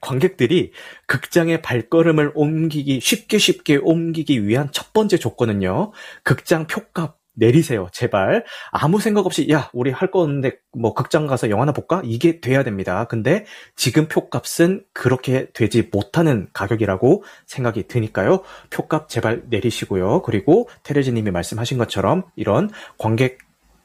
관객들이 0.00 0.72
극장의 1.06 1.62
발걸음을 1.62 2.32
옮기기 2.34 3.00
쉽게 3.00 3.38
쉽게 3.38 3.76
옮기기 3.76 4.46
위한 4.46 4.68
첫 4.72 4.92
번째 4.92 5.16
조건은요. 5.16 5.92
극장 6.22 6.66
표값 6.66 7.20
내리세요, 7.34 7.88
제발. 7.92 8.44
아무 8.70 9.00
생각 9.00 9.24
없이, 9.24 9.48
야, 9.50 9.70
우리 9.72 9.90
할거 9.90 10.20
없는데, 10.20 10.58
뭐, 10.76 10.92
극장 10.94 11.26
가서 11.26 11.48
영화나 11.48 11.72
볼까? 11.72 12.02
이게 12.04 12.40
돼야 12.40 12.62
됩니다. 12.62 13.04
근데 13.04 13.46
지금 13.76 14.08
표값은 14.08 14.84
그렇게 14.92 15.48
되지 15.52 15.88
못하는 15.90 16.48
가격이라고 16.52 17.24
생각이 17.46 17.86
드니까요. 17.88 18.42
표값 18.68 19.08
제발 19.08 19.44
내리시고요. 19.48 20.22
그리고 20.22 20.68
테레즈님이 20.82 21.30
말씀하신 21.30 21.78
것처럼 21.78 22.24
이런 22.36 22.68
관객 22.98 23.38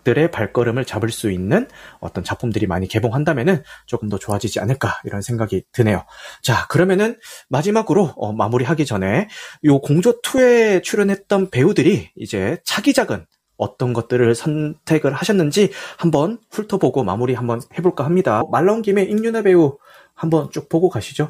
들의 0.06 0.32
발걸음을 0.32 0.86
잡을 0.86 1.10
수 1.10 1.30
있는 1.30 1.68
어떤 2.00 2.24
작품들이 2.24 2.68
많이 2.68 2.88
개봉한다면은 2.88 3.64
조금 3.88 4.08
더 4.08 4.18
좋아지지 4.18 4.62
않을까 4.62 5.02
이런 5.04 5.22
생각이 5.22 5.64
드네요. 5.74 6.06
자 6.42 6.68
그러면은 6.68 7.18
마지막으로 7.50 8.14
어, 8.16 8.32
마무리하기 8.32 8.86
전에 8.86 9.28
요 9.66 9.80
공조 9.80 10.22
2에 10.22 10.84
출연했던 10.84 11.50
배우들이 11.50 12.12
이제 12.16 12.60
차기작은 12.64 13.26
어떤 13.58 13.94
것들을 13.94 14.36
선택을 14.36 15.14
하셨는지 15.14 15.72
한번 15.98 16.40
훑어보고 16.52 17.04
마무리 17.04 17.34
한번 17.34 17.62
해볼까 17.78 18.06
합니다. 18.06 18.42
말 18.52 18.66
나온 18.66 18.82
김에 18.82 19.04
임윤아 19.04 19.44
배우 19.44 19.78
한번 20.16 20.50
쭉 20.52 20.70
보고 20.70 20.90
가시죠. 20.90 21.30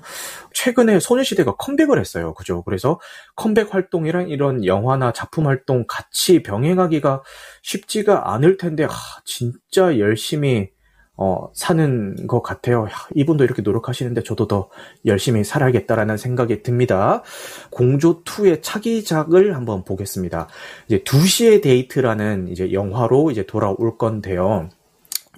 최근에 0.54 1.00
소녀시대가 1.00 1.56
컴백을 1.56 2.00
했어요. 2.00 2.34
그죠? 2.34 2.64
그래서 2.64 3.00
컴백 3.36 3.74
활동이랑 3.74 4.30
이런 4.30 4.64
영화나 4.64 5.12
작품 5.12 5.48
활동 5.48 5.86
같이 5.88 6.44
병행하기가 6.44 7.24
쉽지가 7.64 8.34
않을 8.34 8.58
텐데, 8.58 8.86
아, 8.86 8.90
진짜 9.26 9.98
열심히 9.98 10.70
어, 11.18 11.50
사는 11.54 12.28
것 12.28 12.42
같아요. 12.42 12.88
이분도 13.16 13.46
이렇게 13.46 13.62
노력하시는데 13.62 14.24
저도 14.24 14.48
더 14.48 14.70
열심히 15.06 15.44
살아야겠다라는 15.44 16.18
생각이 16.18 16.62
듭니다. 16.62 17.24
공조2의 17.72 18.62
차기작을 18.62 19.56
한번 19.56 19.86
보겠습니다. 19.86 20.50
이제 20.88 21.04
2시의 21.04 21.64
데이트라는 21.64 22.50
이제 22.50 22.74
영화로 22.74 23.32
이제 23.32 23.46
돌아올 23.46 23.98
건데요. 23.98 24.70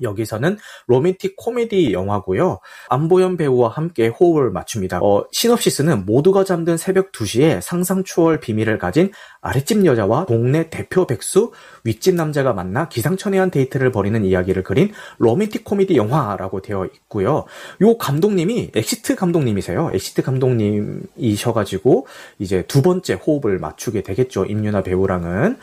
여기서는 0.01 0.57
로맨틱 0.87 1.35
코미디 1.37 1.93
영화고요. 1.93 2.59
안보현 2.89 3.37
배우와 3.37 3.69
함께 3.69 4.07
호흡을 4.07 4.51
맞춥니다. 4.51 4.99
어, 5.01 5.25
시놉시스는 5.31 6.05
모두가 6.05 6.43
잠든 6.43 6.77
새벽 6.77 7.11
2시에 7.11 7.61
상상 7.61 8.03
초월 8.03 8.39
비밀을 8.39 8.77
가진 8.77 9.11
아랫집 9.41 9.85
여자와 9.85 10.25
동네 10.25 10.69
대표 10.69 11.07
백수, 11.07 11.51
윗집 11.83 12.15
남자가 12.15 12.53
만나 12.53 12.89
기상천외한 12.89 13.51
데이트를 13.51 13.91
벌이는 13.91 14.25
이야기를 14.25 14.63
그린 14.63 14.91
로맨틱 15.19 15.63
코미디 15.63 15.95
영화라고 15.95 16.61
되어 16.61 16.85
있고요. 16.85 17.45
요 17.81 17.97
감독님이 17.97 18.71
엑시트 18.75 19.15
감독님이세요. 19.15 19.91
엑시트 19.93 20.21
감독님이셔가지고 20.21 22.07
이제 22.39 22.63
두 22.67 22.81
번째 22.81 23.13
호흡을 23.13 23.59
맞추게 23.59 24.03
되겠죠. 24.03 24.45
임윤아 24.45 24.83
배우랑은. 24.83 25.57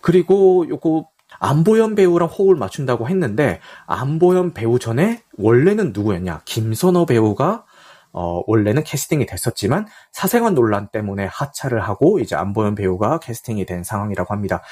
그리고 0.00 0.66
요거 0.68 1.06
안보현 1.38 1.94
배우랑 1.94 2.28
호흡을 2.28 2.56
맞춘다고 2.56 3.08
했는데 3.08 3.60
안보현 3.86 4.52
배우 4.52 4.78
전에 4.78 5.22
원래는 5.38 5.92
누구였냐? 5.94 6.42
김선호 6.44 7.06
배우가 7.06 7.64
어, 8.12 8.42
원래는 8.46 8.82
캐스팅이 8.82 9.26
됐었지만 9.26 9.86
사생활 10.10 10.54
논란 10.54 10.88
때문에 10.88 11.26
하차를 11.26 11.80
하고 11.80 12.18
이제 12.18 12.34
안보현 12.34 12.74
배우가 12.74 13.20
캐스팅이 13.20 13.66
된 13.66 13.84
상황이라고 13.84 14.34
합니다. 14.34 14.62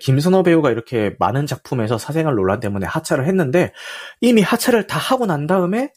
김선호 0.00 0.42
배우가 0.42 0.70
이렇게 0.70 1.16
많은 1.18 1.46
작품에서 1.46 1.98
사생활 1.98 2.34
논란 2.34 2.60
때문에 2.60 2.86
하차를 2.86 3.26
했는데 3.26 3.72
이미 4.20 4.42
하차를 4.42 4.86
다 4.86 4.98
하고 4.98 5.24
난 5.24 5.46
다음에 5.46 5.90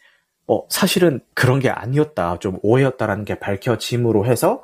어, 0.47 0.61
사실은 0.69 1.19
그런 1.33 1.59
게 1.59 1.69
아니었다, 1.69 2.39
좀 2.39 2.57
오해였다라는 2.61 3.25
게 3.25 3.37
밝혀짐으로 3.37 4.25
해서 4.25 4.63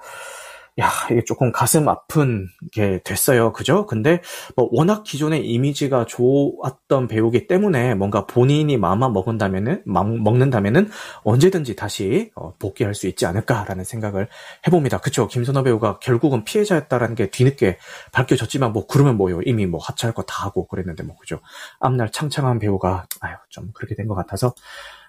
야, 0.79 0.89
이게 1.11 1.23
조금 1.23 1.51
가슴 1.51 1.87
아픈 1.87 2.47
게 2.71 2.99
됐어요. 3.05 3.53
그죠? 3.53 3.85
근데 3.85 4.21
뭐 4.55 4.67
워낙 4.71 5.03
기존의 5.03 5.45
이미지가 5.47 6.05
좋았던 6.07 7.07
배우기 7.07 7.45
때문에 7.45 7.93
뭔가 7.93 8.25
본인이 8.25 8.75
마음만 8.77 9.13
먹은다면은, 9.13 9.83
먹는다면은 9.85 10.89
언제든지 11.23 11.75
다시 11.75 12.31
어, 12.35 12.55
복귀할 12.57 12.95
수 12.95 13.05
있지 13.07 13.27
않을까라는 13.27 13.83
생각을 13.83 14.27
해봅니다. 14.65 14.97
그쵸? 14.97 15.27
김선호 15.27 15.61
배우가 15.61 15.99
결국은 15.99 16.43
피해자였다라는 16.43 17.13
게 17.13 17.29
뒤늦게 17.29 17.77
밝혀졌지만 18.11 18.73
뭐 18.73 18.87
그러면 18.87 19.15
뭐요? 19.17 19.41
이미 19.45 19.67
뭐 19.67 19.79
하차할 19.79 20.13
거 20.15 20.23
다 20.25 20.45
하고 20.45 20.65
그랬는데 20.67 21.03
뭐 21.03 21.15
그죠? 21.17 21.39
앞날 21.79 22.09
창창한 22.11 22.57
배우가 22.59 23.05
아유, 23.21 23.35
좀 23.49 23.69
그렇게 23.73 23.93
된 23.95 24.07
것 24.07 24.15
같아서 24.15 24.53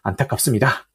안타깝습니다. 0.02 0.86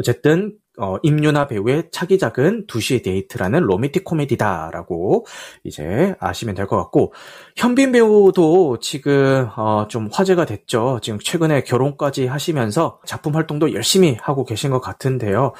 어쨌든 0.00 0.56
어, 0.76 0.96
임윤아 1.04 1.46
배우의 1.46 1.84
차기작은 1.92 2.66
2시의 2.66 3.04
데이트라는 3.04 3.60
로맨틱 3.60 4.02
코미디다라고 4.04 5.24
이제 5.62 6.16
아시면 6.18 6.56
될 6.56 6.66
것 6.66 6.76
같고 6.78 7.12
현빈 7.56 7.92
배우도 7.92 8.78
지금 8.80 9.48
어, 9.56 9.86
좀 9.88 10.08
화제가 10.10 10.46
됐죠. 10.46 10.98
지금 11.02 11.18
최근에 11.20 11.62
결혼까지 11.62 12.26
하시면서 12.26 12.98
작품 13.06 13.36
활동도 13.36 13.72
열심히 13.74 14.16
하고 14.20 14.44
계신 14.44 14.70
것 14.70 14.80
같은데요. 14.80 15.52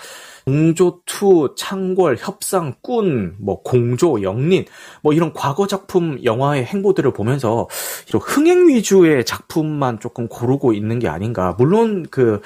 공조2, 0.46 1.56
창궐, 1.56 2.16
협상, 2.18 2.74
꾼, 2.82 3.36
뭐 3.38 3.62
공조, 3.62 4.22
역린, 4.22 4.64
뭐 5.02 5.12
이런 5.12 5.32
과거 5.32 5.66
작품 5.66 6.18
영화의 6.24 6.64
행보들을 6.64 7.12
보면서 7.12 7.68
이런 8.08 8.20
흥행 8.22 8.68
위주의 8.68 9.24
작품만 9.24 10.00
조금 10.00 10.28
고르고 10.28 10.72
있는 10.72 10.98
게 10.98 11.08
아닌가. 11.08 11.54
물론 11.58 12.04
그 12.10 12.40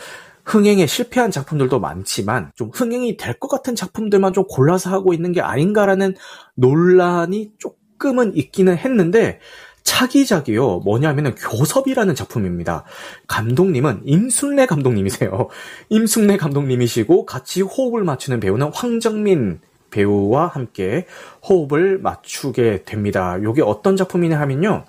흥행에 0.48 0.86
실패한 0.86 1.30
작품들도 1.30 1.78
많지만 1.78 2.52
좀 2.54 2.70
흥행이 2.72 3.16
될 3.18 3.38
것 3.38 3.48
같은 3.48 3.76
작품들만 3.76 4.32
좀 4.32 4.44
골라서 4.48 4.90
하고 4.90 5.12
있는 5.12 5.32
게 5.32 5.40
아닌가라는 5.40 6.16
논란이 6.54 7.52
조금은 7.58 8.34
있기는 8.36 8.76
했는데 8.76 9.38
차기작이요. 9.84 10.80
뭐냐면은 10.80 11.34
교섭이라는 11.34 12.14
작품입니다. 12.14 12.84
감독님은 13.26 14.02
임순례 14.04 14.66
감독님이세요. 14.66 15.48
임순례 15.90 16.36
감독님이시고 16.38 17.26
같이 17.26 17.62
호흡을 17.62 18.04
맞추는 18.04 18.40
배우는 18.40 18.70
황정민 18.74 19.60
배우와 19.90 20.48
함께 20.48 21.06
호흡을 21.48 21.98
맞추게 22.00 22.84
됩니다. 22.84 23.38
이게 23.38 23.62
어떤 23.62 23.96
작품이냐 23.96 24.38
하면요. 24.40 24.84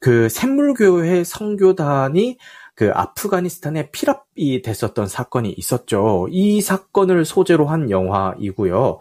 그 0.00 0.28
샘물교회 0.28 1.22
성교단이 1.24 2.38
그 2.74 2.90
아프가니스탄에 2.94 3.90
피랍이 3.90 4.62
됐었던 4.62 5.06
사건이 5.06 5.50
있었죠. 5.56 6.26
이 6.30 6.60
사건을 6.62 7.24
소재로 7.24 7.66
한 7.66 7.90
영화이고요. 7.90 8.98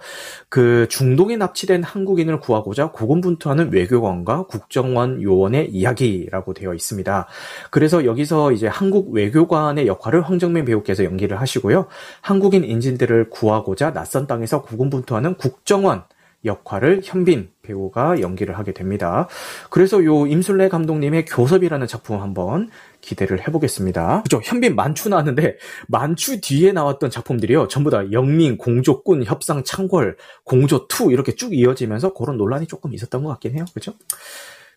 그 0.50 0.88
중동에 0.90 1.38
납치된 1.38 1.84
한국인을 1.84 2.40
구하고자 2.42 2.92
고군분투하는 2.92 3.72
외교관과 3.72 4.48
국정원 4.48 5.22
요원의 5.22 5.70
이야기라고 5.72 6.54
되어 6.54 6.74
있습니다. 6.74 7.28
그래서 7.70 8.04
여기서 8.04 8.52
이제 8.52 8.68
한국 8.68 9.14
외교관의 9.14 9.88
역할을 9.88 10.22
황정민 10.22 10.66
배우께서 10.66 11.06
연기를 11.06 11.40
하시고요. 11.40 11.88
한국인 12.20 12.66
인진들을 12.66 13.30
구하고자 13.30 13.94
낯선 13.94 14.28
땅에서 14.28 14.64
고군분투하는 14.64 15.36
국정원 15.36 16.04
역할을 16.46 17.02
현빈 17.04 17.52
배우가 17.62 18.20
연기를 18.20 18.58
하게 18.58 18.74
됩니다. 18.74 19.28
그래서 19.70 20.04
요 20.04 20.26
임술래 20.26 20.70
감독님의 20.70 21.26
교섭이라는 21.26 21.88
작품 21.88 22.22
한번 22.22 22.70
기대를 23.02 23.48
해보겠습니다. 23.48 24.24
그죠? 24.24 24.40
현빈 24.44 24.76
만추 24.76 25.10
나왔는데 25.10 25.58
만추 25.88 26.40
뒤에 26.42 26.72
나왔던 26.72 27.10
작품들이요. 27.10 27.68
전부 27.68 27.90
다 27.90 28.12
영민, 28.12 28.58
공조꾼, 28.58 29.24
협상, 29.26 29.64
창궐, 29.64 30.18
공조2 30.46 31.12
이렇게 31.12 31.36
쭉 31.36 31.54
이어지면서 31.54 32.14
그런 32.14 32.38
논란이 32.38 32.68
조금 32.68 32.94
있었던 32.94 33.24
것 33.24 33.30
같긴 33.32 33.56
해요. 33.56 33.66
그죠? 33.74 33.94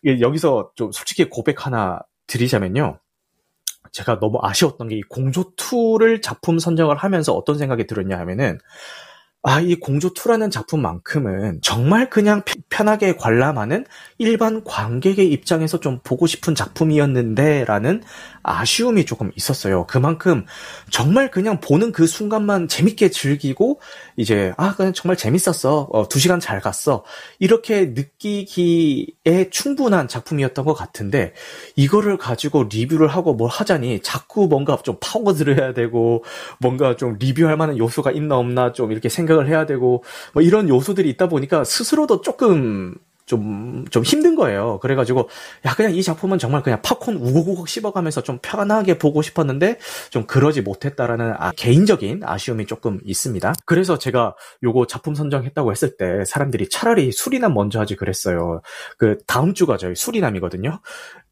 여기서 0.05 0.71
좀 0.75 0.91
솔직히 0.91 1.29
고백 1.29 1.65
하나 1.65 1.99
드리자면요. 2.27 2.99
제가 3.91 4.19
너무 4.19 4.39
아쉬웠던 4.41 4.89
게 4.89 4.95
이 4.97 5.01
공조2를 5.03 6.21
작품 6.21 6.59
선정을 6.59 6.97
하면서 6.97 7.33
어떤 7.33 7.57
생각이 7.57 7.87
들었냐 7.87 8.17
하면은 8.19 8.59
아, 9.47 9.61
이 9.61 9.75
공조2라는 9.75 10.49
작품만큼은 10.49 11.59
정말 11.61 12.09
그냥 12.09 12.41
편하게 12.71 13.15
관람하는 13.15 13.85
일반 14.17 14.63
관객의 14.63 15.31
입장에서 15.31 15.79
좀 15.79 15.99
보고 16.03 16.25
싶은 16.25 16.55
작품이었는데 16.55 17.65
라는 17.65 18.01
아쉬움이 18.41 19.05
조금 19.05 19.31
있었어요. 19.35 19.85
그만큼 19.85 20.45
정말 20.89 21.29
그냥 21.29 21.59
보는 21.59 21.91
그 21.91 22.07
순간만 22.07 22.67
재밌게 22.67 23.11
즐기고 23.11 23.81
이제 24.17 24.51
아, 24.57 24.73
그냥 24.75 24.93
정말 24.93 25.15
재밌었어. 25.15 25.89
어, 25.91 26.07
두 26.09 26.17
시간 26.17 26.39
잘 26.39 26.59
갔어. 26.59 27.03
이렇게 27.37 27.93
느끼기에 27.93 29.51
충분한 29.51 30.07
작품이었던 30.07 30.65
것 30.65 30.73
같은데 30.73 31.33
이거를 31.75 32.17
가지고 32.17 32.63
리뷰를 32.63 33.07
하고 33.09 33.35
뭘 33.35 33.51
하자니 33.51 34.01
자꾸 34.01 34.47
뭔가 34.47 34.75
좀 34.83 34.97
파고들어야 34.99 35.73
되고 35.73 36.23
뭔가 36.59 36.95
좀 36.95 37.17
리뷰할 37.19 37.57
만한 37.57 37.77
요소가 37.77 38.09
있나 38.09 38.37
없나 38.37 38.71
좀 38.73 38.91
이렇게 38.91 39.07
생각 39.07 39.34
을 39.39 39.47
해야 39.47 39.65
되고 39.65 40.03
뭐 40.33 40.41
이런 40.41 40.69
요소들이 40.69 41.09
있다 41.09 41.27
보니까 41.27 41.63
스스로도 41.63 42.21
조금 42.21 42.95
좀, 43.25 43.85
좀 43.89 44.03
힘든 44.03 44.35
거예요. 44.35 44.79
그래가지고, 44.79 45.27
야, 45.65 45.73
그냥 45.73 45.95
이 45.95 46.03
작품은 46.03 46.37
정말 46.37 46.61
그냥 46.61 46.81
팝콘 46.83 47.15
우고우고 47.15 47.65
씹어가면서 47.65 48.21
좀 48.21 48.39
편하게 48.41 48.97
보고 48.97 49.21
싶었는데, 49.21 49.79
좀 50.11 50.25
그러지 50.25 50.61
못했다라는 50.61 51.33
아, 51.37 51.51
개인적인 51.55 52.21
아쉬움이 52.23 52.67
조금 52.67 52.99
있습니다. 53.03 53.53
그래서 53.65 53.97
제가 53.97 54.35
요거 54.63 54.85
작품 54.87 55.15
선정했다고 55.15 55.71
했을 55.71 55.97
때, 55.97 56.23
사람들이 56.25 56.69
차라리 56.69 57.11
수리남 57.11 57.53
먼저 57.53 57.79
하지 57.79 57.95
그랬어요. 57.95 58.61
그, 58.97 59.17
다음 59.25 59.53
주가 59.53 59.77
저희 59.77 59.95
수리남이거든요. 59.95 60.79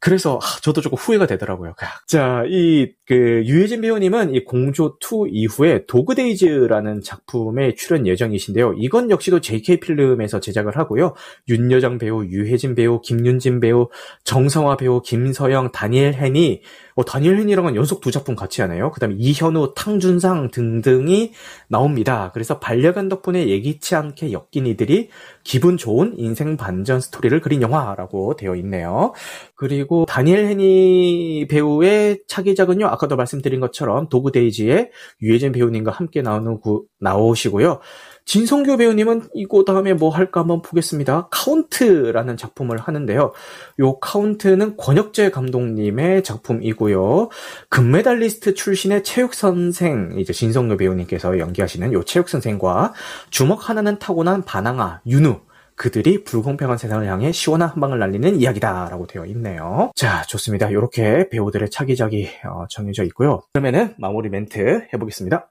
그래서, 0.00 0.38
아, 0.42 0.60
저도 0.62 0.80
조금 0.80 0.96
후회가 0.96 1.26
되더라고요. 1.26 1.74
자, 2.06 2.42
이, 2.48 2.92
그, 3.06 3.42
유해진 3.46 3.80
배우님은 3.80 4.34
이 4.34 4.44
공조 4.44 4.96
2 5.00 5.28
이후에 5.30 5.84
도그데이즈라는 5.86 7.02
작품에 7.02 7.74
출연 7.74 8.06
예정이신데요. 8.06 8.74
이건 8.78 9.10
역시도 9.10 9.40
JK 9.40 9.80
필름에서 9.80 10.40
제작을 10.40 10.76
하고요. 10.76 11.14
윤여 11.48 11.74
이효정 11.84 11.98
배우, 11.98 12.24
유혜진 12.24 12.74
배우, 12.74 13.00
김윤진 13.00 13.60
배우, 13.60 13.88
정성화 14.24 14.76
배우, 14.76 15.02
김서영, 15.02 15.72
다니엘 15.72 16.14
헨이 16.14 16.62
어, 16.96 17.04
다니엘 17.04 17.40
헨이랑은 17.40 17.74
연속 17.74 18.00
두 18.00 18.10
작품 18.12 18.36
같이 18.36 18.60
하네요. 18.62 18.92
그 18.92 19.00
다음에 19.00 19.16
이현우, 19.18 19.74
탕준상 19.74 20.50
등등이 20.52 21.32
나옵니다. 21.68 22.30
그래서 22.32 22.60
반려견 22.60 23.08
덕분에 23.08 23.48
예기치 23.48 23.96
않게 23.96 24.32
엮인 24.32 24.66
이들이 24.66 25.08
기분 25.42 25.76
좋은 25.76 26.14
인생 26.16 26.56
반전 26.56 27.00
스토리를 27.00 27.40
그린 27.40 27.62
영화라고 27.62 28.36
되어 28.36 28.54
있네요. 28.56 29.12
그리고 29.56 30.06
다니엘 30.06 30.44
헤니 30.46 31.46
배우의 31.48 32.20
차기작은요, 32.28 32.86
아까도 32.86 33.16
말씀드린 33.16 33.60
것처럼 33.60 34.08
도그데이즈에 34.08 34.90
유해진 35.20 35.52
배우님과 35.52 35.90
함께 35.90 36.22
나오는 36.22 36.60
구, 36.60 36.84
나오시고요. 37.00 37.80
진선규 38.26 38.76
배우님은 38.78 39.28
이거 39.34 39.64
다음에 39.64 39.92
뭐 39.92 40.10
할까 40.10 40.40
한번 40.40 40.62
보겠습니다. 40.62 41.28
카운트라는 41.30 42.36
작품을 42.36 42.78
하는데요. 42.78 43.32
요 43.80 43.98
카운트는 43.98 44.76
권혁재 44.76 45.30
감독님의 45.30 46.22
작품이고요. 46.22 47.28
금메달리스트 47.68 48.54
출신의 48.54 49.04
체육 49.04 49.34
선생 49.34 50.14
이제 50.18 50.32
진선규 50.32 50.76
배우님께서 50.76 51.38
연기하시는 51.38 51.92
요 51.92 52.02
체육 52.04 52.28
선생과 52.28 52.94
주먹 53.30 53.68
하나는 53.68 53.98
타고난 53.98 54.42
바나나 54.42 55.02
윤우 55.06 55.40
그들이 55.76 56.24
불공평한 56.24 56.78
세상을 56.78 57.06
향해 57.06 57.32
시원한 57.32 57.68
한 57.68 57.80
방을 57.80 57.98
날리는 57.98 58.40
이야기다라고 58.40 59.06
되어 59.06 59.26
있네요. 59.26 59.90
자, 59.96 60.22
좋습니다. 60.22 60.70
이렇게 60.70 61.28
배우들의 61.28 61.70
차기작이 61.70 62.28
어, 62.44 62.66
정해져 62.68 63.02
있고요. 63.04 63.42
그러면은 63.52 63.94
마무리 63.98 64.28
멘트 64.28 64.86
해보겠습니다. 64.92 65.50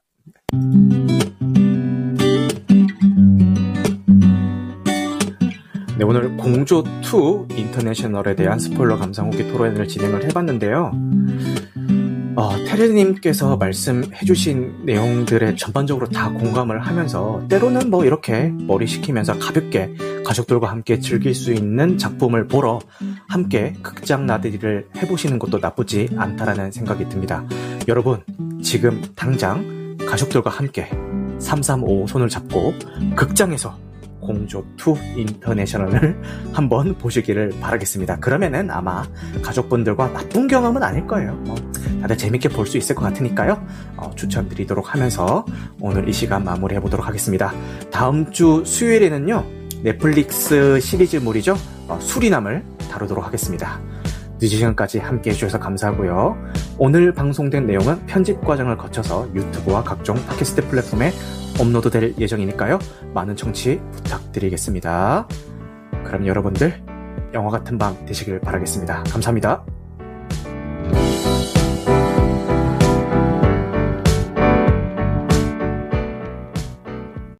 네, 6.04 6.08
오늘 6.08 6.36
공조2 6.36 7.58
인터내셔널에 7.58 8.36
대한 8.36 8.60
스포일러 8.60 8.98
감상 8.98 9.32
후기 9.32 9.48
토론을 9.48 9.88
진행을 9.88 10.26
해봤는데요. 10.26 10.92
어, 12.36 12.50
테르님께서 12.66 13.56
말씀해주신 13.56 14.82
내용들에 14.84 15.56
전반적으로 15.56 16.10
다 16.10 16.30
공감을 16.30 16.82
하면서 16.82 17.42
때로는 17.48 17.90
뭐 17.90 18.04
이렇게 18.04 18.52
머리 18.64 18.86
식히면서 18.86 19.40
가볍게 19.40 19.94
가족들과 20.26 20.70
함께 20.70 21.00
즐길 21.00 21.34
수 21.34 21.54
있는 21.54 21.98
작품을 21.98 22.50
보러 22.50 22.82
함께 23.30 23.72
극장 23.82 24.26
나들이를 24.26 24.90
해보시는 24.98 25.40
것도 25.40 25.60
나쁘지 25.60 26.10
않다라는 26.18 26.74
생각이 26.74 27.08
듭니다. 27.08 27.46
여러분, 27.88 28.20
지금 28.62 29.02
당장 29.16 29.96
가족들과 30.06 30.50
함께 30.50 30.90
335 31.40 32.08
손을 32.08 32.28
잡고 32.28 32.74
극장에서 33.16 33.93
공조2 34.28 35.18
인터내셔널을 35.18 36.22
한번 36.54 36.98
보시기를 36.98 37.54
바라겠습니다. 37.62 38.18
그러면은 38.20 38.70
아마 38.72 39.04
가족분들과 39.42 40.14
나쁜 40.14 40.48
경험은 40.48 40.82
아닐 40.84 41.06
거예요. 41.08 41.34
뭐 41.46 41.56
다들 42.02 42.18
재밌게 42.18 42.50
볼 42.50 42.64
수 42.66 42.78
있을 42.78 42.96
것 42.96 43.04
같으니까요. 43.04 43.66
어, 43.98 44.12
추천드리도록 44.16 44.94
하면서 44.94 45.46
오늘 45.80 46.08
이 46.10 46.14
시간 46.14 46.44
마무리해 46.44 46.80
보도록 46.82 47.08
하겠습니다. 47.08 47.54
다음 47.92 48.32
주 48.32 48.64
수요일에는요. 48.66 49.44
넷플릭스 49.84 50.80
시리즈물이죠. 50.80 51.56
어, 51.88 52.00
수리남을 52.02 52.64
다루도록 52.90 53.26
하겠습니다. 53.26 53.80
늦은 54.44 54.58
시간까지 54.58 55.00
함께 55.00 55.30
해주셔서 55.30 55.58
감사하고요. 55.58 56.38
오늘 56.78 57.14
방송된 57.14 57.66
내용은 57.66 58.06
편집 58.08 58.42
과정을 58.42 58.76
거쳐서 58.76 59.34
유튜브와 59.34 59.84
각종 59.84 60.18
팟캐스트 60.26 60.68
플랫폼에 60.68 61.12
업로드 61.62 61.90
될 61.90 62.14
예정이니까요. 62.20 62.78
많은 63.14 63.38
청취 63.38 63.80
부탁드리겠습니다. 63.94 65.30
그럼 66.04 66.28
여러분들 66.28 66.84
영화 67.34 67.52
같은 67.52 67.78
밤 67.78 68.06
되시길 68.06 68.42
바라겠습니다. 68.42 69.04
감사합니다. 69.04 69.64